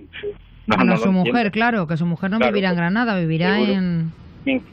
[0.66, 1.50] No, Bueno, no lo su mujer, entiendo.
[1.52, 3.72] claro, que su mujer no Claro, vivirá en Granada, vivirá seguro.
[3.72, 4.12] en...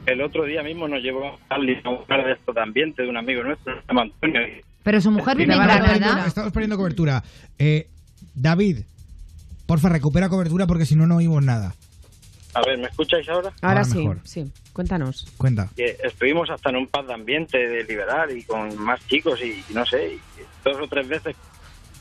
[0.06, 1.58] El otro día mismo nos llevó a
[1.90, 4.40] buscar de esto de ambiente de un amigo nuestro, se llama Antonio.
[4.82, 6.26] Pero su mujer vive en Granada.
[6.26, 7.22] Estamos perdiendo cobertura.
[7.58, 7.86] Eh,
[8.34, 8.78] David,
[9.66, 11.74] porfa, recupera cobertura porque si no, no oímos nada.
[12.54, 13.48] A ver, ¿me escucháis ahora?
[13.60, 14.20] Ahora, Ahora sí, mejor.
[14.24, 14.50] sí.
[14.72, 15.26] Cuéntanos.
[15.36, 15.68] Cuenta.
[15.76, 19.62] Que estuvimos hasta en un pub de ambiente de liberal y con más chicos y,
[19.70, 20.20] y no sé, y
[20.64, 21.36] dos o tres veces.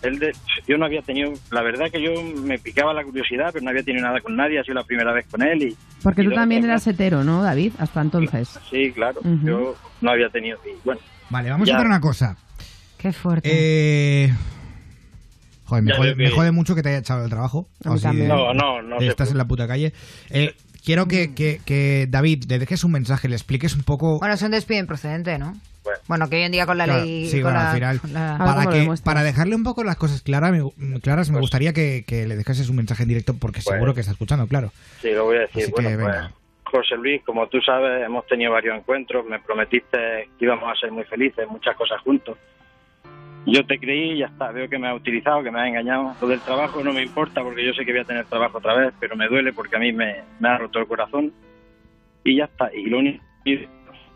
[0.01, 0.33] Él de,
[0.67, 3.81] yo no había tenido, la verdad que yo me picaba la curiosidad, pero no había
[3.83, 6.33] tenido nada con nadie, ha sido la primera vez con él y Porque y tú
[6.33, 7.73] también eras hetero, ¿no, David?
[7.79, 8.59] Hasta entonces.
[8.69, 9.45] Sí, claro, Ujú.
[9.47, 11.01] yo no había tenido, y bueno.
[11.29, 11.73] Vale, vamos Ya.
[11.73, 12.37] a hacer una cosa.
[12.97, 13.49] Qué fuerte.
[13.51, 14.33] Eh,
[15.65, 17.67] joder, me jode, que- me jode mucho que te haya echado del trabajo.
[17.83, 18.27] A mí Así también.
[18.29, 19.93] de- No, no, no Estás en la puta calle.
[20.29, 24.19] Eh, quiero que, que- que, David le dejes un mensaje, le expliques un poco...
[24.19, 25.55] Bueno, es un despido improcedente, ¿no?
[26.07, 27.27] Bueno, que hoy en día con la Claro, ley...
[27.27, 30.23] sí, con bueno, la- al final, la- para, que, para dejarle un poco las cosas
[30.23, 33.93] claras, me, claras, me gustaría que, que le dejases un mensaje en directo porque seguro
[33.93, 34.71] que está escuchando, claro.
[35.01, 35.63] Sí, lo voy a decir.
[35.63, 36.31] Así bueno, que, pues, venga.
[36.63, 39.25] José Luis, como tú sabes, hemos tenido varios encuentros.
[39.27, 39.97] Me prometiste
[40.39, 42.35] que íbamos a ser muy felices, muchas cosas juntos.
[43.45, 44.51] Yo te creí y ya está.
[44.51, 46.13] Veo que me has utilizado, que me has engañado.
[46.19, 48.73] Lo del trabajo no me importa porque yo sé que voy a tener trabajo otra
[48.73, 51.31] vez, pero me duele porque a mí me, me ha roto el corazón.
[52.23, 52.73] Y ya está.
[52.73, 53.69] Y lo único que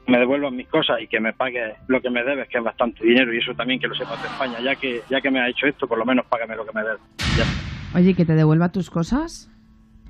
[0.07, 3.06] me devuelvan mis cosas y que me pague lo que me debes, que es bastante
[3.06, 3.34] dinero.
[3.34, 4.60] Y eso también que lo sepas de España.
[4.61, 6.81] Ya que ya que me has hecho esto, por lo menos págame lo que me
[6.81, 7.01] debes.
[7.38, 7.97] Ya está.
[7.97, 9.49] Oye, que te devuelva tus cosas.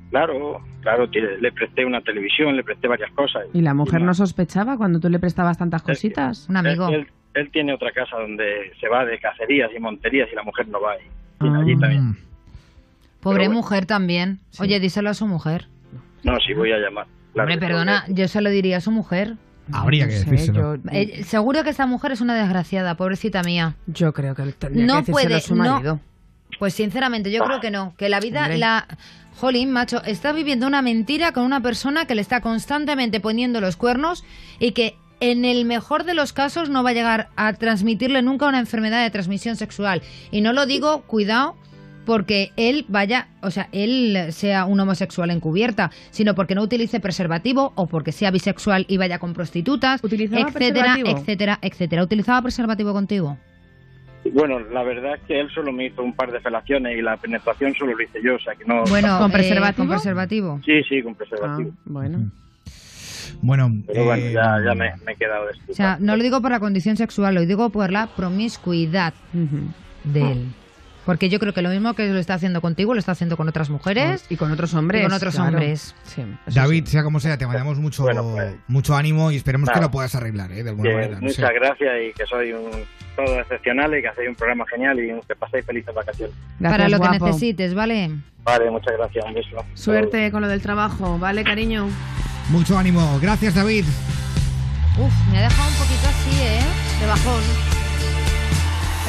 [0.09, 3.43] Claro, claro, le presté una televisión, le presté varias cosas.
[3.53, 6.49] ¿Y la mujer no sospechaba cuando tú le prestabas tantas cositas?
[6.49, 6.89] Un amigo.
[6.89, 10.67] Él, él tiene otra casa donde se va de cacerías y monterías y la mujer
[10.67, 10.95] no va.
[10.97, 10.99] Y,
[11.41, 11.45] Ah.
[11.45, 12.17] y allí también.
[13.21, 13.53] Pobre bueno.
[13.61, 14.39] mujer también.
[14.59, 15.67] Oye, díselo a su mujer.
[16.23, 17.05] No, sí voy a llamar.
[17.33, 19.35] Claro Hombre, que perdona, yo se lo diría a su mujer.
[19.71, 20.75] Habría que decírselo.
[20.91, 23.75] Eh, seguro que esta mujer es una desgraciada, pobrecita mía.
[23.87, 25.63] Yo creo que tendría no que puede, a su no.
[25.75, 25.99] marido.
[26.57, 27.93] Pues sinceramente, yo creo que no.
[27.97, 28.57] Que la vida, Hombre.
[28.57, 28.87] la.
[29.37, 33.77] Jolín, macho, está viviendo una mentira con una persona que le está constantemente poniendo los
[33.77, 34.25] cuernos
[34.59, 38.47] y que en el mejor de los casos no va a llegar a transmitirle nunca
[38.47, 40.01] una enfermedad de transmisión sexual.
[40.31, 41.55] Y no lo digo, cuidado,
[42.05, 47.73] porque él vaya, o sea, él sea un homosexual encubierta, sino porque no utilice preservativo
[47.75, 51.09] o porque sea bisexual y vaya con prostitutas, ¿Utilizaba etcétera, preservativo?
[51.19, 52.03] etcétera, etcétera.
[52.03, 53.37] ¿Utilizaba preservativo contigo?
[54.33, 57.15] Bueno, la verdad es que él solo me hizo un par de felaciones y la
[57.17, 58.83] penetración solo lo hice yo, o sea que no...
[58.85, 59.77] Bueno, ¿Con eh, preservativo?
[59.77, 60.61] con preservativo.
[60.65, 61.71] Sí, sí, con preservativo.
[61.85, 62.31] bueno.
[63.41, 65.45] Bueno, Pero bueno, eh, ya, ya me, me he quedado.
[65.69, 69.13] O sea, no lo digo por la condición sexual, lo digo por la promiscuidad
[70.03, 70.53] de él.
[71.05, 73.47] Porque yo creo que lo mismo que lo está haciendo contigo, lo está haciendo con
[73.49, 74.25] otras mujeres.
[74.29, 75.01] Y con otros hombres.
[75.01, 75.49] Y con otros claro.
[75.49, 75.95] hombres.
[76.03, 76.23] Sí.
[76.53, 78.05] David, sea como sea, te mandamos mucho,
[78.67, 79.87] mucho ánimo y esperemos que Nada.
[79.87, 80.61] lo puedas arreglar, ¿eh?
[80.61, 81.19] De alguna Bien, manera.
[81.19, 82.69] no muchas gracias y que soy un
[83.15, 86.35] todo excepcional y que hacéis un programa genial y que paséis felices vacaciones.
[86.61, 87.25] para lo que guapo.
[87.25, 88.11] necesites, ¿vale?
[88.43, 89.65] Vale, muchas gracias, un beso.
[89.73, 91.87] Suerte con lo del trabajo, ¿vale, cariño?
[92.49, 93.19] Mucho ánimo.
[93.21, 93.85] Gracias, David.
[94.97, 96.61] Uf, me ha dejado un poquito así, ¿eh?
[96.99, 97.41] De bajón.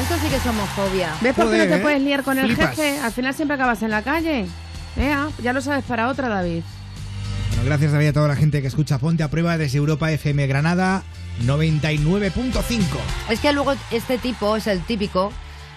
[0.01, 1.13] Esto sí que es homofobia.
[1.21, 1.79] ¿Ves por qué no te ¿eh?
[1.79, 2.99] puedes liar con el jefe?
[2.99, 4.45] Al final siempre acabas en la calle.
[4.95, 6.63] Ea, ya lo sabes para otra, David.
[7.49, 10.47] Bueno, gracias David a toda la gente que escucha Ponte a Prueba desde Europa FM
[10.47, 11.03] Granada
[11.45, 12.81] 99.5.
[13.29, 15.31] Es que luego este tipo es el típico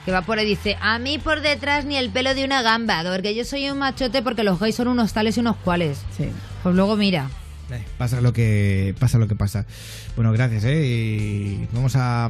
[0.04, 2.60] que va por ahí y dice, a mí por detrás ni el pelo de una
[2.62, 5.98] gamba, porque yo soy un machote porque los gays son unos tales y unos cuales.
[6.16, 6.28] Sí.
[6.62, 7.30] Pues luego mira.
[7.70, 9.66] Eh, Pasa lo que pasa lo que pasa.
[10.16, 10.84] Bueno, gracias, ¿eh?
[10.86, 12.28] Y vamos a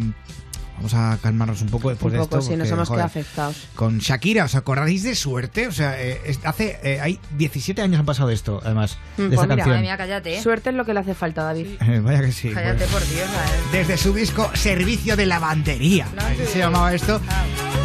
[0.77, 2.51] vamos a calmarnos un poco después Un de poco, esto.
[2.51, 3.56] sí, nos hemos quedado afectados.
[3.77, 5.69] Con Shakira, ¿os acordáis de suerte?
[5.69, 9.28] O sea, eh, hace eh, hay 17 años han pasado de esto, además, Mm, de
[9.28, 9.69] pues esta mira, canción.
[9.77, 10.36] Madre mía, cállate.
[10.39, 10.43] ¿eh?
[10.43, 11.66] Suerte es lo que le hace falta, David.
[11.81, 12.51] Eh, vaya que sí.
[12.51, 12.90] Cállate pues.
[12.90, 13.86] por Dios, a ver.
[13.86, 16.09] Desde su disco Servicio de Lavandería.
[16.16, 17.20] Así se llamaba esto.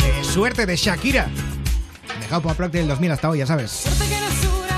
[0.03, 1.27] Eh, suerte de Shakira.
[2.21, 3.69] Dejado por Proc del 2000 hasta hoy, ya sabes.
[3.71, 4.68] Suerte que Nasura ya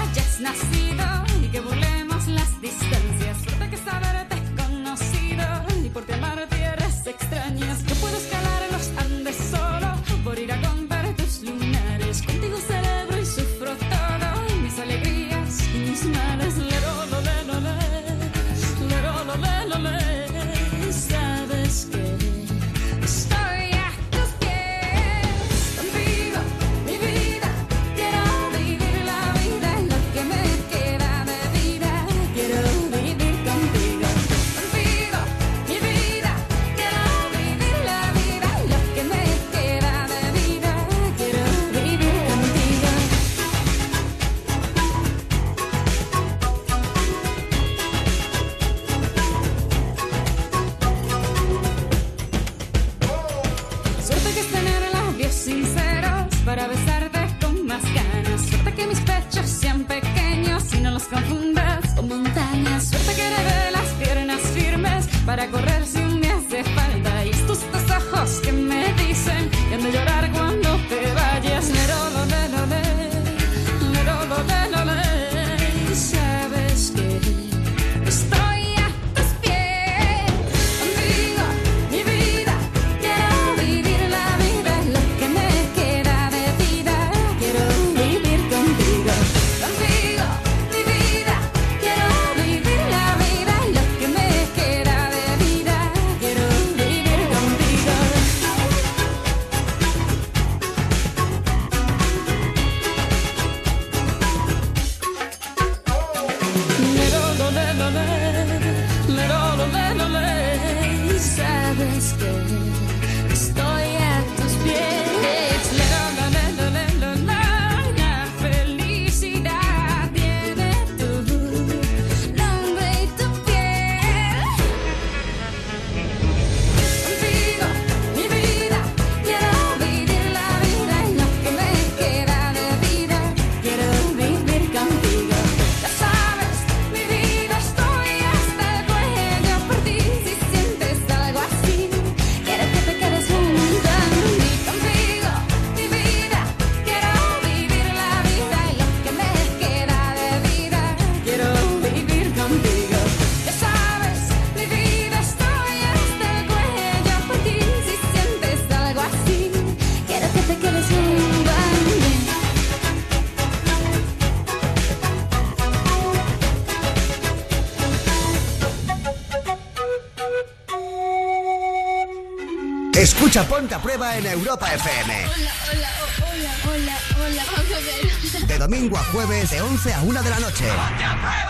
[173.32, 175.26] Escucha Ponte a Prueba en Europa FM.
[175.26, 175.90] Hola, hola,
[176.20, 178.45] hola, hola, hola, Pablo Guerola.
[178.45, 180.66] De domingo a jueves, de 11 a 1 de la noche.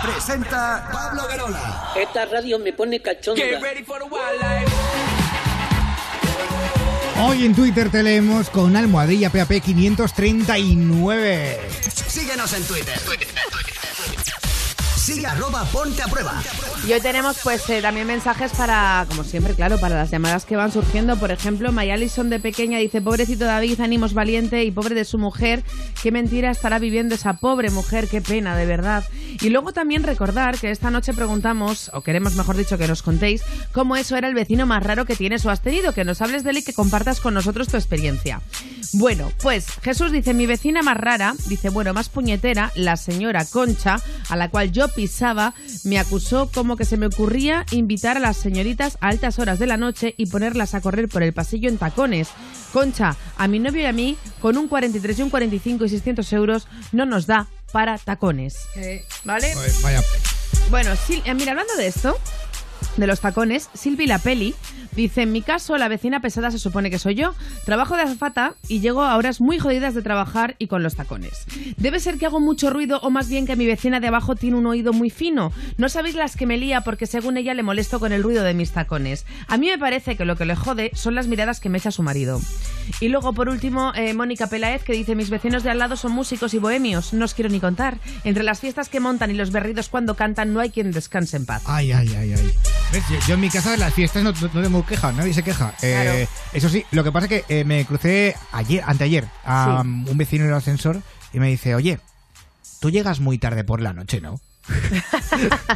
[0.03, 1.91] Presenta Pablo Guerola.
[1.95, 3.41] Esta radio me pone cachonda.
[7.19, 11.59] Hoy en Twitter te leemos con almohadilla PAP 539.
[12.07, 12.99] Síguenos en Twitter.
[14.95, 16.43] Sigue arroba Ponte a Prueba.
[16.87, 20.55] Y hoy tenemos pues eh, también mensajes para, como siempre, claro, para las llamadas que
[20.55, 21.15] van surgiendo.
[21.15, 25.63] Por ejemplo, Mayalison de pequeña dice, pobrecito David, ánimos valiente y pobre de su mujer,
[26.01, 29.03] qué mentira estará viviendo esa pobre mujer, qué pena, de verdad.
[29.41, 33.43] Y luego también recordar que esta noche preguntamos, o queremos mejor dicho que nos contéis,
[33.71, 36.43] cómo eso era el vecino más raro que tienes o has tenido, que nos hables
[36.43, 38.41] de él y que compartas con nosotros tu experiencia.
[38.93, 44.01] Bueno, pues Jesús dice, mi vecina más rara, dice, bueno, más puñetera, la señora Concha,
[44.29, 45.53] a la cual yo pisaba,
[45.83, 49.67] me acusó como que se me ocurría invitar a las señoritas a altas horas de
[49.67, 52.29] la noche y ponerlas a correr por el pasillo en tacones.
[52.73, 56.33] Concha, a mi novio y a mí, con un 43 y un 45 y 600
[56.33, 58.57] euros, no nos da para tacones.
[59.23, 59.51] ¿Vale?
[59.55, 60.01] Pues vaya.
[60.69, 62.17] Bueno, Sil- eh, mira, hablando de esto,
[62.97, 64.55] de los tacones, Silvi la peli
[64.95, 67.33] dice, en mi caso la vecina pesada se supone que soy yo.
[67.65, 71.45] Trabajo de azafata y llego a horas muy jodidas de trabajar y con los tacones.
[71.77, 74.57] Debe ser que hago mucho ruido o más bien que mi vecina de abajo tiene
[74.57, 75.51] un oído muy fino.
[75.77, 78.53] No sabéis las que me lía porque según ella le molesto con el ruido de
[78.53, 79.25] mis tacones.
[79.47, 81.91] A mí me parece que lo que le jode son las miradas que me echa
[81.91, 82.41] su marido.
[82.99, 86.11] Y luego, por último, eh, Mónica Peláez, que dice, mis vecinos de al lado son
[86.11, 87.99] músicos y bohemios, no os quiero ni contar.
[88.23, 91.45] Entre las fiestas que montan y los berridos cuando cantan, no hay quien descanse en
[91.45, 91.63] paz.
[91.65, 92.51] Ay, ay, ay, ay.
[93.09, 95.73] Yo, yo en mi casa en las fiestas no, no tengo queja, nadie se queja.
[95.81, 99.87] Eh, eso sí, lo que pasa es que eh, me crucé ayer, anteayer, a Sí.
[100.09, 101.01] un vecino en el ascensor
[101.33, 101.99] y me dice, oye,
[102.81, 104.39] tú llegas muy tarde por la noche, ¿no?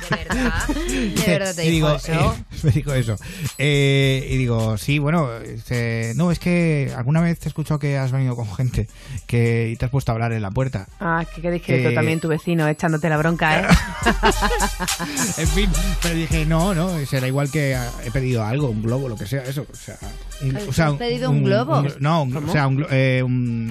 [0.05, 2.11] ¿De verdad te y dijo digo, eso?
[2.13, 3.15] eh, me dijo eso.
[3.57, 7.97] Eh, y digo, sí, bueno, dice, no, es que alguna vez te he escuchado que
[7.97, 8.87] has venido con gente
[9.27, 10.87] que y te has puesto a hablar en la puerta.
[10.99, 13.65] Ah, que qué discreto Que- también tu vecino echándote la bronca, ¿eh?
[15.37, 15.69] En fin,
[16.01, 19.25] pero dije, no, no, será igual que ah, he pedido algo, un globo, lo que
[19.25, 19.65] sea, eso.
[19.71, 19.97] O sea,
[20.67, 21.83] o ¿has pedido un globo?
[21.99, 23.23] no, o sea, un, eh,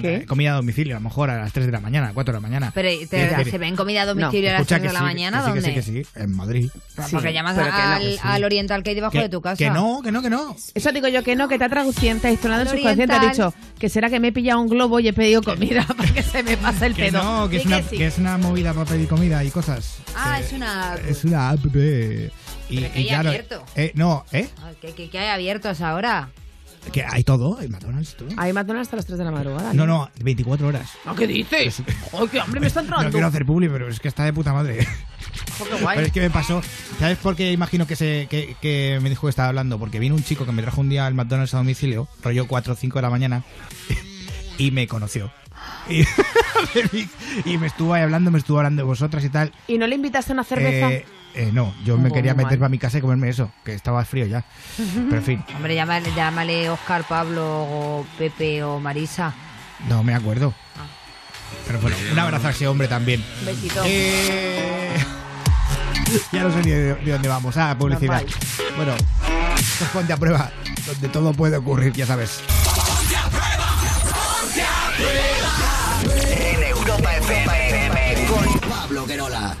[0.03, 2.37] eh, comida a domicilio, a lo mejor a las 3 de la mañana, 4 de
[2.37, 2.71] la mañana.
[2.73, 5.37] Pero te, se ven comida a domicilio a las Escucha 3 de la sí, mañana,
[5.39, 5.73] que sí, ¿dónde?
[5.73, 6.69] que sí, que sí, en Madrid.
[7.11, 8.19] Porque llamas pero que no, al, que sí.
[8.23, 9.57] al oriental que hay debajo Que- de tu casa.
[9.57, 10.55] que no, que no, que no.
[10.73, 13.13] Eso digo yo que no, que te ha traduciente, ha sonado en Al su subconsciente,
[13.13, 13.51] ha oriental.
[13.51, 16.23] dicho que será que me he pillado un globo y he pedido comida para que
[16.23, 17.23] se me pase el Que pedo.
[17.23, 17.97] no, que es, una, sí.
[17.97, 19.97] que es una movida para pedir comida y cosas.
[20.15, 20.95] Ah, es una...
[21.07, 21.59] Es una app.
[21.75, 22.31] eh,
[22.69, 23.63] Y, Pero que y hay claro, abierto.
[23.75, 24.49] eh, no, ¿eh?
[24.81, 26.29] ¿Qué, qué, qué hay abiertos ahora?
[26.91, 28.29] Que hay todo, hay McDonald's, todo.
[28.37, 29.73] Hay McDonald's hasta las 3 de la madrugada.
[29.73, 30.89] No, no, 24 horas.
[31.05, 31.81] ¿No, ¿Qué dices?
[32.13, 33.05] ¡Ay, qué hambre me está entrando!
[33.05, 34.87] No quiero hacer publi, pero es que está de puta madre.
[35.57, 35.95] Qué guay.
[35.95, 36.61] Pero es que me pasó.
[36.99, 39.79] ¿Sabes por qué imagino que, se, que, que me dijo que estaba hablando?
[39.79, 42.73] Porque vino un chico que me trajo un día al McDonald's a domicilio, rollo 4
[42.73, 43.43] o 5 de la mañana,
[44.57, 45.31] y me conoció.
[45.89, 46.03] Y,
[47.45, 49.51] y me estuvo ahí hablando, me estuvo hablando de vosotras y tal.
[49.67, 50.91] ¿Y no le invitaste a una cerveza?
[50.91, 51.05] Eh,
[51.35, 54.25] eh, no, yo me quería meter para mi casa y comerme eso, que estaba frío
[54.25, 54.43] ya.
[54.77, 59.33] Pero en fin, Hombre, llámale, llámale Oscar, Pablo, o Pepe o Marisa.
[59.89, 60.53] no me acuerdo.
[61.67, 63.23] Pero bueno, un abrazo a ese hombre también.
[63.39, 63.81] Un besito.
[63.85, 64.95] Eh,
[66.31, 67.55] ya no sé ni de, de dónde vamos.
[67.57, 68.21] Ah, publicidad.
[68.21, 68.75] Normal.
[68.77, 70.51] Bueno, esto es ponte a prueba,
[70.85, 72.41] donde todo puede ocurrir, ya sabes.
[76.29, 79.55] En Europa FM con Pablo Guerola.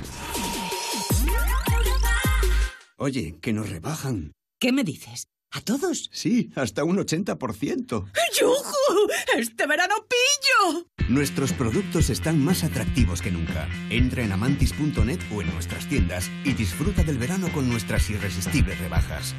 [2.97, 4.31] Oye, que nos rebajan.
[4.59, 5.27] ¿Qué me dices?
[5.51, 6.09] ¿A todos?
[6.13, 8.05] Sí, hasta un 80%.
[8.39, 9.11] ¡Yujú!
[9.37, 10.87] ¡Este verano pillo!
[11.09, 13.67] Nuestros productos están más atractivos que nunca.
[13.89, 19.35] Entra en amantis.net o en nuestras tiendas y disfruta del verano con nuestras irresistibles rebajas.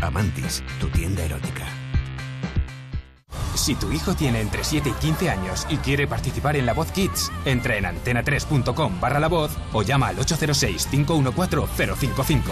[0.00, 1.83] Amantis, tu tienda erótica.
[3.54, 6.92] Si tu hijo tiene entre 7 y 15 años y quiere participar en La Voz
[6.92, 12.42] Kids, entra en antena3.com barra La Voz o llama al 806-514-055.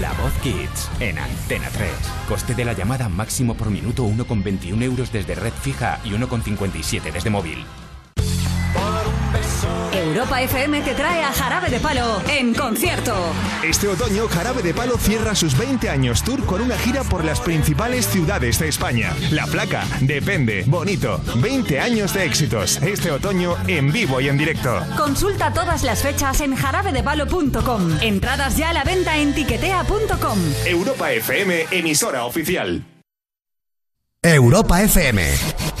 [0.00, 1.90] La Voz Kids en Antena 3.
[2.28, 7.30] Coste de la llamada máximo por minuto 1,21 euros desde red fija y 1,57 desde
[7.30, 7.66] móvil.
[9.92, 13.14] Europa FM te trae a Jarabe de Palo en concierto.
[13.62, 17.40] Este otoño, Jarabe de Palo cierra sus 20 años tour con una gira por las
[17.40, 19.14] principales ciudades de España.
[19.30, 21.20] La placa, depende, bonito.
[21.36, 22.80] 20 años de éxitos.
[22.82, 24.80] Este otoño en vivo y en directo.
[24.96, 27.98] Consulta todas las fechas en jarabedepalo.com.
[28.00, 30.38] Entradas ya a la venta en tiquetea.com.
[30.66, 32.84] Europa FM, emisora oficial.
[34.22, 35.22] Europa FM.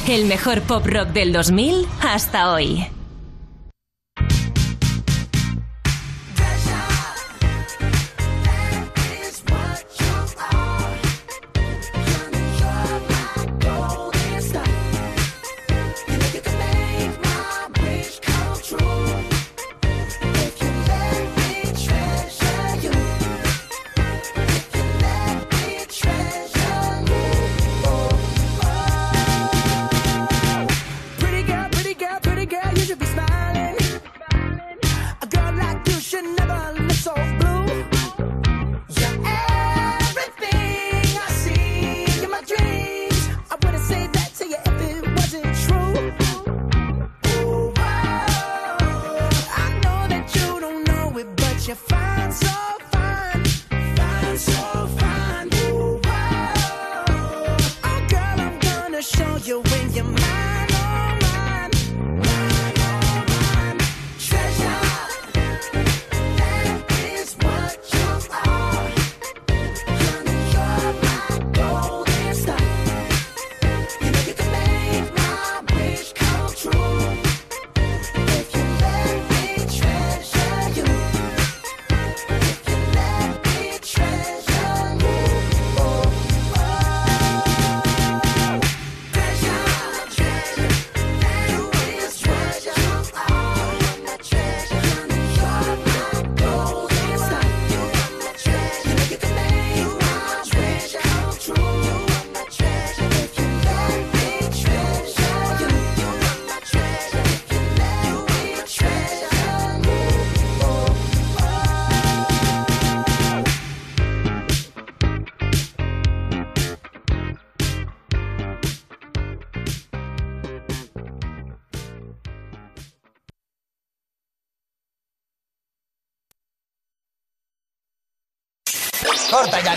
[0.08, 2.86] El mejor pop rock del 2000 hasta hoy.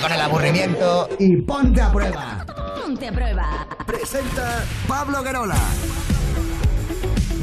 [0.04, 2.46] Con el aburrimiento y ponte a prueba.
[2.84, 3.66] Ponte a prueba.
[3.88, 5.56] Presenta Pablo Guerola.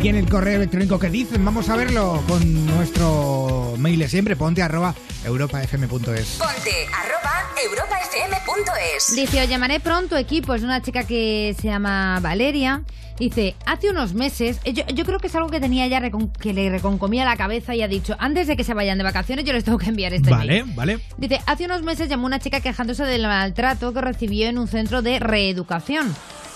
[0.02, 4.36] Y en el correo electrónico que dicen, vamos a verlo con nuestro mail de siempre,
[4.36, 6.38] ponte arroba europafm.es.
[6.38, 9.16] Ponte arroba europafm.es.
[9.16, 10.54] Dice, os llamaré pronto equipo.
[10.54, 12.82] Es una chica que se llama Valeria.
[13.20, 16.32] Dice, hace unos meses, eh, yo, yo creo que es algo que tenía ya recon-
[16.32, 19.44] que le reconcomía la cabeza y ha dicho, antes de que se vayan de vacaciones
[19.44, 20.74] yo les tengo que enviar este Vale, mail.
[20.74, 20.98] vale.
[21.18, 25.02] Dice, hace unos meses llamó una chica quejándose del maltrato que recibió en un centro
[25.02, 26.12] de reeducación.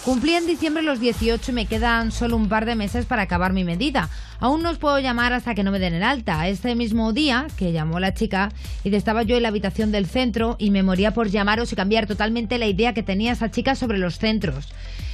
[0.07, 3.55] Cumplí en diciembre los 18 y me quedan solo un par de meses para acabar
[3.55, 4.11] mi medida.
[4.39, 6.47] Aún no os puedo llamar hasta que no me den el alta.
[6.49, 8.51] Este mismo día que llamó la chica
[8.85, 12.07] y estaba yo en la habitación del centro y me moría por llamaros y cambiar
[12.07, 14.69] totalmente la idea que tenía esa chica sobre los centros.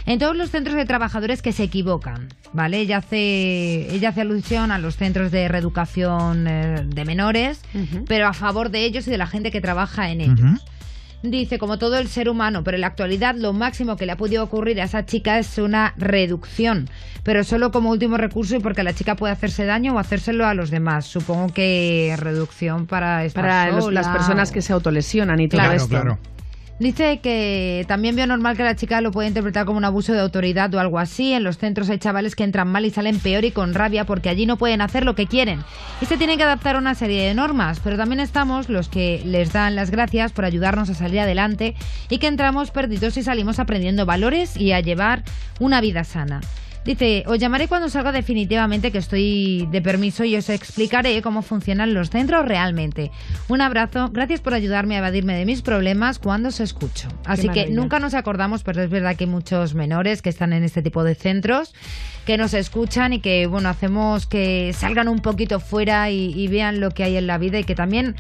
[0.07, 2.79] En todos los centros de trabajadores que se equivocan, ¿vale?
[2.79, 7.61] Ella hace, ella hace alusión a los centros de reeducación eh, de menores,
[8.07, 10.67] pero a favor de ellos y de la gente que trabaja en ellos.
[11.23, 14.17] Dice, como todo el ser humano, pero en la actualidad lo máximo que le ha
[14.17, 16.89] podido ocurrir a esa chica es una reducción,
[17.25, 20.55] pero solo como último recurso y porque la chica puede hacerse daño o hacérselo a
[20.55, 21.05] los demás.
[21.05, 25.61] Supongo que reducción para estar Para los- las personas o- que se autolesionan y todo
[25.61, 25.89] Claro, esto.
[25.89, 26.19] claro.
[26.81, 30.21] Dice que también veo normal que la chica lo pueda interpretar como un abuso de
[30.21, 31.35] autoridad o algo así.
[31.35, 34.31] En los centros hay chavales que entran mal y salen peor y con rabia porque
[34.31, 35.63] allí no pueden hacer lo que quieren.
[36.01, 37.81] Y se tienen que adaptar a una serie de normas.
[37.85, 41.75] Pero también estamos los que les dan las gracias por ayudarnos a salir adelante
[42.09, 45.23] y que entramos perdidos y salimos aprendiendo valores y a llevar
[45.59, 46.41] una vida sana.
[46.85, 51.93] Dice, os llamaré cuando salga definitivamente que estoy de permiso y os explicaré cómo funcionan
[51.93, 53.11] los centros realmente.
[53.49, 57.09] Un abrazo, gracias por ayudarme a evadirme de mis problemas cuando os escucho.
[57.27, 60.65] Así que nunca nos acordamos, pero es verdad que hay muchos menores que están en
[60.65, 61.75] este tipo de centros
[62.25, 66.81] que nos escuchan y que, bueno, hacemos que salgan un poquito fuera y, y vean
[66.81, 68.17] lo que hay en la vida y que también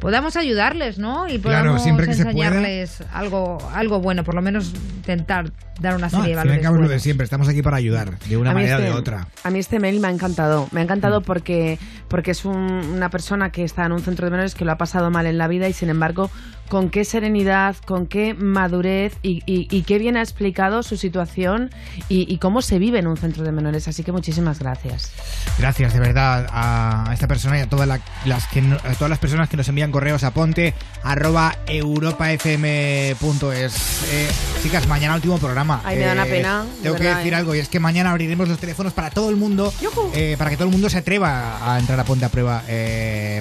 [0.00, 1.28] podamos ayudarles, ¿no?
[1.28, 2.48] Y Claro, podamos siempre que se pueda.
[2.48, 5.50] enseñarles algo, algo bueno, por lo menos intentar
[5.80, 6.62] dar una No, serie al de valores.
[6.62, 9.28] cabo lo de siempre, estamos aquí para ayudar, de una manera o este- de otra.
[9.44, 10.68] A mí este mail me ha encantado.
[10.72, 12.56] Me ha encantado porque, porque es un-
[12.94, 15.38] una persona que está en un centro de menores que lo ha pasado mal en
[15.38, 16.30] la vida y, sin embargo,
[16.68, 21.70] con qué serenidad, con qué madurez y, y- y qué bien ha explicado su situación
[22.10, 23.88] y, y cómo se vive en un centro de menores.
[23.88, 25.12] Así que muchísimas gracias.
[25.58, 29.08] Gracias de verdad a esta persona y a todas, la- las, que no- a todas
[29.08, 33.14] las personas que nos envían correos a ponte arroba europafm.es.
[34.12, 34.28] Eh,
[34.62, 35.80] chicas, mañana último programa.
[35.84, 37.36] Ay, me da una Eh, pena, Tengo que decir eh.
[37.36, 39.72] algo y es que mañana abriremos los teléfonos para todo el mundo,
[40.14, 42.62] eh, para que todo el mundo se atreva a entrar a Ponte a Prueba.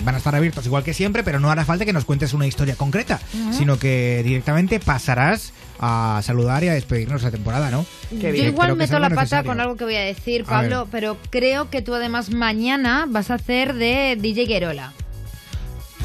[0.03, 2.47] Van a estar abiertos igual que siempre, pero no hará falta que nos cuentes una
[2.47, 3.19] historia concreta,
[3.51, 7.85] sino que directamente pasarás a saludar y a despedirnos la temporada, ¿no?
[8.11, 9.51] Yo igual meto la pata necesario.
[9.51, 13.35] con algo que voy a decir, Pablo, pero creo que tú además mañana vas a
[13.35, 14.93] hacer de DJ Guerola.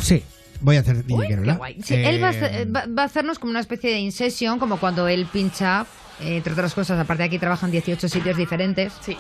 [0.01, 0.23] Sí,
[0.63, 1.53] voy a hacer DJ Uy, Guerola.
[1.53, 1.77] qué guay.
[1.83, 4.59] Sí, él va a, Eh, hacer- va- va a hacernos como una especie de in-session,
[4.59, 5.87] como cuando él pincha,
[6.21, 8.93] eh, entre otras cosas, aparte de aquí trabajan 18 sitios diferentes.
[9.01, 9.17] Sí.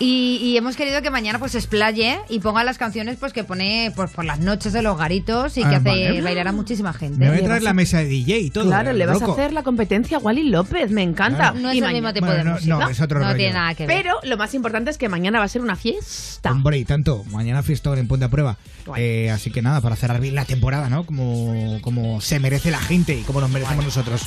[0.00, 3.42] Y, y hemos querido que mañana pues se explaye y ponga las canciones pues que
[3.42, 6.22] pone pues, por las noches de los garitos y que Ah, hace vale.
[6.22, 7.18] bailar a muchísima gente.
[7.18, 8.66] Me voy a traer la mesa de DJ y todo.
[8.66, 9.32] claro, le vas loco.
[9.32, 10.92] a hacer la competencia a Wally López.
[10.92, 11.50] Me encanta.
[11.50, 12.78] No es Y el mañana- mismo tipo Bueno, de no, música.
[12.78, 13.36] no, es otro No rollo.
[13.38, 13.96] tiene nada que ver.
[14.02, 16.52] Pero lo más importante es que mañana va a ser una fiesta.
[16.52, 17.24] Hombre, y tanto.
[17.32, 18.56] Mañana fiestón en Ponte a Prueba.
[18.96, 21.04] Eh, así que nada, para cerrar bien la temporada, ¿no?
[21.06, 24.22] Como, como se merece la gente y como nos merecemos nosotros.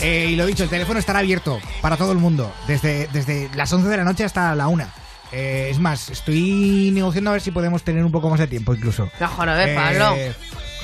[0.00, 3.72] Eh, y lo dicho, el teléfono estará abierto para todo el mundo, desde, desde las
[3.72, 4.84] 11 de la noche hasta la 1.
[5.32, 8.72] Eh, es más, estoy negociando a ver si podemos tener un poco más de tiempo
[8.74, 9.10] incluso.
[9.20, 10.16] No, joder, Pablo.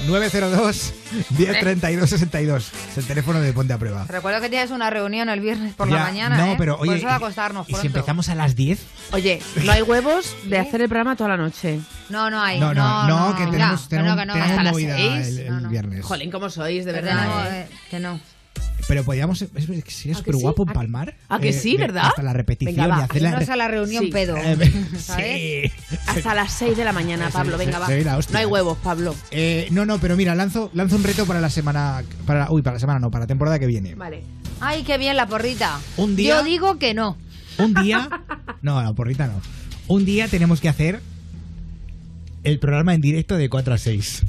[0.09, 0.93] 902
[1.39, 4.05] 1032 62 Es el teléfono de Ponte a Prueba.
[4.09, 6.37] Recuerdo que tienes una reunión el viernes por Ya, la mañana.
[6.37, 6.55] no, ¿eh?
[6.59, 7.81] pero Por oye, de acostarnos ¿Y pronto.
[7.81, 8.81] si empezamos a las 10?
[9.13, 11.79] Oye, no hay huevos de hacer el programa toda la noche.
[12.09, 12.59] No, no hay.
[12.59, 14.33] No, no, no, que tenemos, Ya, tenemos, que no, que no.
[14.35, 15.27] tenemos Hasta las movida seis.
[15.29, 15.69] el, el No, no.
[15.71, 16.05] viernes.
[16.05, 16.85] Jolín, ¿cómo sois?
[16.85, 17.25] De Que verdad.
[17.27, 17.61] no, ¿eh?
[17.61, 18.21] eh, que no.
[18.87, 20.71] Pero podríamos, es, es que sería ¿A súper guapo sí?
[20.71, 21.15] ¿A- Palmar.
[21.29, 22.07] a que sí, de- verdad?
[22.09, 24.11] Hasta la repetición Venga, va, y hacer la Irnos a la reunión Sí.
[24.11, 24.37] pedo.
[24.45, 25.73] Eh, ¿sabes?
[25.89, 25.97] sí.
[26.07, 27.57] Hasta las 6 de la mañana, Pablo.
[27.57, 27.89] Venga, va.
[27.89, 28.19] la.
[28.31, 29.15] No hay huevos, Pablo.
[29.31, 32.03] Eh, no, no, pero mira, lanzo, lanzo un reto para la semana.
[32.27, 33.95] Para, uy, para la semana no, para la temporada que viene.
[33.95, 34.23] Vale.
[34.61, 35.81] Ay, qué bien la porrita.
[35.97, 37.17] Un día- Yo digo que no.
[37.59, 38.09] Un día.
[38.63, 39.41] No, no, porrita no.
[39.89, 41.01] Un día tenemos que hacer
[42.43, 44.23] el programa en directo de 4 a 6.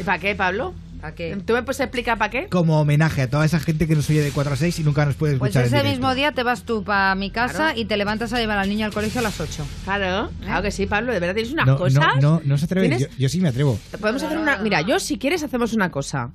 [0.00, 0.74] ¿Y para qué, Pablo?
[1.02, 1.36] ¿Para qué?
[1.44, 2.46] ¿Tú me puedes explicar para qué?
[2.48, 5.04] Como homenaje a toda esa gente que nos oye de 4 a 6 y nunca
[5.04, 5.66] nos puede Pues escuchar.
[5.68, 7.78] en ese mismo día te vas tú para mi casa Claro.
[7.80, 9.66] y te levantas a llevar al niño al colegio a las 8.
[9.84, 11.12] Claro, claro que sí, Pablo.
[11.12, 12.04] De verdad tienes unas no, cosas.
[12.22, 12.88] No, no, no se atreve.
[12.88, 13.78] ¿Tienes- Yo, yo sí me atrevo.
[14.00, 14.58] Podemos hacer una.
[14.58, 16.30] Mira, yo si quieres hacemos una cosa.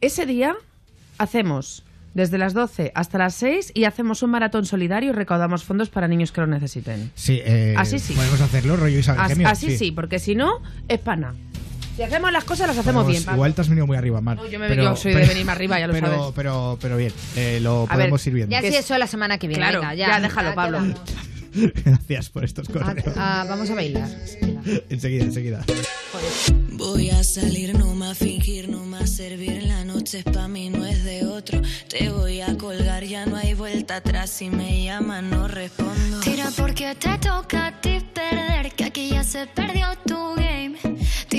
[0.00, 0.56] Ese día
[1.18, 1.82] hacemos
[2.14, 6.08] desde las 12 hasta las 6 y hacemos un maratón solidario y recaudamos fondos para
[6.08, 7.10] niños que lo necesiten.
[7.14, 8.14] Sí, eh, Así sí.
[8.14, 9.48] Podemos hacerlo, rollo Isabel As- Gemio.
[9.48, 9.92] así sí.
[9.92, 11.34] porque si no, es pana.
[11.96, 13.22] Si hacemos las cosas, las hacemos bien.
[13.32, 14.36] Igual te has venido muy arriba, Mar.
[14.36, 16.32] No, yo me- yo soy de venirme arriba, ya lo pero, sabes.
[16.36, 18.52] Pero, pero bien, eh, lo A podemos ver, ir viendo.
[18.52, 19.62] Ya si eso la semana que viene.
[19.62, 20.80] Claro, venga, ya, déjalo, Pablo.
[21.54, 23.14] Gracias por estos correos.
[23.16, 24.08] Ah, vamos a bailar.
[24.90, 25.64] enseguida, enseguida.
[26.72, 29.62] Voy a salir, no más fingir, no más servir.
[29.62, 31.62] La noche es pa' mí, no es de otro.
[31.88, 34.28] Te voy a colgar, ya no hay vuelta atrás.
[34.28, 36.20] Si me llaman, no respondo.
[36.20, 40.74] Tira porque te toca a ti perder, que aquí ya se perdió tu game.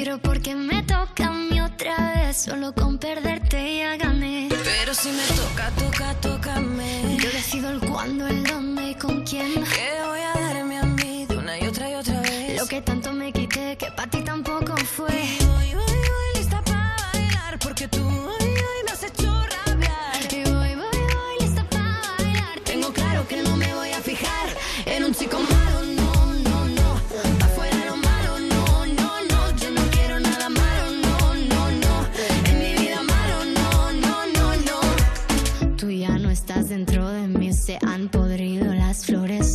[0.07, 4.47] Tiro porque me toca a mí otra vez, solo con perderte ya gané.
[4.49, 7.17] Pero si me toca, toca, tócame.
[7.21, 9.55] Yo decido el cuándo, el dónde y con quién.
[9.55, 12.57] Que voy a darme a mí de una y otra y otra vez.
[12.57, 15.11] Lo que tanto me quité, que para ti tampoco fue.
[15.11, 17.59] Y voy, voy, voy, lista para bailar.
[17.59, 17.99] Porque tú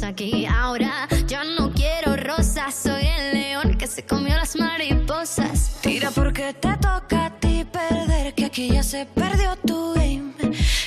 [0.02, 0.46] aquí.
[0.46, 5.80] Ahora yo no quiero rosas, soy el león que se comió las mariposas.
[5.80, 8.34] Tira porque te toca a ti perder.
[8.34, 10.32] Que aquí ya se perdió tu game.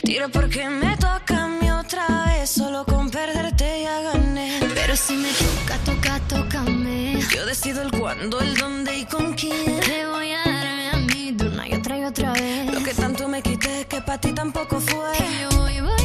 [0.04, 2.50] Tira porque me toca a mí otra vez.
[2.50, 4.60] Solo con perderte ya gané.
[4.74, 7.20] Pero si me toca, toca, tócame.
[7.34, 9.80] Yo decido el cuándo, el dónde y con quién.
[9.80, 12.74] Te voy a darme a mí de una y otra y otra vez.
[12.74, 15.18] Lo que tanto me quité que para ti tampoco fue.
[15.18, 16.05] Y voy, voy, voy,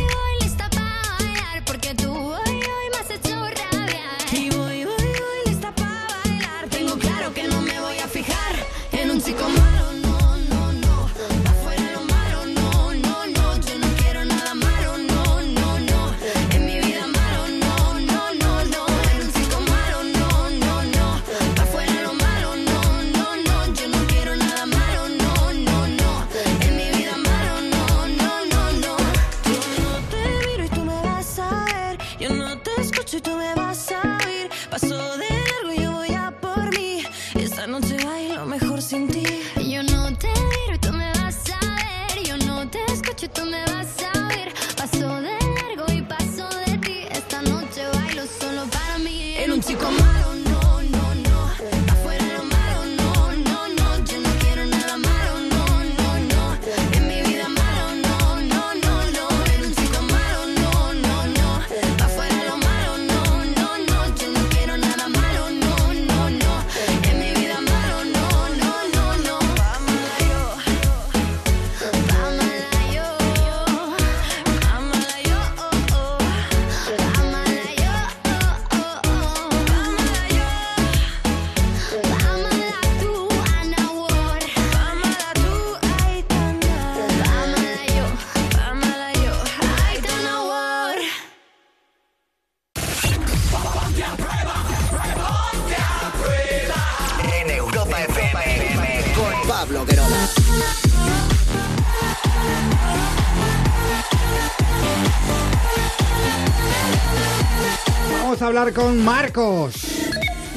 [108.41, 109.75] Vamos a hablar con Marcos.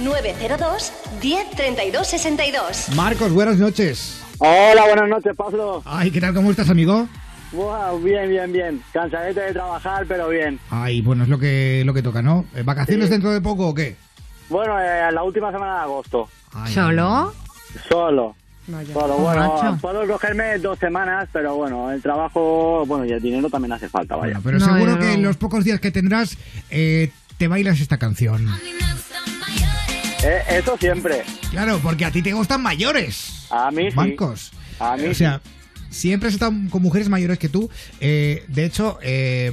[0.01, 2.89] 902 1032 62.
[2.95, 4.23] Marcos, buenas noches.
[4.37, 5.81] Hola, buenas noches, Pablo.
[5.83, 6.33] Ay, ¿qué tal?
[6.33, 7.09] ¿Cómo estás, amigo?
[7.51, 8.81] Wow, bien, bien, bien.
[8.93, 10.61] Cansadete de trabajar, pero bien.
[10.69, 12.45] Ay, bueno, es lo que, lo que toca, ¿no?
[12.55, 13.11] Eh, ¿Vacaciones Sí.
[13.11, 13.97] dentro de poco o qué?
[14.47, 16.29] Bueno, eh, la última semana de agosto.
[16.73, 17.33] ¿Solo?
[17.89, 18.33] Solo.
[18.93, 19.77] Solo, bueno, Macho.
[19.81, 24.15] puedo cogerme dos semanas, pero bueno, el trabajo, bueno, y el dinero también hace falta,
[24.15, 24.39] vaya.
[24.41, 26.37] Pero No, seguro que en los pocos días que tendrás
[26.69, 28.47] eh, te bailas esta canción.
[30.25, 31.23] Eh, eso siempre.
[31.51, 33.47] Claro, porque a ti te gustan mayores.
[33.49, 33.95] A mí sí.
[33.97, 34.51] Marcos.
[34.79, 35.41] A mí o sea,
[35.89, 37.69] siempre has estado con mujeres mayores que tú.
[37.99, 39.51] Eh, de hecho, eh,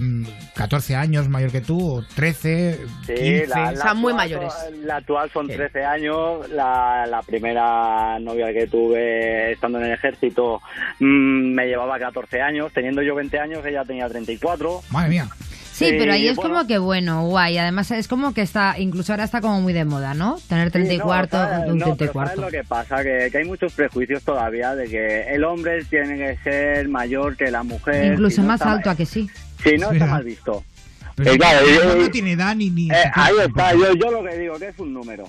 [0.55, 3.47] 14 años mayor que tú, o 13, Sí, 15.
[3.49, 6.49] la, la actual son- La actual son 13 años.
[6.51, 10.63] La, la primera novia que tuve estando en el ejército
[11.01, 12.73] mm, me llevaba 14 años.
[12.73, 14.83] Teniendo yo 20 años, ella tenía 34.
[14.91, 15.29] Madre mía.
[15.89, 16.51] Sí, pero ahí es bueno.
[16.55, 17.59] como que bueno, guay.
[17.59, 20.39] Además es como que está, incluso ahora está como muy de moda, ¿no?
[20.49, 21.71] Tener 34, Sí, no, ¿sabes?
[21.73, 22.37] un No, pero 34.
[22.37, 23.03] ¿sabes lo que pasa?
[23.03, 27.51] Que, que hay muchos prejuicios todavía de que el hombre tiene que ser mayor que
[27.51, 28.13] la mujer.
[28.13, 29.29] Incluso si no más está- alto a que sí.
[29.65, 30.63] Si no, está mal visto.
[31.17, 32.71] Pero Eh, claro, no, yo- no tiene edad ni...
[32.71, 35.25] ni Eh, ahí está, yo, yo lo que digo, que es un número.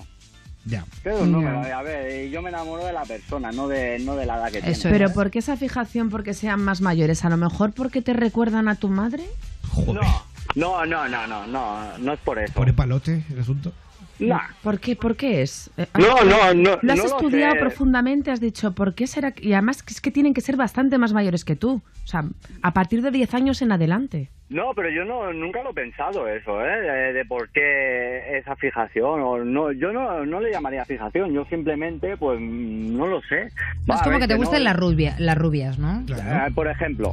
[0.64, 0.84] Ya.
[1.04, 1.26] Es un Ya.
[1.26, 1.76] número.
[1.76, 4.52] A ver, y yo me enamoro de la persona, no de, no de la edad
[4.52, 4.78] que tiene.
[4.84, 7.24] Pero ¿por qué esa fijación porque sean más mayores?
[7.24, 9.24] A lo mejor porque te recuerdan a tu madre.
[9.70, 10.02] Joder.
[10.04, 10.24] No,
[10.54, 12.52] no, no, no, no, no es por eso.
[12.54, 13.72] ¿Pone palote el asunto?
[14.18, 14.38] Nah.
[14.62, 15.68] ¿Por qué, ¿Por qué es?
[15.76, 17.58] Eh, No, no, no, ¿Lo has no lo estudiado sé.
[17.60, 18.30] profundamente?
[18.30, 19.32] Has dicho, ¿por qué será?
[19.32, 21.82] que- Y además es que tienen que ser bastante más mayores que tú.
[22.04, 22.24] O sea,
[22.62, 24.28] a partir de 10 años en adelante.
[24.48, 26.80] No, pero yo no nunca lo he pensado eso, ¿eh?
[26.82, 31.44] De, de por qué esa fijación o no, yo no, no le llamaría fijación, yo
[31.46, 33.44] simplemente pues no lo sé.
[33.86, 36.04] No Va, es como que te no- gusten las, rubia, las rubias, ¿no?
[36.06, 37.12] Eh, por ejemplo,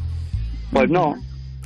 [0.73, 1.15] pues no.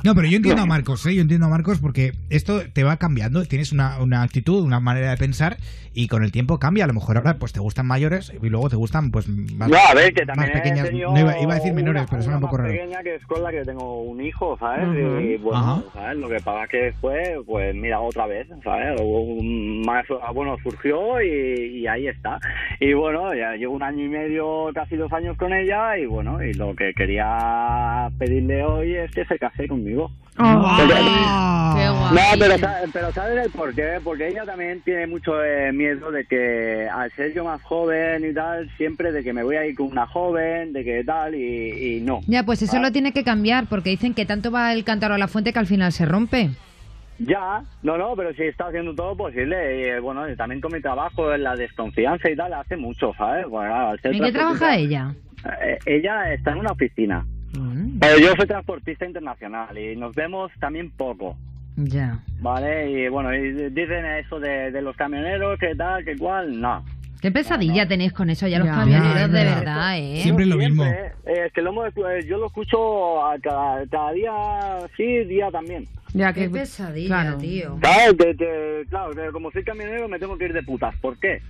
[0.04, 1.14] No, pero yo entiendo a Marcos, ¿eh?
[1.14, 5.10] Yo entiendo a Marcos porque esto te va cambiando, tienes una, una actitud, una manera
[5.10, 5.56] de pensar
[5.94, 6.84] y con el tiempo cambia.
[6.84, 9.94] A lo mejor ahora pues te gustan mayores y luego te gustan pues más, a
[9.94, 10.92] ver, que más también pequeñas.
[10.92, 12.70] No iba, iba a decir menores, una- pero suena un poco raro.
[12.70, 14.86] pequeña que es con la que tengo un hijo, ¿sabes?
[14.88, 15.20] Ujú.
[15.20, 15.82] Y bueno.
[15.94, 16.18] ¿sabes?
[16.18, 19.00] Lo que pasa que después, pues mira, otra vez, ¿sabes?
[19.86, 22.38] Más, ah, bueno, surgió y, y ahí está.
[22.78, 26.44] Y bueno, ya llevo un año y medio, casi dos años con ella y bueno,
[26.44, 29.93] y lo que quería pedirle hoy es que se case conmigo.
[30.36, 33.98] Qué No, pero, sa- pero ¿sabes el por qué?
[34.02, 38.34] Porque ella también tiene mucho eh, miedo de que al ser yo más joven y
[38.34, 41.96] tal, siempre de que me voy a ir con una joven, de que tal, y,
[41.96, 42.20] y no.
[42.26, 45.14] Ya, pues eso Ah, lo tiene que cambiar porque dicen que tanto va el cántaro
[45.14, 46.50] a la fuente que al final se rompe.
[47.18, 49.80] Ya, no, no, pero sí está haciendo todo posible.
[49.80, 53.12] Y eh, bueno, y también con mi trabajo, en la desconfianza y tal, hace mucho,
[53.16, 53.46] ¿sabes?
[53.46, 55.14] Bueno, al ser ¿En qué trabaja ella?
[55.62, 57.24] Eh, ella está en una oficina.
[57.58, 57.98] Mm.
[58.00, 61.36] Pero yo soy transportista internacional y nos vemos también poco.
[61.76, 62.20] Ya.
[62.40, 62.90] ¿Vale?
[62.90, 66.84] Y bueno, y dicen eso de, de los camioneros, que tal, que cual, no.
[67.24, 70.20] Qué pesadilla tenéis con eso ya los Ya, camioneros, ya, de verdad, ¿eh?
[70.22, 70.84] Siempre lo mismo.
[70.84, 74.32] Eh, es que lo hemos, eh, yo lo escucho a cada, cada día
[74.94, 75.86] sí, día también.
[76.12, 77.38] Ya, Qué pesadilla, claro.
[77.38, 77.78] tío.
[77.80, 78.14] Claro,
[78.90, 80.94] claro, que como soy camionero me tengo que ir de putas.
[80.96, 81.40] ¿Por qué?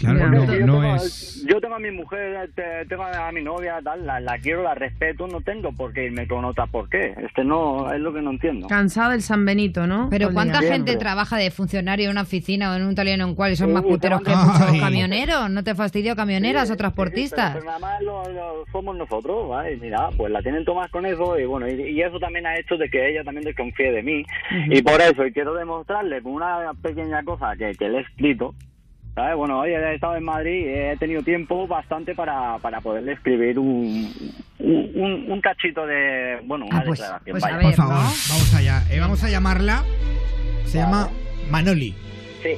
[0.00, 1.44] Claro, no, yo, no tengo, es...
[1.48, 4.74] yo tengo a mi mujer, te- tengo a mi novia, tal, la, la quiero, la
[4.74, 6.66] respeto, no tengo por qué irme con otra.
[6.66, 7.14] ¿Por qué?
[7.24, 8.66] Este no, es lo que no entiendo.
[8.66, 10.08] Cansado del San Benito, ¿no?
[10.10, 13.52] Pero ¿cuánta gente trabaja de funcionario en una oficina o en un italiano en cual
[13.52, 15.50] y son más Sí, puteros que muchos camioneros?
[15.50, 17.52] ¿No te fastidio camioneras o transportistas?
[17.54, 19.74] Pero, pero nada más lo, lo somos nosotros, ¿vale?
[19.74, 22.58] Y mira, pues la tienen tomas con eso y bueno, y, y eso también ha
[22.58, 24.24] hecho de que ella también desconfíe de mí.
[24.70, 28.54] Y por eso, y quiero demostrarle con una pequeña cosa que, que le he escrito,
[29.14, 29.36] ¿sabes?
[29.36, 33.58] Bueno, hoy he estado en Madrid y he tenido tiempo bastante para, para poderle escribir
[33.58, 34.12] un,
[34.58, 37.32] un, un- un cachito de, bueno, una Ah, pues- declaración.
[37.38, 38.82] pues a ver, Por favor, vamos allá.
[38.90, 39.84] Eh, vamos a llamarla.
[40.66, 41.08] Se llama
[41.50, 41.94] Manoli.
[42.42, 42.50] Sí.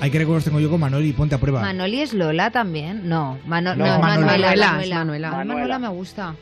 [0.00, 1.60] Hay que recordar tengo yo con Manoli, ponte a prueba.
[1.60, 3.08] Manoli es Lola también.
[3.08, 4.26] No, Mano- No, no, es Manuela.
[4.72, 4.72] Manuela.
[4.98, 5.78] Manuela, Manuela.
[5.78, 6.34] me gusta.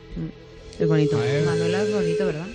[0.79, 1.17] Es bonito.
[1.45, 2.45] Manuela es bonito, ¿verdad?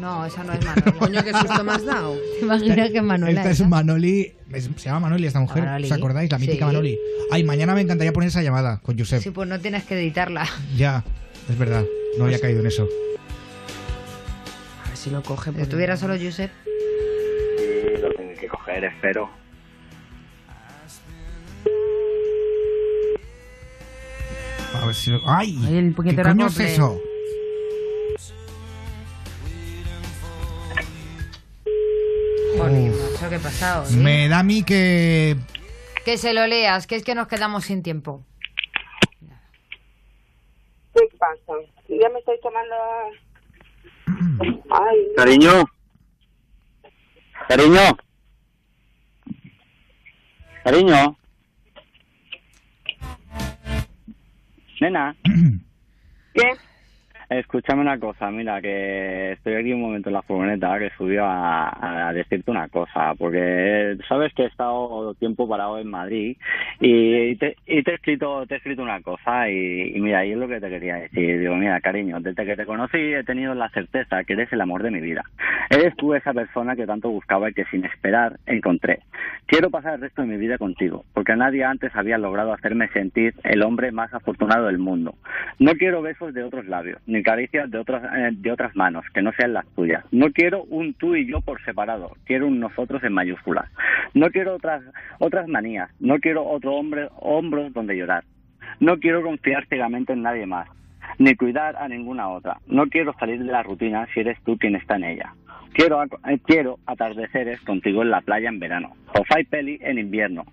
[0.00, 0.92] No, esa no es Manuela.
[0.98, 2.14] Coño, qué susto me has dado.
[2.38, 3.68] ¿Te imaginas que es Manuela Esta es?
[3.68, 4.32] Manoli.
[4.54, 5.64] Es- se llama Manoli esta mujer.
[5.64, 5.84] Manoli.
[5.86, 6.30] ¿Os acordáis?
[6.30, 6.64] La mítica Sí.
[6.64, 6.98] Manoli.
[7.30, 9.22] Ay, mañana me encantaría poner esa llamada con Josep.
[9.22, 10.46] Sí, pues no tienes que editarla.
[10.76, 11.04] Ya,
[11.50, 11.84] es verdad.
[12.18, 12.88] No había caído en eso.
[14.84, 15.50] A ver si lo coge.
[15.50, 16.50] Si pues- estuviera solo Josep.
[17.58, 19.30] Sí, lo tengo que coger, espero.
[24.74, 25.58] A ver si lo- ¡Ay!
[25.66, 27.11] Ay, el ¿Qué coño es acople.
[33.22, 33.26] Eso?
[33.26, 33.84] Macho, qué pasado.
[33.88, 33.96] ¿eh?
[33.96, 35.36] Me da a mí que...
[36.04, 38.24] Que se lo leas, que es que nos quedamos sin tiempo.
[40.94, 41.52] ¿Qué pasa?
[41.88, 42.74] Ya me estoy tomando...
[44.70, 45.64] Ay, Cariño.
[47.48, 47.80] Cariño.
[50.64, 51.16] Cariño.
[54.80, 55.16] Nena.
[56.34, 56.71] ¿Qué?
[57.38, 62.12] Escúchame una cosa, mira, que estoy aquí un momento en la furgoneta que subió a,
[62.14, 66.36] decirte una cosa, porque sabes que he estado tiempo parado en Madrid
[66.80, 70.32] y te, y te he escrito te he escrito una cosa y, y mira, y
[70.32, 71.40] es lo que te quería decir.
[71.40, 74.82] Digo, mira, cariño, desde que te conocí he tenido la certeza que eres el amor
[74.82, 75.24] de mi vida.
[75.70, 79.00] Eres tú esa persona que tanto buscaba y que sin esperar encontré.
[79.46, 83.34] Quiero pasar el resto de mi vida contigo, porque nadie antes había logrado hacerme sentir
[83.44, 85.14] el hombre más afortunado del mundo.
[85.58, 89.22] No quiero besos de otros labios, ni caricias de otras, eh, de otras manos, que
[89.22, 90.04] no sean las tuyas.
[90.10, 93.70] No quiero un tú y yo por separado, quiero un nosotros en mayúsculas.
[94.14, 94.82] No quiero otras,
[95.18, 98.24] otras manías, no quiero otro hombre, hombros donde llorar.
[98.80, 100.68] No quiero confiar ciegamente en nadie más,
[101.18, 102.58] ni cuidar a ninguna otra.
[102.66, 105.34] No quiero salir de la rutina si eres tú quien está en ella.
[105.72, 110.44] Quiero, eh, quiero atardeceres contigo en la playa en verano, sofá y peli en invierno.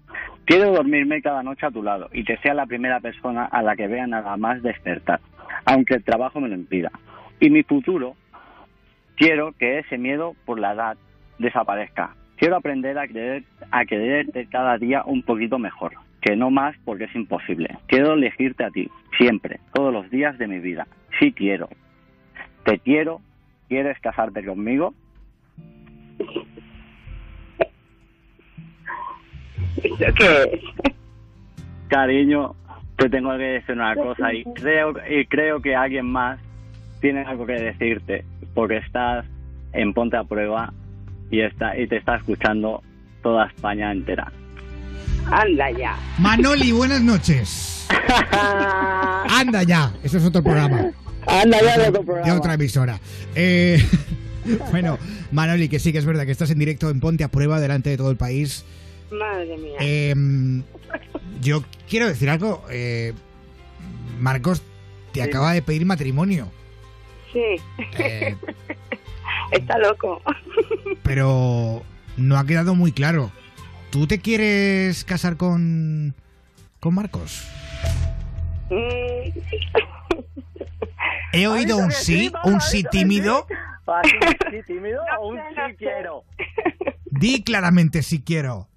[0.46, 3.76] Quiero dormirme cada noche a tu lado y que sea la primera persona a la
[3.76, 5.20] que vea nada más despertar,
[5.66, 6.92] aunque el trabajo me lo impida.
[7.40, 8.16] Y mi futuro,
[9.16, 10.98] quiero que ese miedo por la edad
[11.38, 12.16] desaparezca.
[12.38, 17.04] Quiero aprender a creer, a quererte cada día un poquito mejor, que no más porque
[17.04, 17.78] es imposible.
[17.88, 20.88] Quiero elegirte a ti, siempre, todos los días de mi vida.
[21.20, 21.68] Sí quiero.
[22.64, 23.20] Te quiero.
[23.68, 24.96] ¿Quieres casarte conmigo?
[29.84, 30.94] ¿Eso qué es?
[31.88, 32.56] Cariño,
[32.98, 36.40] te tengo que decir una cosa y creo, y creo que alguien más
[37.02, 39.26] tiene algo que decirte porque estás
[39.74, 40.74] en Ponte a Prueba
[41.32, 42.84] y, está, y te está escuchando
[43.24, 44.32] toda España entera.
[45.32, 45.96] Anda ya.
[46.20, 47.88] Manoli, buenas noches.
[49.30, 50.92] Anda ya, eso es otro programa.
[51.28, 52.36] Anda ya de otro De programa.
[52.36, 53.00] otra emisora.
[53.36, 53.80] Eh,
[54.72, 54.98] bueno,
[55.32, 57.90] Manoli, que sí que es verdad que estás en directo en Ponte a Prueba delante
[57.90, 58.66] de todo el país.
[59.12, 59.78] Madre mía.
[59.80, 60.14] Eh,
[61.42, 62.64] yo quiero decir algo.
[62.70, 63.14] eh,
[64.20, 64.62] Marcos
[65.14, 65.30] te Sí.
[65.30, 66.52] acaba de pedir matrimonio,
[67.34, 67.56] Sí.
[67.98, 68.36] eh,
[69.52, 70.22] Está loco.
[71.04, 71.84] pero
[72.18, 73.32] no ha quedado muy claro.
[73.92, 76.14] ¿Tú te quieres casar con,
[76.80, 77.48] con Marcos?
[78.70, 79.40] Mm.
[81.34, 83.48] He oído un sí, un sí tímido.
[83.88, 84.12] ¿Así,
[84.52, 86.24] sí, tímido o un sí quiero?
[87.06, 88.69] Di claramente si quiero.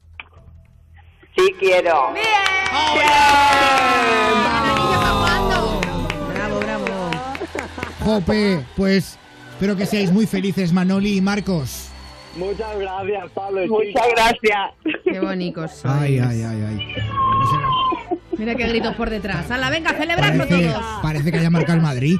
[1.43, 2.13] Sí quiero.
[6.33, 7.11] Bravo, bravo.
[8.01, 9.19] Jope, pues
[9.53, 11.89] espero que seáis muy felices, Manoli y Marcos.
[12.37, 13.65] Muchas gracias, Pablo.
[13.65, 14.71] y Muchas gracias.
[15.05, 15.95] Qué bonitos sois.
[15.95, 16.95] Ay, ay, ay, ay.
[18.39, 19.51] Mira qué gritos por detrás.
[19.51, 20.85] ¡Hala, venga, celebrarlo Parece, todos!
[21.03, 22.19] parece que haya marcado el Madrid.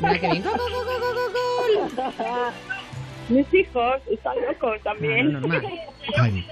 [0.00, 0.42] Mira qué bien.
[0.42, 1.30] Gol, gol, gol, gol, gol,
[1.94, 2.52] gol, gol.
[3.28, 5.30] Mis hijos están locos también.
[5.30, 5.62] Claro, normal.
[6.20, 6.46] Ay.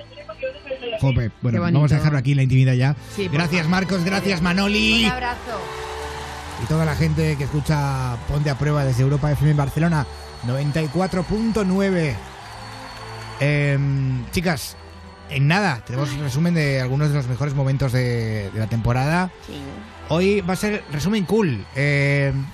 [1.01, 2.97] Jope, bueno, vamos a dejarlo aquí en la intimidad ya.
[3.15, 5.05] Sí, gracias, Marcos, gracias, Manoli.
[5.05, 5.61] Un abrazo.
[6.63, 10.07] Y toda la gente que escucha Ponte a Prueba desde Europa FM en Barcelona
[10.47, 12.15] 94.9.
[13.41, 14.77] Em, chicas,
[15.29, 19.31] en nada, tenemos un resumen de algunos de los mejores momentos de, de la temporada.
[20.09, 21.65] Hoy va a ser resumen cool.
[21.75, 22.45] Em,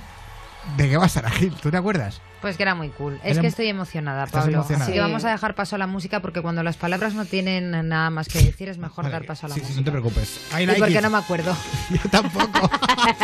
[0.76, 1.54] ¿De qué va a estar, Agil?
[1.54, 2.20] ¿Tú te acuerdas?
[2.42, 3.18] Pues que era muy cool.
[3.24, 4.58] Es que estoy emocionada, ¿Estás Pablo.
[4.58, 4.84] emocionada?
[4.84, 7.70] Así que vamos a dejar paso a la música porque cuando las palabras no tienen
[7.88, 9.80] nada más que decir es mejor dar paso a la Sí, sí, música.
[9.80, 10.40] no te preocupes.
[10.58, 11.00] I Y like porque it.
[11.02, 11.56] no me acuerdo.
[11.90, 12.68] Yo tampoco.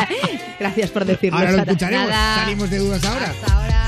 [0.61, 2.09] Gracias por decirlo, Ahora lo escucharemos.
[2.11, 2.35] Nada.
[2.37, 3.31] Salimos de dudas ahora.
[3.31, 3.88] Hasta ahora.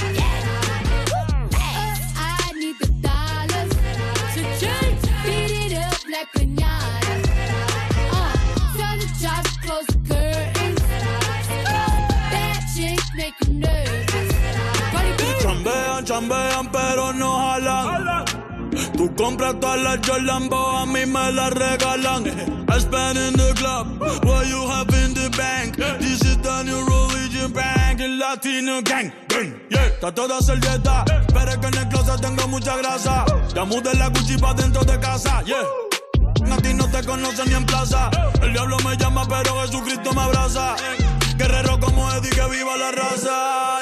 [15.39, 18.25] Chambean, chambean, pero no jalan.
[18.97, 22.25] Tú compras todas las Jolambo, a mí me las regalan.
[22.67, 25.77] I spend in the club, what you have in the bank.
[25.99, 29.11] This is the new religion bank, el latino gang.
[29.29, 33.25] gang, Yeah, está toda servieta, pero es que en el closet tengo mucha grasa.
[33.55, 35.90] Ya mudé la Gucci pa' dentro de casa, yeah.
[36.49, 38.09] A no te conocen ni en plaza.
[38.41, 40.75] El diablo me llama, pero Jesucristo me abraza.
[41.37, 43.79] Guerrero como Eddie, que viva la raza.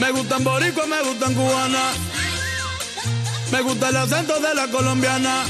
[0.00, 1.92] Me gustan boricua, me gustan cubana.
[3.50, 5.44] Me gusta el acento de la colombiana.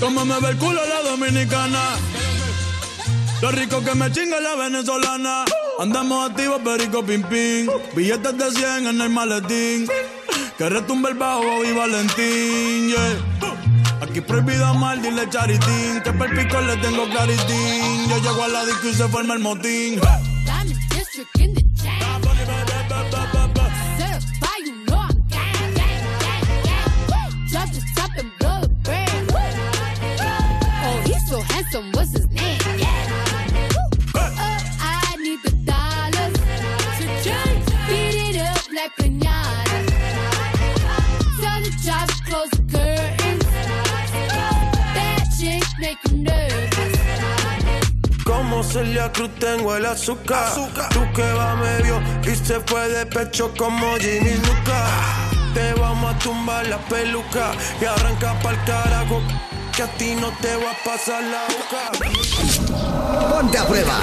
[0.00, 1.80] Como me ve el culo la dominicana.
[3.40, 5.44] Lo rico que me chinga la venezolana.
[5.80, 7.68] Andamos activos, perico pim pim.
[7.94, 9.88] Billetes de 100 en el maletín.
[10.56, 12.94] Que retumbe el bajo y Valentín.
[14.04, 16.02] Aquí prohibido mal, dile charitín.
[16.02, 18.08] Que per pico le tengo claritín.
[18.10, 19.98] Yo llego a la disco y se forma el motín.
[20.44, 22.00] Diamond district in the chain.
[23.98, 26.44] Certified, you know I'm gang, gang, gang,
[27.08, 27.32] gang.
[27.50, 29.32] Drop the top and blow brand.
[30.86, 32.60] Oh, he's so handsome, what's his name?
[34.14, 36.34] Uh, I need the dollars
[36.98, 37.64] to change.
[37.88, 39.13] Beat it up like pinata.
[48.54, 50.54] Como Celia Cruz tengo el azúcar.
[50.90, 54.86] Tú que va medio y se fue de pecho como Ginny Luca.
[55.52, 57.50] te vamos a tumbar la peluca
[57.80, 59.20] y arranca pa'l carajo.
[59.74, 61.90] Que a ti no te va a pasar la boca.
[63.28, 63.98] Ponte a prueba.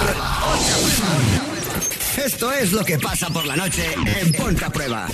[2.18, 5.08] Esto es lo que pasa por la noche en Ponte a Prueba.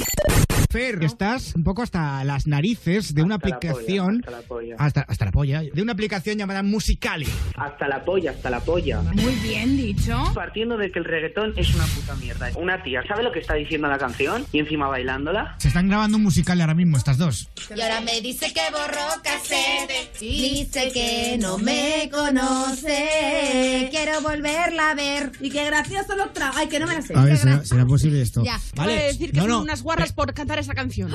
[0.78, 4.22] Fer, estás un poco hasta las narices de una la aplicación.
[4.22, 4.76] polla, hasta la polla.
[4.78, 5.62] hasta, hasta la polla.
[5.74, 7.26] De una aplicación llamada Musicali.
[7.56, 9.02] Hasta la polla, hasta la polla.
[9.02, 10.16] Muy bien dicho.
[10.36, 12.52] Partiendo de que el reggaetón es una puta mierda.
[12.58, 15.56] Una tía sabe lo que está diciendo la canción y encima bailándola.
[15.58, 17.50] Se están grabando un musical ahora mismo, estas dos.
[17.76, 20.20] Y ahora me dice que borró cassette.
[20.20, 23.88] Dice que no me conoce.
[23.90, 25.32] Quiero volverla a ver.
[25.40, 26.52] Y qué gracioso los tra...
[26.54, 27.16] Ay, que no me la sé.
[27.16, 28.44] A ver, será, posible esto.
[28.44, 28.60] Ya.
[28.76, 28.94] Vale.
[28.94, 29.62] Puede decir que no, son no.
[29.62, 31.12] unas guarras por cantar esa canción.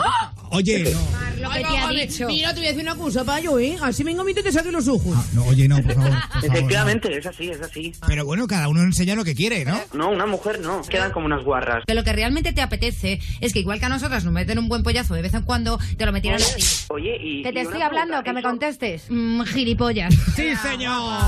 [0.51, 1.01] Oye, no.
[1.43, 2.27] Lo que te ha dicho.
[2.29, 3.77] Mira, te voy a decir una cosa, payo, ¿eh?
[3.83, 5.17] Así vengo a y te saque los ojos.
[5.35, 6.11] No, oye, no, por favor.
[6.11, 7.93] por favor, Efectivamente, es así, es así.
[8.01, 8.07] no.
[8.07, 9.81] Pero bueno, cada uno enseña lo que quiere, ¿no?
[9.93, 10.83] No, una mujer no.
[10.83, 11.85] Quedan como unas guarras.
[11.87, 14.69] Que lo que realmente te apetece es que igual que a nosotras nos meten un
[14.69, 16.63] buen pollazo de vez en cuando, te lo metieran a ti.
[16.89, 17.43] Oye, y.
[17.43, 19.05] Que y te una estoy hablando, que me ¿eso- contestes.
[19.09, 20.15] Mm, gilipollas.
[20.37, 21.23] ¡Sí, señor!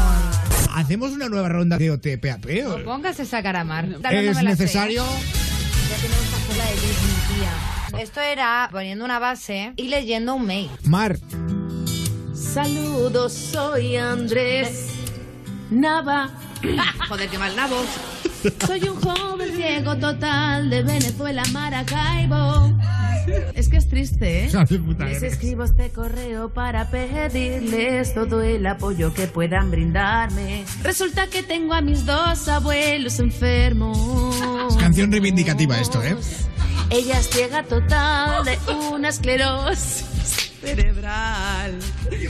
[0.75, 2.45] ¿Hacemos una nueva ronda de OTPAP?
[2.65, 3.87] No pongas esa cara, Mar.
[4.11, 5.05] ¿Es necesario?
[5.05, 7.84] Ya tenemos la de Disney, tía.
[7.99, 10.71] Esto era poniendo una base y leyendo un mail.
[10.85, 11.17] Mar,
[12.35, 14.91] Saludos, soy Andrés
[15.71, 16.31] Nava.
[17.09, 17.77] Joder, qué mal nabo.
[18.67, 22.77] Soy un joven ciego total de Venezuela, Maracaibo.
[23.55, 24.51] Es que es triste, ¿eh?
[24.99, 30.67] Les escribo este correo para pedirles todo el apoyo que puedan brindarme.
[30.83, 34.77] Resulta que tengo a mis dos abuelos enfermos.
[34.79, 36.15] canción reivindicativa esto, ¿eh?
[36.91, 38.59] Ella es ciega total de
[38.93, 40.05] una esclerosis
[40.61, 41.79] cerebral.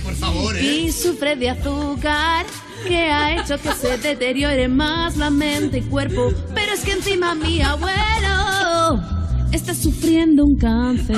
[0.04, 0.62] Por favor, ¿eh?
[0.62, 2.46] Y sufre de azúcar
[2.86, 6.32] que ha hecho que se deteriore más la mente y cuerpo.
[6.54, 9.23] Pero es que encima mi abuelo
[9.54, 11.16] está sufriendo un cáncer.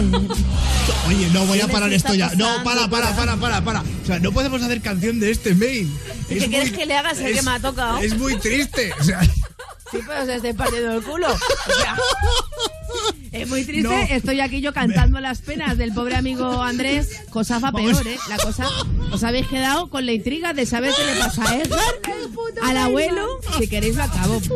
[1.09, 2.31] Oye, no voy a ¿Qué parar esto ya.
[2.37, 3.81] No, para, para, para, para, para.
[3.81, 5.91] O sea, no podemos hacer canción de este mail.
[6.31, 7.99] ¿Y Es qué quieres muy- que le hagas el es- que me ha tocado?
[7.99, 8.93] Es muy triste.
[9.01, 11.29] O sea, Sí, pero se esté partiendo el culo.
[11.33, 11.97] O sea,
[13.31, 13.89] es muy triste.
[13.89, 13.93] No.
[13.97, 17.23] Estoy aquí yo cantando las penas del pobre amigo Andrés.
[17.31, 18.19] Cosa va peor, ¿eh?
[18.29, 18.67] La cosa.
[19.13, 21.95] Os habéis quedado con la intriga de saber qué le pasa a Edgar,
[22.65, 23.27] al abuelo.
[23.59, 24.41] Si queréis, lo acabo.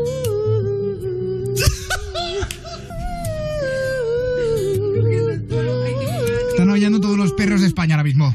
[6.51, 8.35] están oyendo todos los perros de España ahora mismo.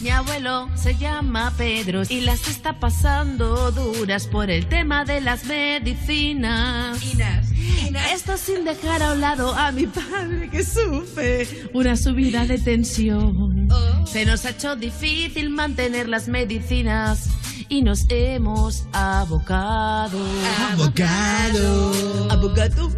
[0.00, 5.46] Mi abuelo se llama Pedro y las está pasando duras por el tema de las
[5.46, 6.98] medicinas.
[8.12, 13.68] Esto sin dejar a un lado a mi padre que sufre una subida de tensión.
[14.06, 17.28] Se nos ha hecho difícil mantener las medicinas
[17.68, 20.18] y nos hemos abocado.
[20.72, 21.92] Abocado.
[22.30, 22.90] Abocado.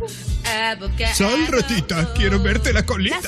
[1.15, 3.19] Sal, ratita, quiero verte la colita.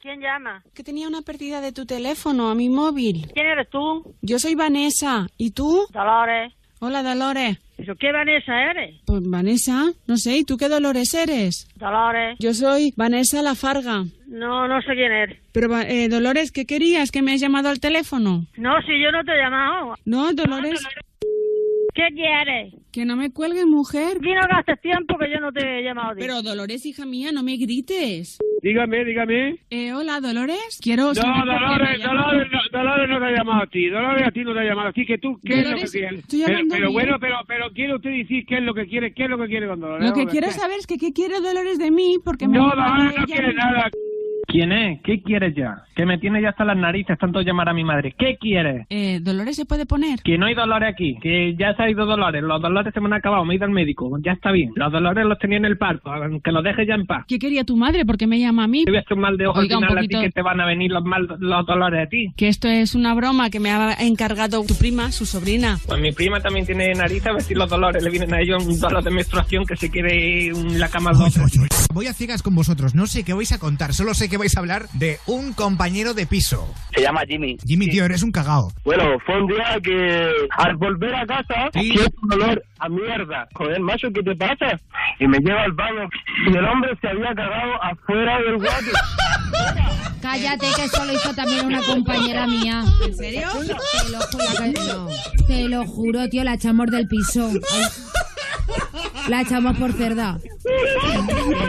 [0.00, 0.62] ¿Quién llama?
[0.74, 3.30] Que tenía una pérdida de tu teléfono a mi móvil.
[3.32, 4.14] ¿Quién eres tú?
[4.20, 5.28] Yo soy Vanessa.
[5.38, 5.86] ¿Y tú?
[5.90, 6.52] Dolores.
[6.80, 7.58] Hola, Dolores.
[7.76, 9.00] ¿Pero qué Vanessa eres?
[9.04, 11.68] Pues Vanessa, no sé, ¿y tú qué Dolores eres?
[11.74, 12.36] Dolores.
[12.38, 14.04] Yo soy Vanessa Lafarga.
[14.26, 15.38] No, no sé quién eres.
[15.52, 17.10] Pero, eh, Dolores, ¿qué querías?
[17.10, 18.46] ¿Que me has llamado al teléfono?
[18.56, 19.94] No, si yo no te he llamado.
[20.04, 20.80] No, Dolores,
[21.94, 22.74] ¿Qué quieres?
[22.92, 24.18] que no me cuelgues, mujer.
[24.18, 26.10] Aquí no gastes tiempo que yo no te he llamado.
[26.10, 26.20] a ti.
[26.20, 28.38] Pero, Dolores, hija mía, no me grites.
[28.62, 29.58] Dígame, dígame.
[29.70, 30.78] Eh, hola, Dolores.
[30.80, 31.06] Quiero...
[31.06, 32.00] No, Dolores.
[32.02, 33.88] Dolores, no, Dolores no te ha llamado a ti.
[33.88, 35.04] Dolores a ti no te ha llamado a ti.
[35.06, 36.20] Que tú, ¿qué Dolores, es lo que quieres?
[36.20, 36.92] estoy Pero, hablando pero bien.
[36.94, 39.46] bueno, pero, pero quiere usted decir qué es lo que quiere, qué es lo que
[39.46, 40.08] quiere con Dolores.
[40.08, 43.12] Lo que quiero saber es que qué quiere Dolores de mí, porque me No, Dolores
[43.18, 43.90] no quiere y- nada.
[44.54, 45.00] ¿Quién es?
[45.02, 45.82] ¿Qué quieres ya?
[45.96, 48.14] Que me tiene ya hasta las narices tanto llamar a mi madre.
[48.16, 48.86] ¿Qué quieres?
[48.88, 50.20] Eh, Dolores se puede poner.
[50.22, 53.06] Que no hay dolores aquí, que ya se ha ido dolores, los dolores se me
[53.06, 54.70] han acabado, me he ido al médico, ya está bien.
[54.76, 56.08] Los dolores los tenía en el parto,
[56.44, 57.24] que los dejes ya en paz.
[57.26, 58.06] ¿Qué quería tu madre?
[58.06, 58.84] Porque me llama a mí.
[58.84, 60.42] Te voy a hacer un mal de ojo Oiga, al final a ti que te
[60.42, 62.32] van a venir los, mal, los dolores a ti.
[62.36, 65.78] Que esto es una broma que me ha encargado tu prima, su sobrina.
[65.84, 68.64] Pues mi prima también tiene nariz, a ver si los dolores le vienen a ellos
[68.64, 71.34] un dolor de menstruación que se quiere en la cama dos.
[71.94, 74.56] Voy a ciegas con vosotros, no sé qué vais a contar, solo sé que vais
[74.56, 76.68] a hablar de un compañero de piso.
[76.92, 77.56] Se llama Jimmy.
[77.64, 78.72] Jimmy, tío, eres un cagao.
[78.84, 83.46] Bueno, fue un día que al volver a casa siento un olor a mierda.
[83.54, 84.76] Joder, macho, ¿qué te pasa?
[85.20, 86.08] Y me lleva al baño
[86.52, 88.92] y el hombre se había cagado afuera del water.
[90.20, 92.82] Cállate, que eso lo hizo también una compañera mía.
[93.06, 93.48] ¿En serio?
[93.52, 95.08] Te lo, ju-
[95.38, 97.48] la- te lo juro, tío, la echamos del piso.
[97.72, 97.82] Ay.
[99.28, 100.38] La echamos por cerda.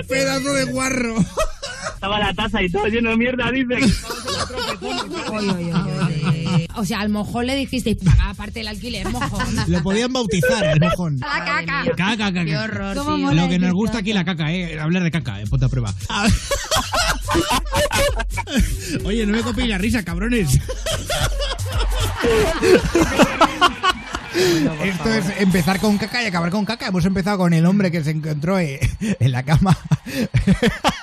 [0.07, 1.15] Pedazo de guarro.
[1.93, 3.77] Estaba la taza y todo lleno de mierda, dice.
[6.75, 9.55] O sea, al mojón le dijiste, paga aparte pagarte el alquiler, mojón.
[9.67, 11.19] Lo podían bautizar al mojón.
[11.19, 11.85] La caca.
[11.95, 12.45] Caca, caca.
[12.45, 13.33] Qué horror, tío.
[13.33, 14.79] Lo que nos gusta aquí la caca, eh.
[14.79, 15.45] Hablar de caca, eh.
[15.49, 15.93] Ponte a prueba.
[19.05, 20.59] Oye, no me copiéis la risa, cabrones.
[24.83, 26.87] Esto es empezar con caca y acabar con caca.
[26.87, 28.79] Hemos empezado con el hombre que se encontró eh,
[29.19, 29.77] en la cama.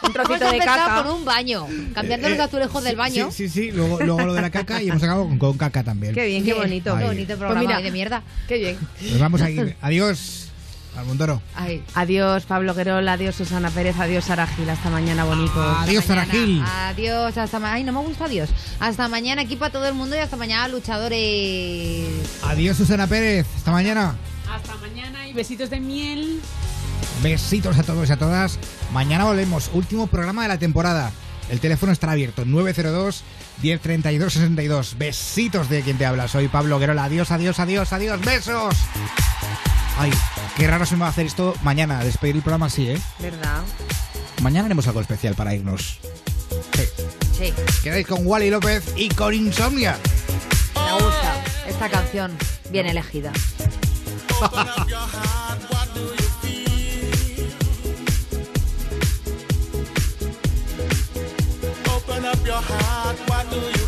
[0.02, 1.02] Un trocito de caca.
[1.02, 3.30] con un baño, cambiando los azulejos del baño.
[3.30, 3.72] Sí, sí, sí.
[3.72, 6.14] Luego, luego lo de la caca y hemos acabado con, con caca también.
[6.14, 6.96] Qué bien, qué bonito.
[6.96, 8.22] Qué bonito programa Pues mira, de mierda.
[8.48, 8.78] Qué bien.
[9.10, 9.76] Nos vamos a ir.
[9.80, 10.51] Adiós,
[10.97, 11.40] Almondoro.
[11.55, 11.82] Ay.
[11.94, 13.09] Adiós, Pablo Querol.
[13.09, 13.98] Adiós, Susana Pérez.
[13.98, 14.69] Adiós, Sara Gil.
[14.69, 15.60] Hasta mañana, bonito.
[15.60, 16.62] Adiós, Sara Gil.
[16.64, 17.77] Adiós, hasta mañana.
[17.77, 18.51] Ay, no me gusta adiós.
[18.78, 22.09] Hasta mañana, equipo a todo el mundo y hasta mañana, luchadores.
[22.43, 23.47] Adiós, Susana Pérez.
[23.56, 24.16] Hasta mañana.
[24.51, 26.40] Hasta mañana y besitos de miel.
[27.23, 28.59] Besitos a todos y a todas.
[28.93, 29.70] Mañana volvemos.
[29.73, 31.10] Último programa de la temporada.
[31.48, 32.44] El teléfono estará abierto.
[32.44, 33.24] 902
[33.62, 34.98] 1032 62.
[34.98, 36.28] Besitos de quien te habla.
[36.28, 37.05] Soy Pablo Guerola.
[37.05, 38.20] Adiós, adiós, adiós, adiós.
[38.20, 38.74] Besos.
[39.98, 40.10] Ay,
[40.56, 42.02] qué raro se me va a hacer esto mañana.
[42.05, 43.01] Despedir el programa así, ¿eh?
[43.20, 43.62] ¿Verdad?
[44.43, 45.98] Mañana haremos algo especial para irnos.
[46.74, 46.85] Sí.
[47.39, 49.97] Sí, Quedáis con Wally López y con Insomnia.
[50.74, 51.35] me gusta
[51.69, 52.36] esta canción.
[52.70, 53.32] Bien elegida.
[61.94, 63.86] Open up your heart, what do you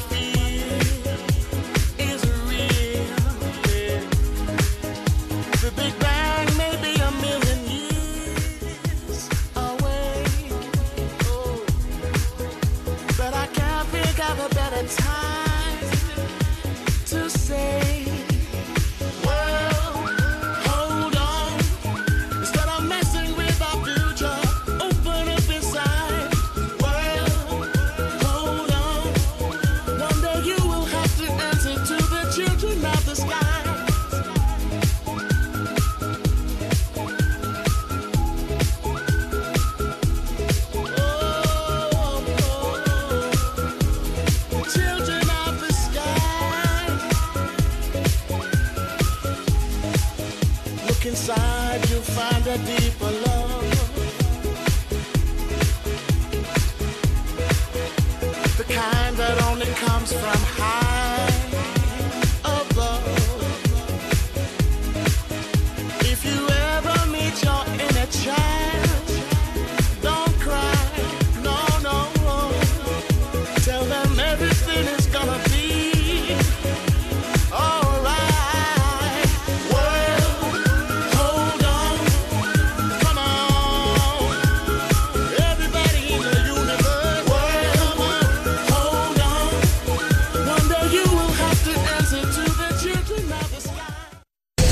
[52.14, 53.64] find a deeper love.
[58.56, 60.53] The kind that only comes from.